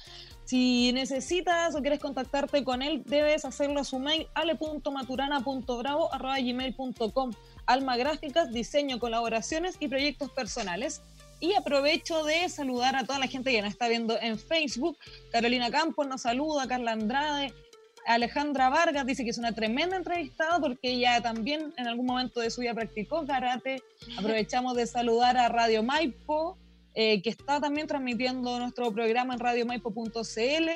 Si 0.51 0.91
necesitas 0.91 1.73
o 1.75 1.79
quieres 1.79 2.01
contactarte 2.01 2.65
con 2.65 2.81
él, 2.81 3.03
debes 3.05 3.45
hacerlo 3.45 3.79
a 3.79 3.85
su 3.85 3.99
mail 3.99 4.27
ale.maturana.bravo.gmail.com 4.33 7.31
Alma 7.65 7.95
Gráficas, 7.95 8.51
diseño, 8.51 8.99
colaboraciones 8.99 9.77
y 9.79 9.87
proyectos 9.87 10.29
personales. 10.31 11.03
Y 11.39 11.53
aprovecho 11.53 12.25
de 12.25 12.49
saludar 12.49 12.97
a 12.97 13.05
toda 13.05 13.19
la 13.19 13.27
gente 13.27 13.49
que 13.49 13.61
nos 13.61 13.71
está 13.71 13.87
viendo 13.87 14.19
en 14.19 14.37
Facebook. 14.37 14.97
Carolina 15.31 15.71
Campos 15.71 16.05
nos 16.05 16.23
saluda, 16.23 16.67
Carla 16.67 16.91
Andrade, 16.91 17.53
Alejandra 18.05 18.67
Vargas 18.67 19.05
dice 19.05 19.23
que 19.23 19.29
es 19.29 19.37
una 19.37 19.53
tremenda 19.53 19.95
entrevistada 19.95 20.59
porque 20.59 20.91
ella 20.91 21.21
también 21.21 21.73
en 21.77 21.87
algún 21.87 22.07
momento 22.07 22.41
de 22.41 22.49
su 22.49 22.59
vida 22.59 22.73
practicó 22.73 23.25
karate. 23.25 23.81
Aprovechamos 24.17 24.75
de 24.75 24.85
saludar 24.85 25.37
a 25.37 25.47
Radio 25.47 25.81
Maipo, 25.81 26.57
eh, 26.93 27.21
que 27.21 27.29
está 27.29 27.59
también 27.59 27.87
transmitiendo 27.87 28.59
nuestro 28.59 28.91
programa 28.91 29.33
en 29.33 29.39
radiomaipo.cl. 29.39 30.69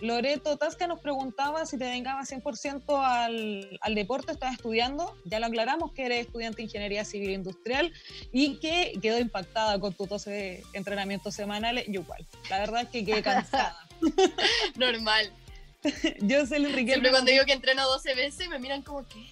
Loreto 0.00 0.56
Tasca 0.56 0.86
nos 0.86 1.00
preguntaba 1.00 1.64
si 1.66 1.78
te 1.78 1.84
dedicaba 1.84 2.22
100% 2.22 2.82
al, 3.02 3.78
al 3.80 3.94
deporte, 3.94 4.32
estabas 4.32 4.56
estudiando, 4.56 5.16
ya 5.24 5.38
lo 5.38 5.46
aclaramos 5.46 5.92
que 5.92 6.06
eres 6.06 6.26
estudiante 6.26 6.58
de 6.58 6.62
Ingeniería 6.64 7.04
Civil 7.04 7.30
e 7.30 7.34
Industrial 7.34 7.92
y 8.32 8.56
que 8.58 8.98
quedó 9.00 9.20
impactada 9.20 9.78
con 9.78 9.94
tus 9.94 10.08
12 10.08 10.64
entrenamientos 10.72 11.34
semanales, 11.34 11.86
yo 11.86 12.00
igual, 12.00 12.26
la 12.50 12.58
verdad 12.58 12.82
es 12.82 12.88
que 12.88 13.04
quedé 13.04 13.22
cansada. 13.22 13.78
Normal. 14.76 15.32
yo 16.20 16.44
soy 16.44 16.64
Enrique. 16.64 16.92
Siempre 16.92 17.10
cuando 17.10 17.30
digo 17.30 17.44
que 17.44 17.52
entreno 17.52 17.86
12 17.86 18.14
veces 18.16 18.48
me 18.48 18.58
miran 18.58 18.82
como 18.82 19.06
que... 19.06 19.30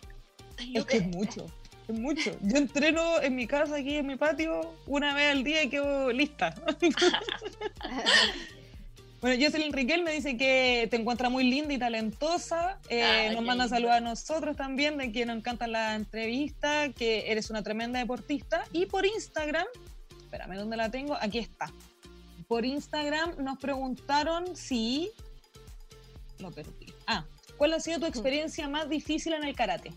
Es 0.74 0.84
que 0.84 0.98
es 0.98 1.06
mucho 1.08 1.46
es 1.92 1.98
mucho. 1.98 2.36
Yo 2.42 2.56
entreno 2.56 3.20
en 3.20 3.36
mi 3.36 3.46
casa, 3.46 3.76
aquí 3.76 3.96
en 3.96 4.06
mi 4.06 4.16
patio, 4.16 4.74
una 4.86 5.14
vez 5.14 5.32
al 5.32 5.44
día 5.44 5.62
y 5.62 5.68
quedo 5.68 6.10
lista. 6.10 6.54
bueno, 9.20 9.44
Jocelyn 9.44 9.72
Riquel 9.72 10.02
me 10.02 10.12
dice 10.12 10.36
que 10.36 10.88
te 10.90 10.96
encuentra 10.96 11.28
muy 11.28 11.44
linda 11.44 11.74
y 11.74 11.78
talentosa. 11.78 12.78
Eh, 12.88 13.30
nos 13.32 13.44
manda 13.44 13.68
saludos 13.68 13.96
a 13.96 14.00
nosotros 14.00 14.56
también, 14.56 14.96
de 14.96 15.12
que 15.12 15.26
nos 15.26 15.36
encanta 15.36 15.66
la 15.66 15.94
entrevista, 15.94 16.88
que 16.90 17.30
eres 17.30 17.50
una 17.50 17.62
tremenda 17.62 17.98
deportista. 17.98 18.64
Y 18.72 18.86
por 18.86 19.06
Instagram, 19.06 19.66
espérame, 20.24 20.56
¿dónde 20.56 20.76
la 20.76 20.90
tengo? 20.90 21.16
Aquí 21.20 21.38
está. 21.38 21.70
Por 22.48 22.64
Instagram 22.64 23.36
nos 23.38 23.58
preguntaron 23.58 24.56
si... 24.56 25.10
Lo 26.38 26.50
perdí. 26.50 26.92
Ah, 27.06 27.24
¿cuál 27.56 27.74
ha 27.74 27.80
sido 27.80 28.00
tu 28.00 28.06
experiencia 28.06 28.68
más 28.68 28.88
difícil 28.88 29.32
en 29.32 29.44
el 29.44 29.54
karate? 29.54 29.92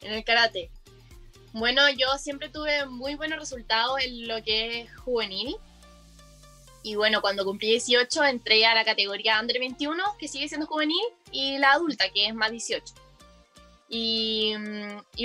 En 0.00 0.12
el 0.12 0.24
karate? 0.24 0.70
Bueno, 1.52 1.88
yo 1.90 2.18
siempre 2.18 2.48
tuve 2.48 2.86
muy 2.86 3.14
buenos 3.14 3.38
resultados 3.38 4.00
en 4.00 4.28
lo 4.28 4.42
que 4.42 4.80
es 4.80 4.96
juvenil. 4.96 5.56
Y 6.82 6.94
bueno, 6.94 7.20
cuando 7.20 7.44
cumplí 7.44 7.68
18 7.70 8.24
entré 8.24 8.64
a 8.64 8.74
la 8.74 8.84
categoría 8.84 9.40
Under 9.40 9.58
21, 9.58 10.02
que 10.18 10.28
sigue 10.28 10.48
siendo 10.48 10.66
juvenil, 10.66 11.04
y 11.32 11.58
la 11.58 11.72
adulta, 11.72 12.10
que 12.10 12.26
es 12.26 12.34
más 12.34 12.50
18. 12.50 12.94
Y, 13.90 14.54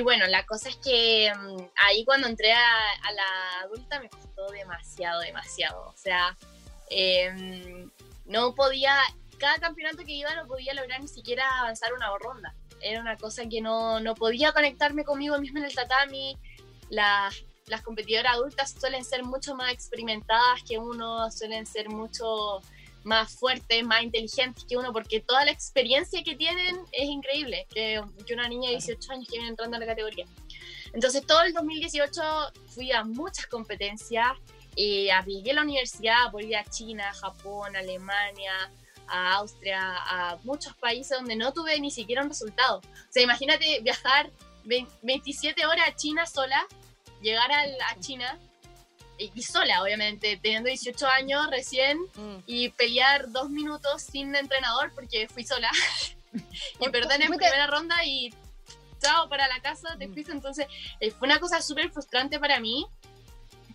bueno, 0.03 0.25
la 0.27 0.45
cosa 0.45 0.69
es 0.69 0.77
que 0.77 1.31
mm, 1.35 1.57
ahí 1.85 2.05
cuando 2.05 2.27
entré 2.27 2.53
a, 2.53 3.11
la 3.13 3.59
adulta 3.63 3.99
me 3.99 4.09
costó 4.09 4.49
demasiado, 4.51 5.19
demasiado. 5.19 5.89
O 5.89 5.97
sea, 5.97 6.37
em, 6.89 7.91
no 8.25 8.55
podía, 8.55 8.97
cada 9.37 9.57
campeonato 9.57 10.03
que 10.05 10.13
iba 10.13 10.33
no 10.35 10.47
podía 10.47 10.73
lograr 10.73 11.01
ni 11.01 11.09
siquiera 11.09 11.45
avanzar 11.59 11.93
una 11.93 12.07
ronda 12.17 12.55
era 12.83 13.01
una 13.01 13.17
cosa 13.17 13.47
que 13.47 13.61
no, 13.61 13.99
no 13.99 14.15
podía 14.15 14.51
conectarme 14.51 15.03
conmigo 15.03 15.37
misma 15.39 15.59
en 15.59 15.65
el 15.65 15.75
tatami. 15.75 16.37
Las, 16.89 17.43
las 17.67 17.81
competidoras 17.81 18.33
adultas 18.33 18.75
suelen 18.79 19.03
ser 19.03 19.23
mucho 19.23 19.55
más 19.55 19.71
experimentadas 19.71 20.61
que 20.67 20.77
uno, 20.77 21.31
suelen 21.31 21.65
ser 21.65 21.89
mucho 21.89 22.61
más 23.03 23.35
fuertes, 23.35 23.83
más 23.83 24.03
inteligentes 24.03 24.63
que 24.65 24.77
uno, 24.77 24.93
porque 24.93 25.19
toda 25.19 25.43
la 25.45 25.51
experiencia 25.51 26.23
que 26.23 26.35
tienen 26.35 26.77
es 26.91 27.09
increíble, 27.09 27.67
que, 27.73 28.01
que 28.25 28.33
una 28.33 28.47
niña 28.47 28.69
de 28.69 28.75
18 28.75 29.11
años 29.11 29.27
que 29.27 29.33
viene 29.33 29.49
entrando 29.49 29.75
a 29.77 29.79
la 29.79 29.85
categoría. 29.85 30.25
Entonces 30.93 31.25
todo 31.25 31.41
el 31.41 31.53
2018 31.53 32.21
fui 32.67 32.91
a 32.91 33.03
muchas 33.03 33.47
competencias, 33.47 34.31
y 34.75 35.09
arriesgué 35.09 35.53
la 35.53 35.61
universidad, 35.61 36.31
volví 36.31 36.55
a 36.55 36.63
China, 36.65 37.13
Japón, 37.13 37.75
Alemania, 37.75 38.71
a 39.07 39.33
Austria, 39.35 39.79
a 39.81 40.37
muchos 40.43 40.75
países 40.75 41.17
donde 41.17 41.35
no 41.35 41.53
tuve 41.53 41.79
ni 41.79 41.91
siquiera 41.91 42.23
un 42.23 42.29
resultado. 42.29 42.77
O 42.77 43.11
sea, 43.11 43.23
imagínate 43.23 43.79
viajar 43.81 44.29
27 44.65 45.65
horas 45.65 45.87
a 45.87 45.95
China 45.95 46.25
sola, 46.25 46.65
llegar 47.21 47.51
a, 47.51 47.99
China 47.99 48.39
y, 49.17 49.41
sola, 49.43 49.81
obviamente, 49.81 50.39
teniendo 50.41 50.69
18 50.69 51.07
años 51.07 51.47
recién 51.49 51.99
mm. 52.15 52.43
y 52.45 52.69
pelear 52.69 53.31
dos 53.31 53.49
minutos 53.49 54.01
sin 54.03 54.35
entrenador 54.35 54.91
porque 54.93 55.27
fui 55.27 55.45
sola 55.45 55.69
y 56.79 56.89
perder 56.89 57.21
en 57.21 57.29
primera 57.29 57.67
ronda 57.67 58.03
y 58.05 58.33
chao 59.01 59.27
para 59.29 59.47
la 59.47 59.61
casa, 59.61 59.95
te 59.97 60.07
mm. 60.07 60.13
fuiste. 60.13 60.31
Entonces, 60.31 60.67
eh, 60.99 61.11
fue 61.11 61.27
una 61.27 61.39
cosa 61.39 61.61
súper 61.61 61.91
frustrante 61.91 62.39
para 62.39 62.59
mí 62.59 62.85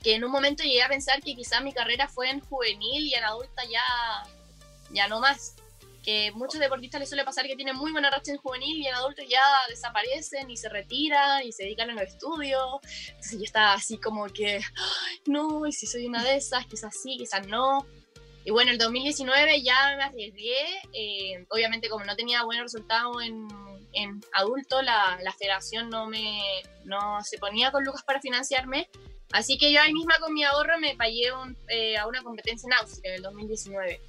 que 0.03 0.15
en 0.15 0.25
un 0.25 0.31
momento 0.31 0.63
llegué 0.63 0.83
a 0.83 0.89
pensar 0.89 1.21
que 1.23 1.35
quizás 1.35 1.63
mi 1.63 1.73
carrera 1.73 2.09
fue 2.09 2.31
en 2.31 2.41
juvenil 2.41 3.05
y 3.05 3.15
en 3.15 3.25
adulta 3.25 3.63
ya 3.65 3.83
ya 4.91 5.09
no 5.09 5.21
más. 5.21 5.57
Que 6.03 6.31
muchos 6.33 6.61
deportistas 6.61 7.01
les 7.01 7.09
suele 7.09 7.25
pasar 7.25 7.47
que 7.47 7.57
tienen 7.57 7.77
muy 7.77 7.93
buena 7.93 8.11
racha 8.11 8.33
en 8.33 8.39
juvenil 8.39 8.79
y 8.79 8.87
en 8.87 8.95
adultos 8.95 9.27
ya 9.29 9.41
desaparecen 9.69 10.51
y 10.51 10.57
se 10.57 10.69
retiran 10.69 11.43
y 11.45 11.53
se 11.53 11.65
dedican 11.65 11.91
a 11.91 11.95
los 11.95 12.03
estudios. 12.05 12.81
Entonces 13.09 13.39
yo 13.39 13.45
estaba 13.45 13.75
así 13.75 13.99
como 13.99 14.27
que, 14.27 14.61
no, 15.27 15.67
y 15.67 15.73
si 15.73 15.87
soy 15.87 16.07
una 16.07 16.25
de 16.25 16.37
esas, 16.37 16.67
quizás 16.67 16.97
sí, 17.01 17.17
quizás 17.19 17.47
no. 17.47 17.87
Y 18.45 18.51
bueno, 18.51 18.71
el 18.71 18.79
2019 18.79 19.63
ya 19.63 19.95
me 19.97 20.05
arriesgué. 20.05 20.81
Eh, 20.95 21.45
obviamente, 21.51 21.91
como 21.91 22.05
no 22.07 22.17
tenía 22.17 22.45
buenos 22.45 22.73
resultados 22.73 23.23
en, 23.23 23.47
en 23.93 24.21
adulto, 24.33 24.81
la, 24.81 25.19
la, 25.23 25.33
federación 25.33 25.91
no, 25.91 26.07
me, 26.07 26.41
no 26.85 27.23
se 27.23 27.37
ponía 27.37 27.71
con 27.71 27.85
lucas 27.85 28.03
para 28.05 28.23
financiarme. 28.23 28.89
Así 29.33 29.59
que 29.59 29.71
yo 29.71 29.83
ahí 29.83 29.93
misma 29.93 30.19
con 30.21 30.33
mi 30.33 30.45
ahorro 30.45 30.79
me 30.79 30.97
pagué 30.97 31.31
eh, 31.69 31.99
a 31.99 32.07
una 32.07 32.23
competencia 32.23 32.67
en 32.67 32.73
Austria 32.73 33.11
en 33.11 33.17
el 33.17 33.23
2019 33.23 34.01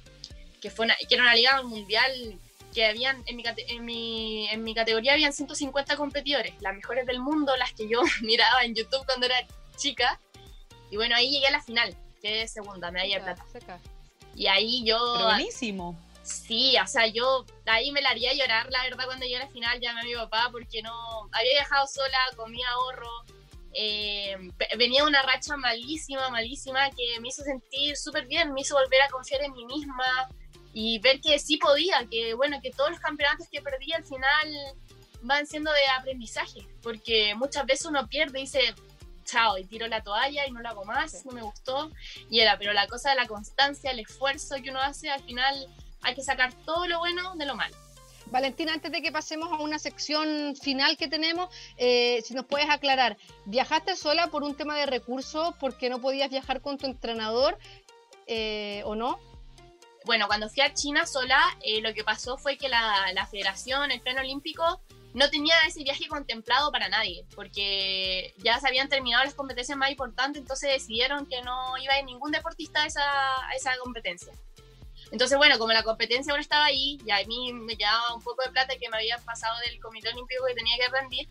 que, 0.60 0.70
fue 0.70 0.86
que 1.08 1.14
era 1.14 1.22
una 1.22 1.34
liga 1.34 1.62
mundial 1.62 2.38
que 2.72 2.86
habían 2.86 3.22
en 3.26 3.36
mi, 3.36 3.44
en, 3.68 3.84
mi, 3.84 4.48
en 4.48 4.62
mi 4.62 4.74
categoría 4.74 5.14
habían 5.14 5.32
150 5.32 5.96
competidores, 5.96 6.54
las 6.60 6.74
mejores 6.74 7.06
del 7.06 7.20
mundo, 7.20 7.56
las 7.56 7.72
que 7.72 7.88
yo 7.88 8.00
miraba 8.22 8.64
en 8.64 8.74
YouTube 8.74 9.04
cuando 9.06 9.26
era 9.26 9.36
chica. 9.76 10.20
Y 10.90 10.96
bueno, 10.96 11.14
ahí 11.16 11.30
llegué 11.30 11.46
a 11.48 11.52
la 11.52 11.62
final, 11.62 11.96
que 12.20 12.42
es 12.42 12.52
segunda, 12.52 12.90
medalla 12.90 13.16
de 13.16 13.22
plata. 13.22 13.44
Seca. 13.52 13.80
Y 14.34 14.46
ahí 14.46 14.84
yo... 14.84 14.98
Pero 15.14 15.26
buenísimo. 15.26 15.98
Sí, 16.22 16.76
o 16.82 16.86
sea, 16.86 17.06
yo 17.06 17.44
ahí 17.66 17.90
me 17.92 18.02
la 18.02 18.10
haría 18.10 18.32
llorar, 18.34 18.70
la 18.70 18.84
verdad, 18.84 19.06
cuando 19.06 19.24
llegué 19.24 19.36
a 19.36 19.44
la 19.44 19.48
final, 19.48 19.80
llamé 19.80 20.00
a 20.00 20.04
mi 20.04 20.14
papá 20.14 20.48
porque 20.52 20.82
no 20.82 20.92
había 21.32 21.52
viajado 21.52 21.86
sola, 21.86 22.18
comía 22.36 22.68
ahorro, 22.70 23.10
eh, 23.72 24.36
venía 24.76 25.04
una 25.04 25.22
racha 25.22 25.56
malísima, 25.56 26.28
malísima, 26.28 26.90
que 26.90 27.18
me 27.20 27.28
hizo 27.28 27.42
sentir 27.42 27.96
súper 27.96 28.26
bien, 28.26 28.52
me 28.52 28.60
hizo 28.60 28.74
volver 28.74 29.02
a 29.02 29.08
confiar 29.08 29.42
en 29.42 29.52
mí 29.52 29.64
misma 29.64 30.28
y 30.72 30.98
ver 31.00 31.20
que 31.20 31.38
sí 31.38 31.56
podía, 31.56 32.06
que 32.10 32.34
bueno, 32.34 32.60
que 32.62 32.70
todos 32.70 32.90
los 32.90 33.00
campeonatos 33.00 33.48
que 33.50 33.60
perdí 33.60 33.92
al 33.92 34.04
final 34.04 34.54
van 35.22 35.46
siendo 35.46 35.70
de 35.72 35.86
aprendizaje, 35.98 36.66
porque 36.82 37.34
muchas 37.34 37.66
veces 37.66 37.86
uno 37.86 38.08
pierde 38.08 38.38
y 38.38 38.42
dice, 38.42 38.60
chao, 39.24 39.58
y 39.58 39.64
tiro 39.64 39.86
la 39.86 40.02
toalla 40.02 40.46
y 40.46 40.50
no 40.50 40.60
lo 40.60 40.68
hago 40.68 40.84
más, 40.84 41.12
Sí. 41.12 41.18
no 41.24 41.32
me 41.32 41.42
gustó, 41.42 41.90
y 42.30 42.40
era, 42.40 42.58
pero 42.58 42.72
la 42.72 42.86
cosa 42.86 43.10
de 43.10 43.16
la 43.16 43.26
constancia, 43.26 43.90
el 43.90 44.00
esfuerzo 44.00 44.56
que 44.62 44.70
uno 44.70 44.80
hace, 44.80 45.10
al 45.10 45.22
final 45.22 45.66
hay 46.02 46.14
que 46.14 46.22
sacar 46.22 46.52
todo 46.64 46.86
lo 46.86 46.98
bueno 46.98 47.34
de 47.36 47.46
lo 47.46 47.54
malo. 47.54 47.76
Valentina, 48.26 48.72
antes 48.72 48.92
de 48.92 49.02
que 49.02 49.10
pasemos 49.10 49.50
a 49.52 49.56
una 49.56 49.78
sección 49.80 50.54
final 50.54 50.96
que 50.96 51.08
tenemos, 51.08 51.52
eh, 51.76 52.22
si 52.24 52.32
nos 52.32 52.46
puedes 52.46 52.70
aclarar, 52.70 53.16
¿viajaste 53.44 53.96
sola 53.96 54.28
por 54.28 54.44
un 54.44 54.54
tema 54.54 54.76
de 54.76 54.86
recursos 54.86 55.52
porque 55.58 55.90
no 55.90 56.00
podías 56.00 56.30
viajar 56.30 56.60
con 56.60 56.78
tu 56.78 56.86
entrenador 56.86 57.58
eh, 58.28 58.82
o 58.84 58.94
no? 58.94 59.18
Bueno, 60.04 60.26
cuando 60.26 60.48
fui 60.48 60.62
a 60.62 60.72
China 60.72 61.06
sola, 61.06 61.40
eh, 61.62 61.80
lo 61.80 61.92
que 61.92 62.04
pasó 62.04 62.38
fue 62.38 62.56
que 62.56 62.68
la, 62.68 63.12
la 63.12 63.26
federación, 63.26 63.90
el 63.90 64.00
pleno 64.00 64.20
olímpico, 64.20 64.80
no 65.12 65.28
tenía 65.28 65.54
ese 65.66 65.82
viaje 65.82 66.06
contemplado 66.08 66.70
para 66.70 66.88
nadie, 66.88 67.26
porque 67.34 68.32
ya 68.38 68.58
se 68.60 68.68
habían 68.68 68.88
terminado 68.88 69.24
las 69.24 69.34
competencias 69.34 69.76
más 69.76 69.90
importantes, 69.90 70.40
entonces 70.40 70.70
decidieron 70.70 71.26
que 71.26 71.42
no 71.42 71.76
iba 71.78 71.94
a 71.94 71.98
ir 71.98 72.04
ningún 72.04 72.30
deportista 72.30 72.82
a 72.82 72.86
esa, 72.86 73.02
a 73.02 73.52
esa 73.56 73.76
competencia. 73.78 74.32
Entonces, 75.10 75.36
bueno, 75.36 75.58
como 75.58 75.72
la 75.72 75.82
competencia 75.82 76.32
ahora 76.32 76.42
estaba 76.42 76.66
ahí, 76.66 76.98
y 77.04 77.10
a 77.10 77.24
mí 77.26 77.52
me 77.52 77.76
quedaba 77.76 78.14
un 78.14 78.22
poco 78.22 78.42
de 78.42 78.50
plata 78.50 78.76
que 78.78 78.88
me 78.88 78.98
habían 78.98 79.22
pasado 79.24 79.58
del 79.66 79.80
Comité 79.80 80.08
Olímpico 80.10 80.44
que 80.46 80.54
tenía 80.54 80.76
que 80.76 80.88
rendir, 80.88 81.28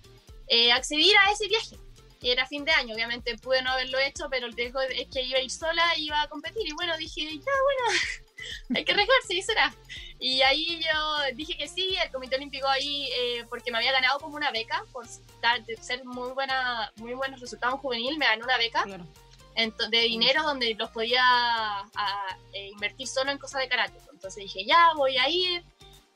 eh, 0.47 0.71
acceder 0.71 1.15
a 1.17 1.31
ese 1.31 1.47
viaje. 1.47 1.77
Y 2.21 2.31
era 2.31 2.45
fin 2.45 2.65
de 2.65 2.71
año, 2.73 2.93
obviamente 2.93 3.37
pude 3.37 3.61
no 3.61 3.71
haberlo 3.71 3.97
hecho, 3.97 4.27
pero 4.29 4.47
el 4.47 4.53
riesgo 4.53 4.81
es 4.81 5.07
que 5.07 5.21
iba 5.21 5.39
a 5.39 5.41
ir 5.41 5.49
sola 5.49 5.97
iba 5.97 6.21
a 6.21 6.27
competir. 6.27 6.67
Y 6.67 6.73
bueno, 6.73 6.97
dije, 6.97 7.21
ya, 7.21 7.51
bueno, 7.63 7.99
hay 8.75 8.83
que 8.85 8.91
arriesgarse 8.91 9.33
y 9.33 9.41
será. 9.41 9.73
Y 10.19 10.41
ahí 10.41 10.81
yo 10.83 11.17
dije 11.35 11.57
que 11.57 11.67
sí, 11.67 11.95
el 12.03 12.11
Comité 12.11 12.35
Olímpico 12.35 12.67
ahí, 12.67 13.09
eh, 13.17 13.45
porque 13.49 13.71
me 13.71 13.77
había 13.77 13.91
ganado 13.93 14.19
como 14.19 14.35
una 14.35 14.51
beca, 14.51 14.83
por 14.91 15.05
estar- 15.05 15.63
ser 15.81 16.03
muy 16.05 16.31
buena, 16.33 16.91
muy 16.97 17.13
buenos 17.13 17.39
resultados 17.39 17.75
en 17.75 17.81
juvenil, 17.81 18.17
me 18.17 18.25
ganó 18.25 18.43
una 18.45 18.57
beca 18.57 18.83
Claro. 18.83 19.05
de 19.89 20.01
dinero 20.01 20.43
donde 20.43 20.73
los 20.75 20.89
podía 20.91 21.21
a- 21.23 22.37
eh, 22.53 22.67
invertir 22.69 23.07
solo 23.07 23.31
en 23.31 23.37
cosas 23.37 23.61
de 23.61 23.69
karate. 23.69 23.97
Entonces 24.11 24.43
dije, 24.43 24.65
ya, 24.65 24.91
voy 24.95 25.17
a 25.17 25.29
ir. 25.29 25.63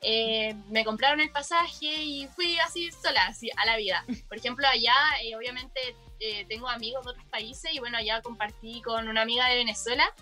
Eh, 0.06 0.54
me 0.68 0.84
compraron 0.84 1.20
el 1.20 1.30
pasaje 1.30 1.86
y 1.86 2.26
fui 2.28 2.58
así 2.58 2.90
sola, 2.92 3.24
así 3.26 3.48
a 3.56 3.64
la 3.64 3.78
vida. 3.78 4.04
Por 4.28 4.36
ejemplo, 4.36 4.68
allá, 4.68 4.94
eh, 5.22 5.34
obviamente, 5.34 5.80
eh, 6.20 6.44
tengo 6.46 6.68
amigos 6.68 7.04
de 7.06 7.12
otros 7.12 7.24
países 7.28 7.72
y 7.72 7.78
bueno, 7.78 7.96
allá 7.96 8.20
compartí 8.20 8.82
con 8.82 9.08
una 9.08 9.22
amiga 9.22 9.48
de 9.48 9.56
Venezuela 9.56 10.12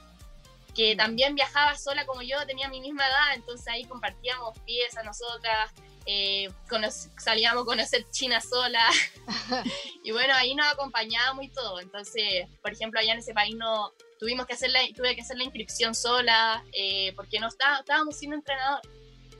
que 0.74 0.96
también 0.96 1.34
viajaba 1.34 1.76
sola 1.76 2.06
como 2.06 2.22
yo, 2.22 2.44
tenía 2.46 2.68
mi 2.68 2.80
misma 2.80 3.06
edad, 3.06 3.34
entonces 3.34 3.66
ahí 3.68 3.84
compartíamos 3.84 4.58
piezas 4.60 5.04
nosotras, 5.04 5.70
eh, 6.06 6.48
cono- 6.68 6.90
salíamos 6.90 7.62
a 7.62 7.66
conocer 7.66 8.08
China 8.10 8.40
sola, 8.40 8.80
y 10.04 10.10
bueno, 10.12 10.34
ahí 10.34 10.54
nos 10.54 10.66
acompañábamos 10.72 11.44
y 11.44 11.48
todo, 11.48 11.80
entonces, 11.80 12.46
por 12.62 12.72
ejemplo, 12.72 13.00
allá 13.00 13.12
en 13.12 13.18
ese 13.18 13.34
país 13.34 13.54
no 13.56 13.92
tuvimos 14.18 14.46
que 14.46 14.54
hacer 14.54 14.70
la, 14.70 14.80
tuve 14.96 15.14
que 15.14 15.20
hacer 15.22 15.36
la 15.36 15.44
inscripción 15.44 15.94
sola, 15.94 16.64
eh, 16.72 17.12
porque 17.16 17.38
no 17.40 17.48
está, 17.48 17.80
estábamos 17.80 18.16
sin 18.16 18.32
entrenador. 18.32 18.80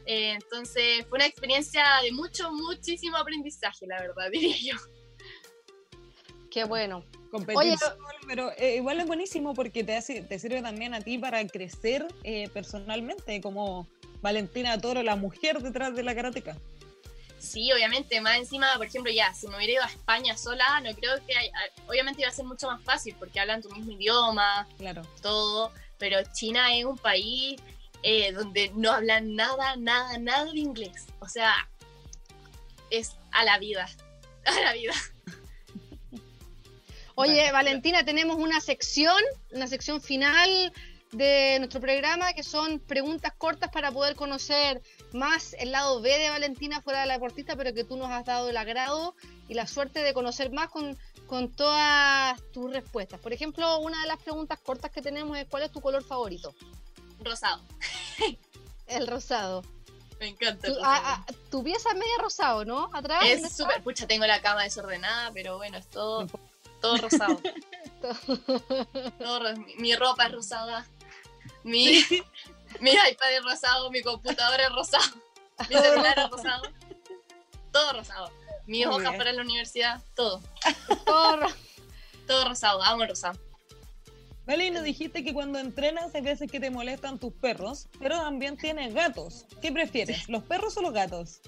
Eh, 0.05 0.33
entonces 0.33 1.07
fue 1.09 1.18
una 1.18 1.26
experiencia 1.26 1.85
de 2.03 2.11
mucho, 2.11 2.51
muchísimo 2.51 3.16
aprendizaje, 3.16 3.87
la 3.87 4.01
verdad, 4.01 4.28
diría 4.33 4.57
yo. 4.72 4.76
Qué 6.53 6.64
bueno. 6.64 7.03
Oye, 7.55 7.74
pero 8.26 8.53
eh, 8.59 8.76
igual 8.76 9.00
es 9.00 9.07
buenísimo 9.07 9.55
porque 9.55 9.82
te, 9.84 9.96
hace, 9.96 10.20
te 10.22 10.38
sirve 10.38 10.61
también 10.61 10.92
a 10.92 11.00
ti 11.00 11.16
para 11.16 11.44
crecer 11.46 12.07
eh, 12.24 12.50
personalmente, 12.50 13.40
como 13.40 13.88
Valentina 14.20 14.78
Toro, 14.78 15.03
la 15.03 15.16
mujer 15.16 15.61
detrás 15.62 15.96
de 15.96 16.03
la 16.03 16.14
karateca. 16.14 16.59
Sí, 17.38 17.72
obviamente, 17.72 18.20
más 18.20 18.36
encima, 18.36 18.68
por 18.76 18.86
ejemplo, 18.86 19.11
ya, 19.11 19.32
si 19.32 19.48
me 19.48 19.57
hubiera 19.57 19.72
ido 19.72 19.82
a 19.82 19.86
España 19.86 20.36
sola, 20.36 20.80
no 20.82 20.94
creo 20.94 21.14
que, 21.26 21.34
hay- 21.34 21.50
obviamente 21.88 22.20
iba 22.20 22.30
a 22.30 22.34
ser 22.34 22.44
mucho 22.44 22.66
más 22.68 22.82
fácil 22.84 23.16
porque 23.18 23.40
hablan 23.40 23.62
tu 23.62 23.70
mismo 23.70 23.92
idioma, 23.92 24.68
Claro. 24.76 25.03
todo, 25.22 25.72
pero 25.98 26.18
China 26.34 26.76
es 26.76 26.84
un 26.84 26.98
país 26.98 27.59
eh, 28.03 28.30
donde 28.32 28.70
no 28.76 28.92
hablan 28.92 29.34
nada, 29.34 29.74
nada, 29.76 30.18
nada 30.18 30.44
de 30.53 30.59
inglés. 30.61 31.07
O 31.18 31.28
sea, 31.28 31.53
es 32.90 33.16
a 33.32 33.42
la 33.44 33.59
vida, 33.59 33.88
a 34.44 34.61
la 34.61 34.72
vida. 34.74 34.92
Oye, 37.14 37.50
Valentina, 37.52 38.04
tenemos 38.04 38.36
una 38.36 38.60
sección, 38.60 39.16
una 39.50 39.66
sección 39.66 40.00
final 40.00 40.72
de 41.12 41.56
nuestro 41.58 41.78
programa 41.80 42.32
que 42.32 42.42
son 42.42 42.78
preguntas 42.80 43.34
cortas 43.36 43.70
para 43.70 43.92
poder 43.92 44.16
conocer 44.16 44.80
más 45.12 45.54
el 45.58 45.70
lado 45.72 46.00
B 46.00 46.18
de 46.18 46.30
Valentina 46.30 46.80
fuera 46.80 47.02
de 47.02 47.06
la 47.06 47.14
deportista, 47.14 47.54
pero 47.54 47.74
que 47.74 47.84
tú 47.84 47.96
nos 47.98 48.10
has 48.10 48.24
dado 48.24 48.48
el 48.48 48.56
agrado 48.56 49.14
y 49.48 49.52
la 49.54 49.66
suerte 49.66 50.00
de 50.02 50.14
conocer 50.14 50.50
más 50.52 50.70
con, 50.70 50.96
con 51.26 51.50
todas 51.52 52.40
tus 52.52 52.72
respuestas. 52.72 53.20
Por 53.20 53.34
ejemplo, 53.34 53.78
una 53.80 54.00
de 54.00 54.08
las 54.08 54.22
preguntas 54.22 54.58
cortas 54.60 54.90
que 54.90 55.02
tenemos 55.02 55.36
es 55.36 55.46
¿cuál 55.50 55.64
es 55.64 55.70
tu 55.70 55.82
color 55.82 56.02
favorito? 56.02 56.54
Rosado, 57.22 57.62
El 58.86 59.06
rosado. 59.06 59.62
me 60.18 60.28
encanta. 60.28 60.66
Tu, 60.66 60.72
el 60.72 60.82
a- 60.82 60.98
rosado. 60.98 61.24
a- 61.28 61.50
tu 61.50 61.62
pieza 61.62 61.88
es 61.90 61.94
media 61.96 62.14
rosado, 62.22 62.64
¿no? 62.64 62.88
Atrás. 62.94 63.20
¿dónde 63.20 63.48
es 63.48 63.54
súper, 63.54 63.82
pucha, 63.82 64.06
tengo 64.06 64.24
la 64.26 64.40
cama 64.40 64.62
desordenada, 64.62 65.30
pero 65.32 65.58
bueno, 65.58 65.76
es 65.76 65.88
todo, 65.90 66.26
todo 66.83 66.97
rosado. 66.99 67.41
Todo 69.18 69.57
mi, 69.57 69.76
mi 69.76 69.95
ropa 69.95 70.26
es 70.26 70.33
rosada, 70.33 70.85
mi, 71.62 72.03
mi 72.80 72.91
iPad 72.91 73.33
es 73.33 73.45
rosado, 73.45 73.91
mi 73.93 74.03
computadora 74.03 74.64
es 74.64 74.72
rosado, 74.72 75.14
mi 75.70 75.76
celular 75.76 76.18
es 76.18 76.30
rosado, 76.30 76.62
todo 77.70 77.93
rosado. 77.93 78.30
Mis 78.66 78.87
Muy 78.87 78.95
hojas 78.95 79.11
bien. 79.11 79.18
para 79.18 79.33
la 79.33 79.43
universidad, 79.43 80.03
todo, 80.14 80.43
Todo 81.05 81.47
todo 82.26 82.49
rosado, 82.49 82.83
amo 82.83 83.03
el 83.03 83.11
rosado. 83.11 83.39
Vale, 84.47 84.70
nos 84.70 84.83
dijiste 84.83 85.22
que 85.22 85.33
cuando 85.33 85.59
entrenas 85.61 86.14
hay 86.14 86.22
veces 86.22 86.51
que 86.51 86.59
te 86.59 86.70
molestan 86.70 87.18
tus 87.18 87.33
perros, 87.33 87.89
pero 88.01 88.16
también 88.18 88.57
tienes 88.57 88.95
gatos. 88.95 89.47
¿Qué 89.61 89.70
prefieres, 89.70 90.28
los 90.28 90.43
perros 90.43 90.76
o 90.76 90.83
los 90.83 90.93
gatos? 90.93 91.41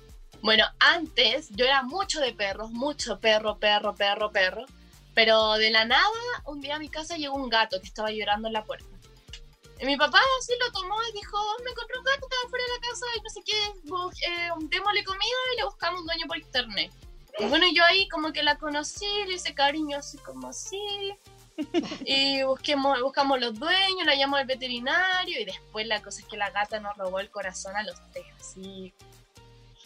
Bueno, 0.43 0.67
antes 0.79 1.49
yo 1.51 1.65
era 1.65 1.83
mucho 1.83 2.21
de 2.21 2.33
perros, 2.33 2.71
mucho 2.71 3.19
perro, 3.19 3.59
perro, 3.59 3.95
perro, 3.95 4.31
perro. 4.31 4.67
Pero 5.15 5.55
de 5.55 5.71
la 5.71 5.85
nada, 5.85 6.09
un 6.47 6.61
día 6.61 6.77
a 6.77 6.79
mi 6.79 6.89
casa 6.89 7.17
llegó 7.17 7.37
un 7.37 7.49
gato 7.49 7.81
que 7.81 7.87
estaba 7.87 8.11
llorando 8.11 8.49
en 8.49 8.55
la 8.55 8.65
puerta. 8.65 8.87
Y 9.81 9.87
mi 9.87 9.97
papá 9.97 10.21
así 10.41 10.53
lo 10.61 10.73
tomó 10.73 10.97
y 11.11 11.13
dijo, 11.13 11.39
me 11.65 11.71
encontré 11.71 11.99
un 11.99 12.05
gato, 12.05 12.27
estaba 12.27 12.49
fuera 12.49 12.65
de 12.65 12.71
la 12.71 12.81
casa 12.81 13.07
y 13.17 13.21
no 13.21 13.31
sé 13.31 13.43
qué, 13.45 14.29
eh, 14.29 14.49
démosle 14.71 15.05
comida 15.05 15.37
y 15.53 15.57
le 15.57 15.65
buscamos 15.65 16.01
un 16.01 16.07
dueño 16.07 16.27
por 16.27 16.39
internet. 16.39 16.93
Y 17.39 17.45
bueno, 17.47 17.67
yo 17.75 17.85
ahí 17.85 18.09
como 18.09 18.33
que 18.33 18.43
la 18.43 18.57
conocí, 18.57 19.07
le 19.27 19.35
hice 19.35 19.55
cariño 19.55 19.99
así 19.99 20.19
como 20.19 20.49
así. 20.49 20.79
Y 22.05 22.43
busquemos, 22.43 23.01
buscamos 23.01 23.41
los 23.41 23.59
dueños, 23.59 24.05
la 24.05 24.17
llamó 24.17 24.37
al 24.37 24.47
veterinario 24.47 25.41
y 25.41 25.45
después 25.45 25.87
la 25.87 26.03
cosa 26.03 26.21
es 26.21 26.27
que 26.27 26.37
la 26.37 26.51
gata 26.51 26.81
nos 26.81 26.97
robó 26.97 27.21
el 27.21 27.31
corazón 27.31 27.77
a 27.77 27.85
los 27.85 27.97
tres, 28.13 28.27
así 28.41 28.93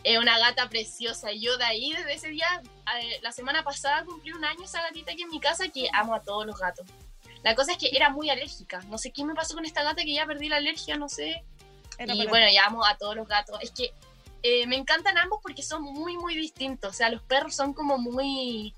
es 0.05 0.19
una 0.19 0.39
gata 0.39 0.69
preciosa. 0.69 1.33
Y 1.33 1.41
yo 1.41 1.57
de 1.59 1.65
ahí, 1.65 1.93
desde 1.93 2.15
ese 2.15 2.29
día, 2.29 2.47
eh, 3.01 3.19
la 3.23 3.33
semana 3.33 3.63
pasada 3.65 4.05
cumplí 4.05 4.33
un 4.33 4.45
año 4.45 4.65
esa 4.65 4.83
gatita 4.83 5.13
aquí 5.13 5.23
en 5.23 5.31
mi 5.31 5.41
casa 5.41 5.69
que 5.69 5.89
amo 5.93 6.15
a 6.15 6.23
todos 6.23 6.47
los 6.47 6.59
gatos. 6.59 6.87
La 7.43 7.55
cosa 7.55 7.73
es 7.73 7.79
que 7.79 7.91
era 7.93 8.11
muy 8.11 8.31
alérgica. 8.31 8.81
No 8.89 8.99
sé 8.99 9.13
qué 9.13 9.25
me 9.25 9.35
pasó 9.35 9.55
con 9.55 9.65
esta 9.65 9.83
gata 9.83 10.03
que 10.03 10.13
ya 10.13 10.27
perdí 10.27 10.49
la 10.49 10.57
alergia, 10.57 10.97
no 10.97 11.09
sé. 11.09 11.45
Era 11.99 12.15
y 12.15 12.27
bueno, 12.29 12.47
ya 12.53 12.67
amo 12.67 12.85
a 12.85 12.97
todos 12.97 13.17
los 13.17 13.27
gatos. 13.29 13.59
Es 13.61 13.71
que 13.71 13.93
eh, 14.43 14.67
me 14.67 14.77
encantan 14.77 15.19
ambos 15.19 15.41
porque 15.43 15.63
son 15.63 15.83
muy, 15.83 16.17
muy 16.17 16.35
distintos. 16.37 16.91
O 16.91 16.93
sea, 16.95 17.11
los 17.11 17.23
perros 17.23 17.55
son 17.55 17.75
como 17.75 17.99
muy 17.99 18.75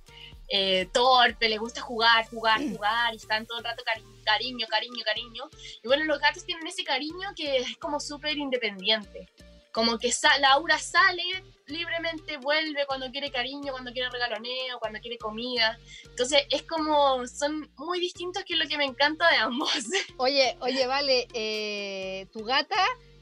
eh, 0.49 0.89
torpe, 0.93 1.49
les 1.49 1.59
gusta 1.59 1.81
jugar, 1.81 2.27
jugar, 2.29 2.61
jugar 2.61 3.13
y 3.15 3.17
están 3.19 3.47
todo 3.47 3.59
el 3.59 3.65
rato 3.65 3.83
cari- 3.85 4.25
cariño, 4.25 4.67
cariño, 4.69 5.03
cariño. 5.05 5.45
Y 5.83 5.87
bueno, 5.87 6.05
los 6.05 6.19
gatos 6.19 6.45
tienen 6.45 6.67
ese 6.67 6.83
cariño 6.85 7.31
que 7.37 7.59
es 7.59 7.77
como 7.79 8.01
súper 8.01 8.37
independiente. 8.37 9.29
Como 9.73 9.99
que 9.99 10.13
sa- 10.13 10.39
Laura 10.39 10.79
sale 10.79 11.45
libremente, 11.67 12.37
vuelve 12.39 12.85
cuando 12.87 13.11
quiere 13.11 13.31
cariño, 13.31 13.73
cuando 13.73 13.93
quiere 13.93 14.11
regaloneo, 14.11 14.79
cuando 14.79 14.99
quiere 15.01 15.19
comida. 15.19 15.79
Entonces 16.05 16.43
es 16.51 16.63
como, 16.65 17.27
son 17.27 17.73
muy 17.77 18.01
distintos 18.01 18.45
que 18.45 18.55
es 18.55 18.59
lo 18.59 18.69
que 18.69 18.77
me 18.77 18.85
encanta 18.85 19.31
de 19.31 19.37
ambos. 19.37 19.71
Oye, 20.17 20.57
oye, 20.61 20.87
vale, 20.87 21.29
eh, 21.33 22.27
tu 22.33 22.45
gata 22.45 22.77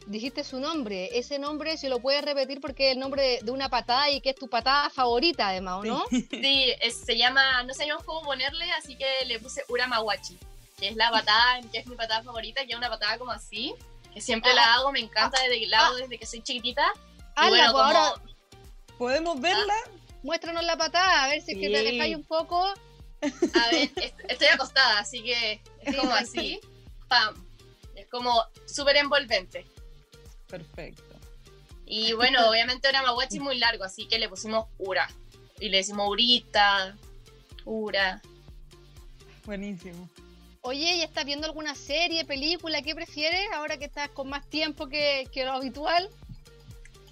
dijiste 0.08 0.42
su 0.42 0.58
nombre. 0.58 1.16
Ese 1.18 1.38
nombre, 1.38 1.76
si 1.76 1.88
lo 1.88 2.00
puedes 2.00 2.24
repetir, 2.24 2.60
porque 2.60 2.88
es 2.88 2.92
el 2.94 2.98
nombre 2.98 3.40
de, 3.42 3.50
una 3.50 3.68
patada 3.68 4.10
y 4.10 4.20
que 4.20 4.30
es 4.30 4.36
tu 4.36 4.48
patada 4.48 4.90
favorita, 4.90 5.48
además, 5.48 5.80
¿o 5.80 5.84
no? 5.84 6.04
Sí, 6.10 6.72
se 7.06 7.16
llama, 7.16 7.62
no 7.64 7.74
sabíamos 7.74 8.04
cómo 8.04 8.22
ponerle, 8.22 8.70
así 8.72 8.96
que 8.96 9.06
le 9.26 9.38
puse 9.38 9.64
Uramawachi, 9.68 10.38
que 10.78 10.88
es 10.88 10.96
la 10.96 11.10
patada, 11.10 11.60
que 11.70 11.78
es 11.78 11.86
mi 11.86 11.94
patada 11.94 12.22
favorita, 12.22 12.64
que 12.64 12.72
es 12.72 12.78
una 12.78 12.88
patada 12.88 13.18
como 13.18 13.32
así, 13.32 13.74
siempre 14.20 14.54
la 14.54 14.64
ah. 14.64 14.74
hago, 14.74 14.92
me 14.92 15.00
encanta 15.00 15.40
desde 15.42 15.60
que 15.60 15.66
la 15.66 15.86
hago 15.86 15.96
desde 15.96 16.18
que 16.18 16.26
soy 16.26 16.42
chiquitita. 16.42 16.84
Ah, 17.36 17.48
bueno, 17.48 17.72
pues 17.72 17.84
ahora 17.84 18.14
¿Podemos 18.98 19.40
verla? 19.40 19.74
muéstranos 20.22 20.64
la 20.64 20.76
patada, 20.76 21.24
a 21.24 21.28
ver 21.28 21.40
si 21.40 21.52
es 21.52 21.58
que 21.58 21.70
te 21.70 21.82
dejáis 21.84 22.16
un 22.16 22.24
poco. 22.24 22.60
A 23.20 23.70
ver, 23.70 23.90
estoy 24.28 24.48
acostada, 24.48 24.98
así 24.98 25.22
que 25.22 25.60
es 25.82 25.96
como 25.96 26.12
así. 26.12 26.60
¡Pam! 27.08 27.34
Es 27.94 28.06
como 28.08 28.44
súper 28.66 28.96
envolvente. 28.96 29.66
Perfecto. 30.48 31.02
Y 31.86 32.12
bueno, 32.12 32.48
obviamente 32.50 32.88
era 32.88 33.02
es 33.28 33.40
muy 33.40 33.58
largo, 33.58 33.84
así 33.84 34.06
que 34.06 34.18
le 34.18 34.28
pusimos 34.28 34.66
Ura. 34.78 35.08
Y 35.58 35.70
le 35.70 35.78
decimos 35.78 36.08
Urita, 36.08 36.96
Ura. 37.64 38.20
Buenísimo. 39.44 40.08
Oye, 40.62 40.96
¿y 40.96 41.02
estás 41.02 41.24
viendo 41.24 41.46
alguna 41.46 41.74
serie, 41.74 42.24
película? 42.24 42.82
¿Qué 42.82 42.94
prefieres 42.94 43.46
ahora 43.54 43.78
que 43.78 43.86
estás 43.86 44.10
con 44.10 44.28
más 44.28 44.48
tiempo 44.48 44.88
que, 44.88 45.28
que 45.32 45.44
lo 45.44 45.52
habitual? 45.52 46.08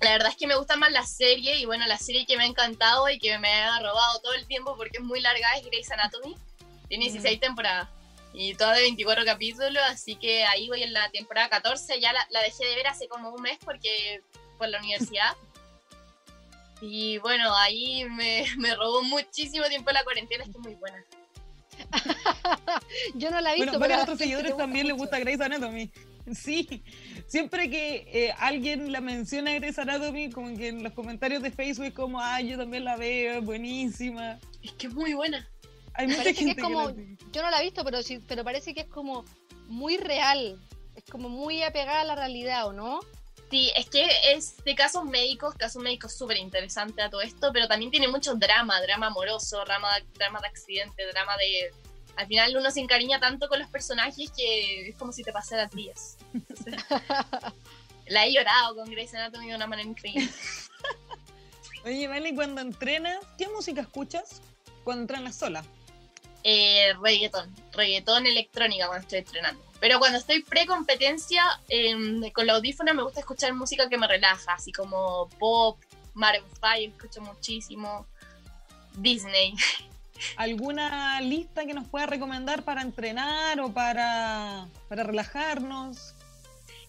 La 0.01 0.13
verdad 0.13 0.29
es 0.29 0.37
que 0.37 0.47
me 0.47 0.57
gusta 0.57 0.77
más 0.77 0.93
la 0.93 1.07
serie 1.07 1.59
y 1.59 1.65
bueno, 1.65 1.87
la 1.87 1.97
serie 1.97 2.27
que 2.27 2.37
me 2.37 2.45
ha 2.45 2.47
encantado 2.47 3.09
y 3.09 3.19
que 3.19 3.39
me 3.39 3.49
ha 3.49 3.81
robado 3.81 4.21
todo 4.21 4.35
el 4.35 4.47
tiempo 4.47 4.77
porque 4.77 4.99
es 4.99 5.05
muy 5.05 5.21
larga 5.21 5.57
es 5.57 5.65
Grey's 5.65 5.91
Anatomy. 5.91 6.37
Tiene 6.89 7.05
16 7.05 7.41
temporadas 7.41 7.89
y 8.39 8.55
toda 8.55 8.75
de 8.75 8.83
24 8.83 9.25
capítulos, 9.25 9.83
así 9.87 10.15
que 10.17 10.45
ahí 10.45 10.69
voy 10.69 10.83
en 10.83 10.93
la 10.93 11.11
temporada 11.11 11.49
14. 11.49 11.99
Ya 12.01 12.13
la, 12.13 12.43
dejé 12.43 12.67
de 12.67 12.77
ver 12.77 12.87
hace 12.87 13.09
como 13.09 13.31
un 13.31 13.41
mes 13.41 13.59
porque 13.65 14.21
por 14.59 14.69
la 14.69 14.79
universidad. 14.79 15.35
y 16.83 17.17
bueno, 17.19 17.57
ahí 17.57 18.05
me, 18.05 18.45
me 18.59 18.75
robó 18.75 19.03
muchísimo 19.03 19.65
tiempo 19.67 19.91
la 19.93 20.05
cuarentena, 20.05 20.45
es 20.45 20.51
que 20.51 20.59
es 20.59 20.65
muy 20.65 20.75
buena. 20.75 21.03
Yo 23.15 23.31
no 23.31 23.41
la 23.41 23.53
he 23.53 23.57
visto. 23.57 23.79
pero 23.79 23.95
a 23.95 24.03
otros 24.03 24.19
seguidores 24.19 24.57
también 24.57 24.87
les 24.87 24.97
gusta 24.97 25.19
Grey's 25.19 25.41
Anatomy. 25.41 25.91
Sí, 26.35 26.83
siempre 27.29 27.71
que 27.71 28.09
eh, 28.13 28.35
alguien 28.39 28.91
la 28.91 29.01
menciona 29.01 29.55
Grey's 29.55 29.79
Anatomy, 29.79 30.29
como 30.31 30.57
que 30.57 30.67
en 30.69 30.83
los 30.83 30.93
comentarios 30.93 31.41
de 31.41 31.53
Facebook, 31.53 31.93
como, 31.93 32.21
ah, 32.21 32.41
yo 32.41 32.59
también 32.59 32.85
la 32.85 32.97
veo, 32.97 33.43
buenísima. 33.43 34.41
Es 34.61 34.73
que 34.73 34.89
es 34.89 34.95
muy 34.95 35.15
buena. 35.15 35.49
Hay 35.95 36.09
mucha 36.09 36.25
gente 36.25 36.45
que, 36.45 36.51
es 36.51 36.57
como, 36.57 36.91
yo 36.91 37.43
no 37.43 37.51
la 37.51 37.61
he 37.61 37.65
visto, 37.65 37.85
pero 37.85 38.03
sí, 38.03 38.19
pero 38.27 38.43
parece 38.43 38.75
que 38.75 38.81
es 38.81 38.89
como 38.89 39.25
muy 39.69 39.99
real, 39.99 40.61
es 40.97 41.05
como 41.05 41.29
muy 41.29 41.63
apegada 41.63 42.01
a 42.01 42.05
la 42.05 42.17
realidad, 42.17 42.67
¿o 42.67 42.73
no? 42.73 42.99
Sí, 43.51 43.71
es 43.77 43.89
que 43.89 44.07
es 44.33 44.57
de 44.65 44.75
casos 44.75 45.05
médicos, 45.05 45.55
casos 45.55 45.83
médicos 45.83 46.17
súper 46.17 46.37
interesante 46.37 47.01
a 47.03 47.11
todo 47.11 47.21
esto, 47.21 47.53
pero 47.53 47.69
también 47.69 47.91
tiene 47.91 48.09
mucho 48.09 48.35
drama, 48.35 48.81
drama 48.81 49.07
amoroso, 49.07 49.65
drama, 49.65 49.89
drama 50.15 50.41
de 50.41 50.49
accidente, 50.49 51.07
drama 51.07 51.37
de 51.37 51.71
al 52.17 52.27
final 52.27 52.57
uno 52.57 52.71
se 52.71 52.81
encariña 52.81 53.21
tanto 53.21 53.47
con 53.49 53.59
los 53.59 53.69
personajes 53.69 54.31
que 54.35 54.89
es 54.89 54.97
como 54.97 55.13
si 55.13 55.23
te 55.23 55.33
pasaras 55.33 55.71
días. 55.71 56.17
la 58.07 58.27
he 58.27 58.33
llorado 58.33 58.75
con 58.75 58.91
Grey's 58.91 59.15
Anatomy 59.15 59.49
de 59.49 59.55
una 59.55 59.67
manera 59.67 59.89
increíble. 59.89 60.29
Oye, 61.85 62.09
Vale, 62.09 62.35
cuando 62.35 62.63
entrenas, 62.63 63.19
¿qué 63.37 63.49
música 63.49 63.83
escuchas 63.83 64.41
cuando 64.83 65.03
entrenas 65.03 65.37
sola? 65.37 65.65
Eh, 66.43 66.95
reggaetón, 67.03 67.55
reggaetón 67.73 68.27
electrónica 68.27 68.87
cuando 68.87 69.03
estoy 69.03 69.19
entrenando. 69.19 69.63
Pero 69.81 69.99
cuando 69.99 70.19
estoy 70.19 70.43
pre-competencia, 70.43 71.43
em, 71.69 72.31
con 72.31 72.47
la 72.47 72.55
audífona 72.55 72.95
me 72.95 73.03
gusta 73.03 73.21
escuchar 73.21 73.53
música 73.55 73.89
que 73.89 73.99
me 73.99 74.07
relaja, 74.07 74.55
así 74.55 74.73
como 74.73 75.29
pop, 75.39 75.79
Maroon 76.15 76.49
5, 76.55 76.97
escucho 76.97 77.21
muchísimo, 77.21 78.07
Disney. 78.95 79.55
¿Alguna 80.37 81.21
lista 81.21 81.67
que 81.67 81.75
nos 81.75 81.87
pueda 81.89 82.07
recomendar 82.07 82.63
para 82.63 82.81
entrenar 82.81 83.61
o 83.61 83.71
para, 83.71 84.67
para 84.89 85.03
relajarnos? 85.03 86.15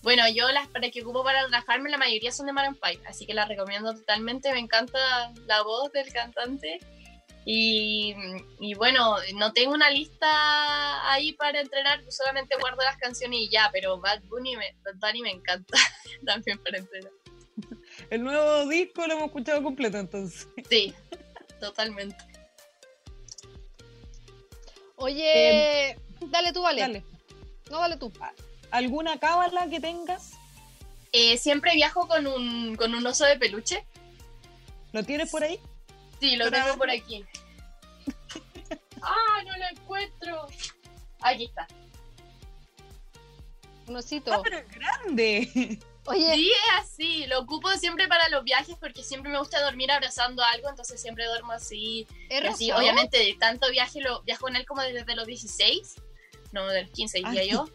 Bueno, 0.02 0.24
yo 0.30 0.50
las 0.52 0.68
para 0.68 0.90
que 0.90 1.02
ocupo 1.02 1.24
para 1.24 1.44
relajarme, 1.44 1.90
la 1.90 1.98
mayoría 1.98 2.32
son 2.32 2.46
de 2.46 2.54
Maroon 2.54 2.78
5, 2.82 3.04
así 3.08 3.26
que 3.26 3.34
las 3.34 3.50
recomiendo 3.50 3.94
totalmente. 3.94 4.54
Me 4.54 4.60
encanta 4.60 5.34
la 5.46 5.64
voz 5.64 5.92
del 5.92 6.12
cantante. 6.14 6.80
Y, 7.50 8.14
y, 8.60 8.74
bueno, 8.74 9.16
no 9.36 9.54
tengo 9.54 9.74
una 9.74 9.90
lista 9.90 10.28
ahí 11.10 11.32
para 11.32 11.62
entrenar, 11.62 12.04
solamente 12.12 12.58
guardo 12.60 12.84
las 12.84 12.98
canciones 12.98 13.40
y 13.40 13.50
ya, 13.50 13.70
pero 13.72 14.02
Bad 14.02 14.22
Bunny 14.24 14.58
me, 14.58 14.76
Bad 14.84 14.96
Bunny 14.96 15.22
me 15.22 15.32
encanta 15.32 15.78
también 16.26 16.62
para 16.62 16.80
entrenar. 16.80 17.14
El 18.10 18.26
nuevo 18.26 18.68
disco 18.68 19.08
lo 19.08 19.14
hemos 19.14 19.28
escuchado 19.28 19.64
completo 19.64 19.98
entonces. 19.98 20.50
Sí, 20.70 20.94
totalmente. 21.62 22.18
Oye, 24.98 25.92
em, 25.92 25.98
dale 26.30 26.52
tú, 26.52 26.64
vale. 26.64 26.82
Dale. 26.82 27.06
No, 27.72 27.80
dale 27.80 27.96
tú. 27.96 28.12
¿Alguna 28.72 29.20
cábala 29.20 29.70
que 29.70 29.80
tengas? 29.80 30.34
Eh, 31.14 31.38
siempre 31.38 31.76
viajo 31.76 32.10
con 32.10 32.28
un, 32.28 32.76
con 32.76 32.94
un 32.94 33.08
oso 33.08 33.24
de 33.24 33.38
peluche. 33.38 33.86
¿Lo 34.92 35.04
tienes 35.04 35.32
por 35.32 35.44
ahí? 35.44 35.62
Sí, 36.20 36.36
lo 36.36 36.50
tengo 36.50 36.76
por 36.78 36.90
aquí. 36.90 37.26
¡Ah, 39.02 39.44
no 39.46 39.58
lo 39.58 39.66
encuentro! 39.72 40.48
Aquí 41.22 41.46
está. 41.46 41.68
Un 43.88 43.96
osito. 43.96 44.34
¡Ah, 44.34 44.42
pero 44.44 44.58
es 44.58 44.70
grande! 44.70 45.80
Oye. 46.06 46.36
Sí, 46.36 46.52
es 46.52 46.82
así. 46.82 47.26
Lo 47.28 47.40
ocupo 47.40 47.70
siempre 47.72 48.08
para 48.08 48.30
los 48.30 48.44
viajes 48.44 48.76
porque 48.80 49.04
siempre 49.04 49.32
me 49.32 49.40
gusta 49.40 49.62
dormir 49.62 49.92
abrazando 49.92 50.42
algo, 50.44 50.70
entonces 50.70 51.02
siempre 51.02 51.26
duermo 51.26 51.52
así. 51.52 52.08
¿Es 52.30 52.46
así. 52.46 52.72
Obviamente, 52.72 53.18
de 53.18 53.36
tanto 53.40 53.70
viaje, 53.70 54.02
lo 54.02 54.22
viajo 54.24 54.42
con 54.42 54.56
él 54.56 54.66
como 54.66 54.82
desde 54.82 55.16
los 55.16 55.28
16, 55.28 55.96
no, 56.54 56.66
de 56.68 56.84
los 56.84 56.92
15 56.92 57.20
diría 57.20 57.44
yo. 57.46 57.70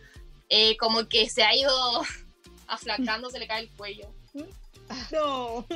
Eh, 0.48 0.76
como 0.78 1.08
que 1.08 1.28
se 1.28 1.42
ha 1.42 1.54
ido 1.54 1.70
aflacando, 2.66 3.30
se 3.30 3.38
le 3.38 3.46
cae 3.46 3.62
el 3.62 3.70
cuello. 3.70 4.12
No. 5.10 5.66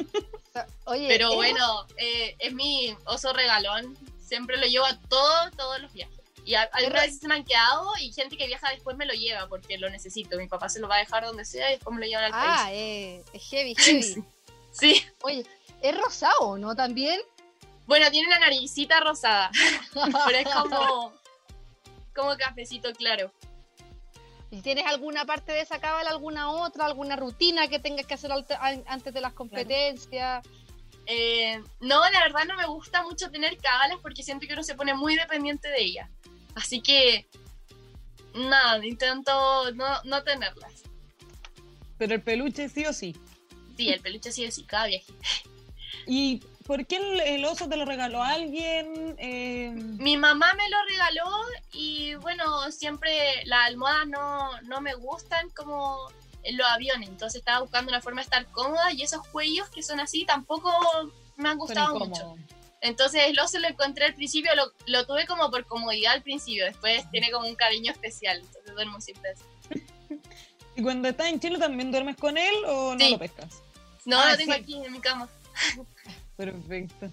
Oye, 0.84 1.08
Pero 1.08 1.34
bueno, 1.34 1.86
eh, 1.96 2.36
es 2.38 2.52
mi 2.52 2.96
oso 3.04 3.32
regalón. 3.32 3.96
Siempre 4.20 4.56
lo 4.56 4.66
llevo 4.66 4.86
a 4.86 4.98
todos, 5.08 5.52
todos 5.56 5.80
los 5.80 5.92
viajes. 5.92 6.16
Y 6.44 6.54
algunas 6.54 7.02
veces 7.02 7.18
se 7.18 7.26
me 7.26 7.34
han 7.34 7.44
quedado 7.44 7.90
y 8.00 8.12
gente 8.12 8.36
que 8.36 8.46
viaja 8.46 8.70
después 8.70 8.96
me 8.96 9.04
lo 9.04 9.14
lleva 9.14 9.48
porque 9.48 9.78
lo 9.78 9.90
necesito. 9.90 10.38
Mi 10.38 10.46
papá 10.46 10.68
se 10.68 10.78
lo 10.78 10.86
va 10.86 10.96
a 10.96 11.00
dejar 11.00 11.24
donde 11.24 11.44
sea 11.44 11.70
y 11.70 11.74
después 11.74 11.92
me 11.94 12.00
lo 12.02 12.06
llevan 12.06 12.24
al 12.26 12.32
ah, 12.34 12.44
país. 12.44 12.60
Ah, 12.60 12.72
eh, 12.72 13.24
es 13.32 13.42
heavy, 13.50 13.74
heavy. 13.78 14.24
sí. 14.70 15.04
Oye, 15.22 15.44
es 15.82 15.98
rosado, 15.98 16.56
¿no? 16.56 16.76
También. 16.76 17.20
Bueno, 17.86 18.10
tiene 18.10 18.28
una 18.28 18.38
naricita 18.38 19.00
rosada, 19.00 19.50
pero 19.94 20.38
es 20.38 20.48
como, 20.48 21.12
como 22.14 22.36
cafecito 22.36 22.92
claro. 22.92 23.32
¿Y 24.56 24.62
tienes 24.62 24.86
alguna 24.86 25.26
parte 25.26 25.52
de 25.52 25.60
esa 25.60 25.78
cábala, 25.78 26.08
alguna 26.08 26.50
otra, 26.50 26.86
alguna 26.86 27.14
rutina 27.14 27.68
que 27.68 27.78
tengas 27.78 28.06
que 28.06 28.14
hacer 28.14 28.30
antes 28.86 29.12
de 29.12 29.20
las 29.20 29.34
competencias? 29.34 30.46
Eh, 31.04 31.60
no, 31.80 32.00
la 32.10 32.20
verdad 32.20 32.46
no 32.48 32.56
me 32.56 32.66
gusta 32.66 33.02
mucho 33.02 33.30
tener 33.30 33.58
cábalas 33.58 33.98
porque 34.00 34.22
siento 34.22 34.46
que 34.46 34.54
uno 34.54 34.62
se 34.62 34.74
pone 34.74 34.94
muy 34.94 35.14
dependiente 35.14 35.68
de 35.68 35.82
ellas. 35.82 36.08
Así 36.54 36.80
que, 36.80 37.26
nada, 38.34 38.84
intento 38.86 39.70
no, 39.72 40.02
no 40.04 40.22
tenerlas. 40.22 40.84
Pero 41.98 42.14
el 42.14 42.22
peluche 42.22 42.70
sí 42.70 42.86
o 42.86 42.94
sí. 42.94 43.14
Sí, 43.76 43.90
el 43.90 44.00
peluche 44.00 44.32
sí 44.32 44.46
o 44.46 44.50
sí, 44.50 44.64
cada 44.64 44.86
viaje. 44.86 45.12
¿Y 46.06 46.40
por 46.66 46.86
qué 46.86 46.96
el, 47.26 47.44
oso 47.44 47.68
te 47.68 47.76
lo 47.76 47.84
regaló 47.84 48.22
alguien? 48.22 49.14
Eh, 49.18 49.70
Mi 49.72 50.16
mamá 50.16 50.52
me 50.54 50.68
lo 50.68 50.76
regaló 50.88 51.30
y 51.72 52.14
bueno, 52.16 52.70
siempre 52.72 53.44
las 53.44 53.68
almohadas 53.68 54.08
no, 54.08 54.60
no 54.62 54.80
me 54.80 54.94
gustan 54.94 55.48
como 55.50 56.10
en 56.42 56.56
los 56.56 56.66
aviones, 56.68 57.08
entonces 57.08 57.40
estaba 57.40 57.60
buscando 57.60 57.90
una 57.90 58.00
forma 58.00 58.20
de 58.20 58.24
estar 58.24 58.46
cómoda 58.46 58.92
y 58.92 59.02
esos 59.02 59.26
cuellos 59.28 59.68
que 59.68 59.82
son 59.82 60.00
así 60.00 60.24
tampoco 60.24 60.72
me 61.36 61.48
han 61.48 61.58
gustado 61.58 61.98
mucho. 61.98 62.36
Entonces 62.80 63.22
el 63.26 63.38
oso 63.40 63.58
lo 63.58 63.68
encontré 63.68 64.04
al 64.04 64.14
principio, 64.14 64.54
lo, 64.54 64.70
lo, 64.86 65.06
tuve 65.06 65.26
como 65.26 65.50
por 65.50 65.64
comodidad 65.66 66.12
al 66.12 66.22
principio, 66.22 66.64
después 66.64 67.08
tiene 67.10 67.30
como 67.30 67.48
un 67.48 67.56
cariño 67.56 67.90
especial, 67.90 68.38
entonces 68.38 68.74
duermo 68.74 69.00
siempre 69.00 69.30
así. 69.30 69.82
¿Y 70.76 70.82
cuando 70.82 71.08
estás 71.08 71.28
en 71.28 71.40
Chile 71.40 71.58
también 71.58 71.90
duermes 71.90 72.16
con 72.16 72.36
él 72.36 72.54
o 72.66 72.94
no 72.94 73.08
lo 73.08 73.18
pescas? 73.18 73.62
No, 74.04 74.20
ah, 74.20 74.32
lo 74.32 74.36
tengo 74.36 74.52
aquí 74.52 74.74
en 74.74 74.92
mi 74.92 75.00
cama. 75.00 75.28
Perfecto. 76.36 77.10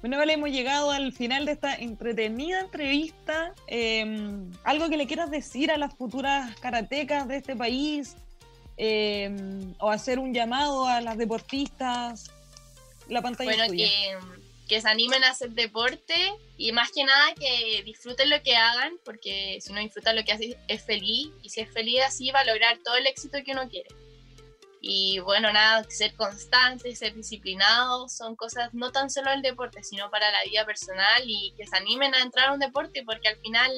Bueno, 0.00 0.16
vale, 0.16 0.34
hemos 0.34 0.50
llegado 0.50 0.90
al 0.90 1.12
final 1.12 1.46
de 1.46 1.52
esta 1.52 1.74
entretenida 1.74 2.60
entrevista. 2.60 3.54
Em, 3.66 4.52
¿Algo 4.62 4.88
que 4.88 4.96
le 4.96 5.06
quieras 5.06 5.30
decir 5.30 5.72
a 5.72 5.76
las 5.76 5.94
futuras 5.94 6.54
karatecas 6.60 7.26
de 7.26 7.36
este 7.36 7.56
país? 7.56 8.16
Em, 8.76 9.74
¿O 9.80 9.90
hacer 9.90 10.20
un 10.20 10.32
llamado 10.32 10.86
a 10.86 11.00
las 11.00 11.18
deportistas? 11.18 12.30
La 13.08 13.22
pantalla 13.22 13.50
bueno, 13.50 13.66
tuya. 13.66 13.86
que 13.86 14.38
que 14.68 14.80
se 14.80 14.88
animen 14.88 15.24
a 15.24 15.30
hacer 15.30 15.50
deporte 15.50 16.14
y 16.58 16.72
más 16.72 16.92
que 16.92 17.02
nada 17.02 17.34
que 17.34 17.82
disfruten 17.84 18.28
lo 18.28 18.40
que 18.42 18.54
hagan, 18.54 18.92
porque 19.04 19.58
si 19.60 19.72
uno 19.72 19.80
disfruta 19.80 20.12
lo 20.12 20.22
que 20.24 20.32
hace 20.32 20.58
es 20.68 20.82
feliz 20.82 21.30
y 21.42 21.48
si 21.48 21.62
es 21.62 21.72
feliz 21.72 22.00
así 22.06 22.30
va 22.30 22.40
a 22.40 22.44
lograr 22.44 22.78
todo 22.84 22.96
el 22.96 23.06
éxito 23.06 23.38
que 23.44 23.52
uno 23.52 23.68
quiere. 23.68 23.88
Y 24.80 25.18
bueno, 25.20 25.52
nada, 25.52 25.84
ser 25.88 26.14
constante, 26.14 26.94
ser 26.94 27.14
disciplinado, 27.14 28.08
son 28.08 28.36
cosas 28.36 28.72
no 28.72 28.92
tan 28.92 29.10
solo 29.10 29.32
el 29.32 29.42
deporte, 29.42 29.82
sino 29.82 30.10
para 30.10 30.30
la 30.30 30.44
vida 30.44 30.64
personal 30.64 31.22
y 31.26 31.52
que 31.56 31.66
se 31.66 31.76
animen 31.76 32.14
a 32.14 32.22
entrar 32.22 32.48
a 32.48 32.52
un 32.52 32.60
deporte 32.60 33.02
porque 33.04 33.28
al 33.28 33.36
final 33.38 33.72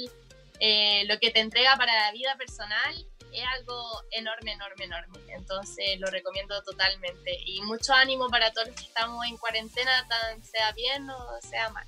eh, 0.61 1.05
lo 1.07 1.19
que 1.19 1.31
te 1.31 1.41
entrega 1.41 1.77
para 1.77 1.95
la 1.95 2.13
vida 2.13 2.37
personal 2.37 2.95
es 3.33 3.45
algo 3.59 4.03
enorme, 4.11 4.53
enorme, 4.53 4.85
enorme. 4.85 5.19
Entonces 5.29 5.99
lo 5.99 6.09
recomiendo 6.09 6.63
totalmente. 6.63 7.39
Y 7.47 7.63
mucho 7.63 7.95
ánimo 7.95 8.29
para 8.29 8.51
todos 8.53 8.69
los 8.69 8.77
que 8.77 8.87
estamos 8.87 9.25
en 9.27 9.37
cuarentena, 9.37 10.07
tan 10.09 10.45
sea 10.45 10.73
bien 10.73 11.09
o 11.09 11.41
sea 11.41 11.71
mal. 11.71 11.87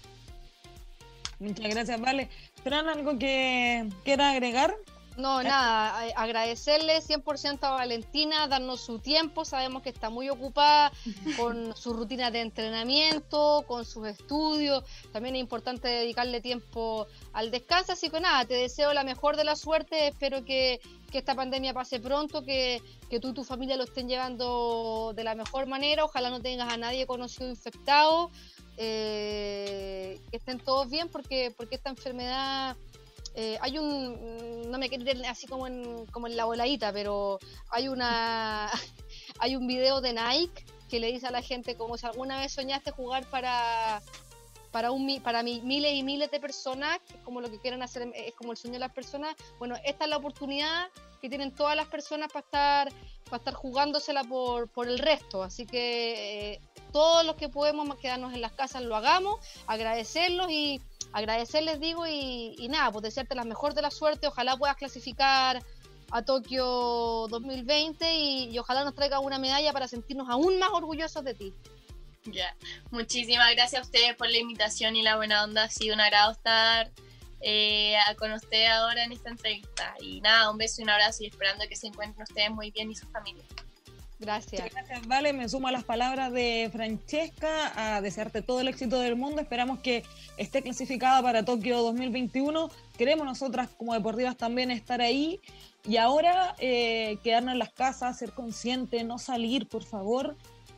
Muchas 1.39 1.75
gracias, 1.75 2.01
Vale. 2.01 2.31
¿Tran 2.63 2.89
algo 2.89 3.19
que 3.19 3.89
quiera 4.05 4.31
agregar? 4.31 4.75
No, 5.17 5.43
nada, 5.43 6.07
agradecerle 6.17 7.03
100% 7.03 7.59
a 7.63 7.71
Valentina, 7.73 8.47
darnos 8.49 8.81
su 8.81 8.99
tiempo, 8.99 9.45
sabemos 9.45 9.83
que 9.83 9.91
está 9.91 10.09
muy 10.09 10.31
ocupada 10.31 10.91
con 11.37 11.77
su 11.77 11.93
rutina 11.93 12.31
de 12.31 12.41
entrenamiento, 12.41 13.65
con 13.67 13.85
sus 13.85 14.07
estudios, 14.07 14.85
también 15.13 15.37
es 15.37 15.41
importante 15.41 15.89
dedicarle 15.89 16.41
tiempo 16.41 17.07
al 17.35 17.51
descanso, 17.51 17.93
así 17.93 18.09
que 18.09 18.21
nada, 18.21 18.47
te 18.47 18.55
deseo 18.55 18.95
la 18.95 19.05
mejor 19.05 19.37
de 19.37 19.45
la 19.45 19.57
suerte, 19.57 20.09
espero 20.09 20.45
que, 20.45 20.81
esta 21.13 21.35
pandemia 21.35 21.75
pase 21.75 22.01
pronto, 22.01 22.43
que, 22.43 22.81
tú 23.21 23.29
y 23.29 23.35
tu 23.35 23.45
familia 23.45 23.77
lo 23.77 23.85
estén 23.85 24.09
llevando 24.09 25.13
de 25.15 25.25
la 25.25 25.35
mejor 25.35 25.67
manera, 25.67 26.07
ojalá 26.07 26.31
no 26.31 26.41
tengas 26.41 26.73
a 26.73 26.79
nadie 26.79 27.07
conocido 27.07 27.51
infectado, 27.51 28.31
eh, 28.79 30.19
que 30.31 30.39
estén 30.39 30.59
todos 30.59 30.89
bien, 30.89 31.11
porque, 31.11 31.53
porque 31.55 31.75
esta 31.75 31.91
enfermedad 31.91 32.79
eh, 33.35 33.59
hay 33.61 33.79
un, 33.79 34.71
no 34.71 34.79
me 34.79 34.89
quiero 34.89 35.05
así 35.29 35.47
como 35.47 35.67
en, 35.67 36.07
como 36.07 36.27
en 36.27 36.37
la 36.37 36.45
voladita, 36.45 36.93
pero 36.93 37.39
hay 37.71 37.89
una, 37.89 38.71
hay 39.39 39.57
un 39.57 39.67
video 39.67 40.01
de 40.01 40.13
Nike 40.13 40.65
que 40.89 41.01
le 41.01 41.11
dice 41.11 41.27
a 41.27 41.31
la 41.31 41.43
gente 41.43 41.77
como 41.77 41.97
si 41.97 42.07
alguna 42.07 42.39
vez 42.39 42.53
soñaste 42.53 42.91
jugar 42.91 43.25
para 43.27 44.03
para 44.71 44.91
un 44.91 45.21
para 45.21 45.43
miles 45.43 45.93
y 45.95 46.03
miles 46.03 46.31
de 46.31 46.41
personas, 46.41 46.99
como 47.25 47.41
lo 47.41 47.51
que 47.51 47.59
quieren 47.59 47.83
hacer, 47.83 48.11
es 48.15 48.35
como 48.35 48.53
el 48.53 48.59
sueño 48.59 48.75
de 48.75 48.81
las 48.81 48.93
personas. 48.93 49.37
Bueno, 49.59 49.77
esta 49.85 50.05
es 50.05 50.11
la 50.11 50.17
oportunidad 50.17 50.89
que 51.21 51.29
tienen 51.29 51.53
todas 51.55 51.77
las 51.77 51.87
personas 51.89 52.33
para 52.33 52.45
estar 52.45 52.93
para 53.25 53.37
estar 53.37 53.55
jugándosela 53.55 54.25
por, 54.25 54.69
por 54.69 54.89
el 54.89 54.99
resto. 54.99 55.43
Así 55.43 55.65
que 55.67 56.53
eh, 56.53 56.61
todos 56.93 57.25
los 57.25 57.37
que 57.37 57.49
podemos 57.49 57.97
quedarnos 57.97 58.35
en 58.35 58.41
las 58.41 58.53
casas 58.53 58.83
lo 58.83 58.97
hagamos, 58.97 59.41
agradecerlos 59.67 60.51
y 60.51 60.81
agradecerles, 61.13 61.81
digo, 61.81 62.07
y, 62.07 62.67
nada, 62.69 62.91
pues 62.91 63.03
desearte 63.03 63.35
la 63.35 63.45
mejor 63.45 63.75
de 63.75 63.83
la 63.83 63.91
suerte, 63.91 64.27
ojalá 64.27 64.57
puedas 64.57 64.77
clasificar 64.77 65.63
a 66.11 66.23
Tokio 66.23 67.27
2020 67.29 68.15
y, 68.15 68.59
ojalá 68.59 68.85
nos 68.85 68.95
traiga 68.95 69.19
una 69.19 69.39
medalla 69.39 69.73
para 69.73 69.89
sentirnos 69.89 70.29
aún 70.29 70.59
más 70.59 70.71
orgullosos 70.73 71.25
de 71.25 71.35
ti. 71.35 71.55
Ya, 72.25 72.55
muchísimas 72.91 73.51
gracias 73.53 73.83
a 73.83 73.85
ustedes 73.85 74.15
por 74.17 74.31
la 74.31 74.39
invitación 74.39 74.95
y 74.95 75.03
la 75.03 75.17
buena 75.17 75.43
onda, 75.43 75.65
ha 75.65 75.71
sido 75.71 75.95
un 75.95 76.01
agrado 76.01 76.33
estar 76.33 76.93
eh, 77.41 77.97
con 78.17 78.31
usted 78.33 78.67
ahora 78.67 79.05
en 79.05 79.13
esta 79.13 79.31
entrevista. 79.31 79.95
Y 80.01 80.21
nada, 80.21 80.51
un 80.51 80.59
beso 80.59 80.81
y 80.81 80.85
un 80.85 80.91
abrazo 80.91 81.25
y 81.25 81.27
esperando 81.27 81.67
que 81.69 81.77
se 81.77 81.89
encuentren 81.89 82.23
ustedes 82.23 82.51
muy 82.51 82.71
bien 82.71 82.91
y 82.91 82.95
sus 82.95 83.11
familias. 83.11 83.47
Gracias. 84.23 84.73
gracias, 84.73 85.07
Vale. 85.09 85.33
Me 85.33 85.49
sumo 85.49 85.67
a 85.67 85.73
las 85.73 85.83
palabras 85.83 86.33
de 86.33 86.71
Francesca 86.73 87.73
a 87.75 88.01
desearte 88.01 88.41
todo 88.41 88.61
el 88.61 88.69
éxito 88.69 89.01
del 89.01 89.17
mundo. 89.17 89.41
Esperamos 89.41 89.81
que 89.81 90.05
esté 90.37 90.63
clasificada 90.63 91.21
para 91.23 91.45
Tokio 91.45 91.83
2021. 91.83 92.71
Queremos 92.97 93.27
nosotras 93.27 93.69
como 93.77 93.95
deportivas 93.95 94.37
también 94.37 94.71
estar 94.71 95.01
ahí. 95.01 95.41
Y 95.89 95.97
ahora 95.97 96.55
eh, 96.61 97.19
quedarnos 97.25 97.55
en 97.55 97.59
las 97.59 97.73
casas, 97.73 98.17
ser 98.17 98.31
consciente, 98.31 99.03
no 99.03 99.19
salir, 99.19 99.69
por 99.69 99.83
favor. 99.83 100.37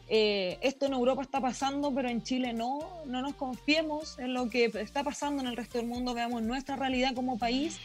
Eh, 0.08 0.58
esto 0.62 0.86
en 0.86 0.94
Europa 0.94 1.20
está 1.20 1.40
pasando, 1.42 1.94
pero 1.94 2.08
en 2.08 2.22
Chile 2.22 2.54
no. 2.54 2.80
No 3.04 3.20
nos 3.20 3.34
confiemos 3.34 4.18
en 4.18 4.32
lo 4.32 4.48
que 4.48 4.72
está 4.74 5.04
pasando 5.04 5.42
en 5.42 5.48
el 5.48 5.56
resto 5.56 5.76
del 5.76 5.86
mundo. 5.86 6.14
Veamos 6.14 6.40
nuestra 6.42 6.76
realidad 6.76 7.14
como 7.14 7.38
país 7.38 7.78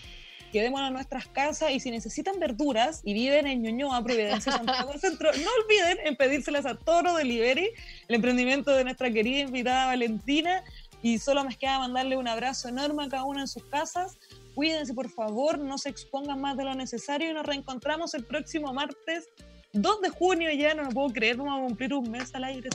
quedémonos 0.49 0.87
en 0.87 0.93
nuestras 0.93 1.27
casas 1.27 1.71
y 1.71 1.79
si 1.79 1.91
necesitan 1.91 2.39
verduras 2.39 3.01
y 3.03 3.13
viven 3.13 3.47
en 3.47 3.61
Ñuñoa, 3.61 4.03
Providencia, 4.03 4.51
Santiago 4.51 4.97
Centro, 4.97 5.31
no 5.31 5.49
olviden 5.63 5.97
en 6.05 6.15
pedírselas 6.15 6.65
a 6.65 6.75
Toro 6.75 7.15
Delivery, 7.15 7.69
el 8.07 8.15
emprendimiento 8.15 8.71
de 8.71 8.83
nuestra 8.83 9.11
querida 9.11 9.41
invitada 9.41 9.87
Valentina. 9.87 10.63
Y 11.01 11.17
solo 11.17 11.45
me 11.45 11.55
queda 11.55 11.79
mandarle 11.79 12.17
un 12.17 12.27
abrazo 12.27 12.67
enorme 12.67 13.05
a 13.05 13.09
cada 13.09 13.23
una 13.23 13.41
en 13.41 13.47
sus 13.47 13.63
casas. 13.63 14.17
Cuídense, 14.53 14.93
por 14.93 15.09
favor, 15.09 15.57
no 15.57 15.77
se 15.77 15.87
expongan 15.87 16.41
más 16.41 16.57
de 16.57 16.65
lo 16.65 16.75
necesario 16.75 17.29
y 17.29 17.33
nos 17.33 17.45
reencontramos 17.45 18.13
el 18.15 18.25
próximo 18.25 18.73
martes 18.73 19.29
2 19.73 20.01
de 20.01 20.09
junio 20.09 20.51
ya, 20.51 20.73
no 20.73 20.83
lo 20.83 20.89
puedo 20.89 21.09
creer, 21.09 21.37
vamos 21.37 21.59
a 21.59 21.67
cumplir 21.67 21.93
un 21.93 22.09
mes 22.09 22.33
al 22.33 22.43
aire. 22.43 22.69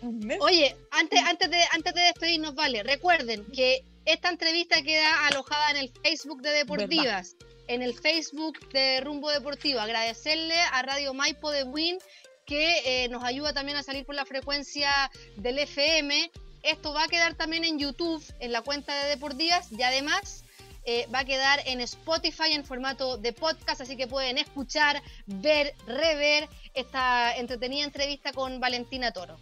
Un 0.00 0.18
mes. 0.20 0.38
Oye, 0.40 0.74
antes, 0.90 1.20
antes, 1.20 1.50
de, 1.50 1.58
antes 1.72 1.94
de 1.94 2.00
despedirnos, 2.00 2.54
vale, 2.54 2.82
recuerden 2.82 3.44
que 3.52 3.84
esta 4.04 4.28
entrevista 4.28 4.82
queda 4.82 5.26
alojada 5.26 5.70
en 5.70 5.76
el 5.76 5.90
Facebook 6.02 6.42
de 6.42 6.50
Deportivas, 6.50 7.36
en 7.68 7.82
el 7.82 7.94
Facebook 7.94 8.58
de 8.70 9.00
Rumbo 9.00 9.30
Deportivo. 9.30 9.80
Agradecerle 9.80 10.60
a 10.72 10.82
Radio 10.82 11.14
Maipo 11.14 11.50
de 11.50 11.64
Win 11.64 11.98
que 12.44 13.04
eh, 13.04 13.08
nos 13.08 13.22
ayuda 13.22 13.52
también 13.52 13.78
a 13.78 13.82
salir 13.82 14.04
por 14.04 14.14
la 14.14 14.24
frecuencia 14.24 15.10
del 15.36 15.58
FM. 15.60 16.30
Esto 16.62 16.92
va 16.92 17.04
a 17.04 17.08
quedar 17.08 17.34
también 17.34 17.64
en 17.64 17.78
YouTube, 17.78 18.24
en 18.40 18.52
la 18.52 18.62
cuenta 18.62 19.02
de 19.02 19.10
Deportivas 19.10 19.70
y 19.70 19.82
además 19.82 20.44
eh, 20.84 21.06
va 21.14 21.20
a 21.20 21.24
quedar 21.24 21.60
en 21.66 21.80
Spotify 21.80 22.52
en 22.52 22.64
formato 22.64 23.16
de 23.16 23.32
podcast, 23.32 23.80
así 23.80 23.96
que 23.96 24.08
pueden 24.08 24.38
escuchar, 24.38 25.00
ver, 25.26 25.74
rever 25.86 26.48
esta 26.74 27.36
entretenida 27.36 27.84
entrevista 27.84 28.32
con 28.32 28.58
Valentina 28.58 29.12
Toro. 29.12 29.38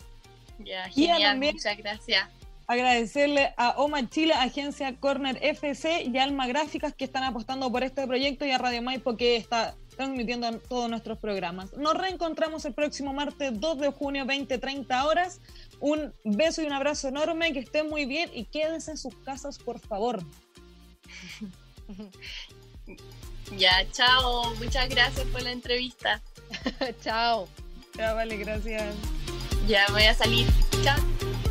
Ya, 0.58 0.88
genial, 0.90 1.38
muchas 1.38 1.78
gracias 1.78 2.28
agradecerle 2.70 3.52
a 3.56 3.70
OMA 3.70 4.08
Chile, 4.08 4.32
Agencia 4.32 4.96
Corner 5.00 5.36
FC 5.42 6.04
y 6.04 6.16
Alma 6.18 6.46
Gráficas 6.46 6.94
que 6.94 7.04
están 7.04 7.24
apostando 7.24 7.70
por 7.72 7.82
este 7.82 8.06
proyecto 8.06 8.46
y 8.46 8.52
a 8.52 8.58
Radio 8.58 8.80
Maipo 8.80 9.16
que 9.16 9.34
está 9.34 9.74
transmitiendo 9.96 10.56
todos 10.60 10.88
nuestros 10.88 11.18
programas. 11.18 11.72
Nos 11.76 11.94
reencontramos 11.94 12.64
el 12.64 12.72
próximo 12.72 13.12
martes 13.12 13.58
2 13.58 13.78
de 13.80 13.90
junio, 13.90 14.24
20-30 14.24 15.04
horas. 15.04 15.40
Un 15.80 16.14
beso 16.22 16.62
y 16.62 16.66
un 16.66 16.72
abrazo 16.72 17.08
enorme, 17.08 17.52
que 17.52 17.58
estén 17.58 17.88
muy 17.88 18.04
bien 18.04 18.30
y 18.32 18.44
quédense 18.44 18.92
en 18.92 18.98
sus 18.98 19.16
casas, 19.16 19.58
por 19.58 19.80
favor. 19.80 20.22
Ya, 23.58 23.84
chao. 23.90 24.54
Muchas 24.60 24.88
gracias 24.88 25.26
por 25.26 25.42
la 25.42 25.50
entrevista. 25.50 26.22
chao. 27.02 27.48
Ya, 27.98 28.14
vale, 28.14 28.36
gracias. 28.36 28.94
Ya, 29.66 29.86
voy 29.90 30.04
a 30.04 30.14
salir. 30.14 30.46
Chao. 30.84 31.49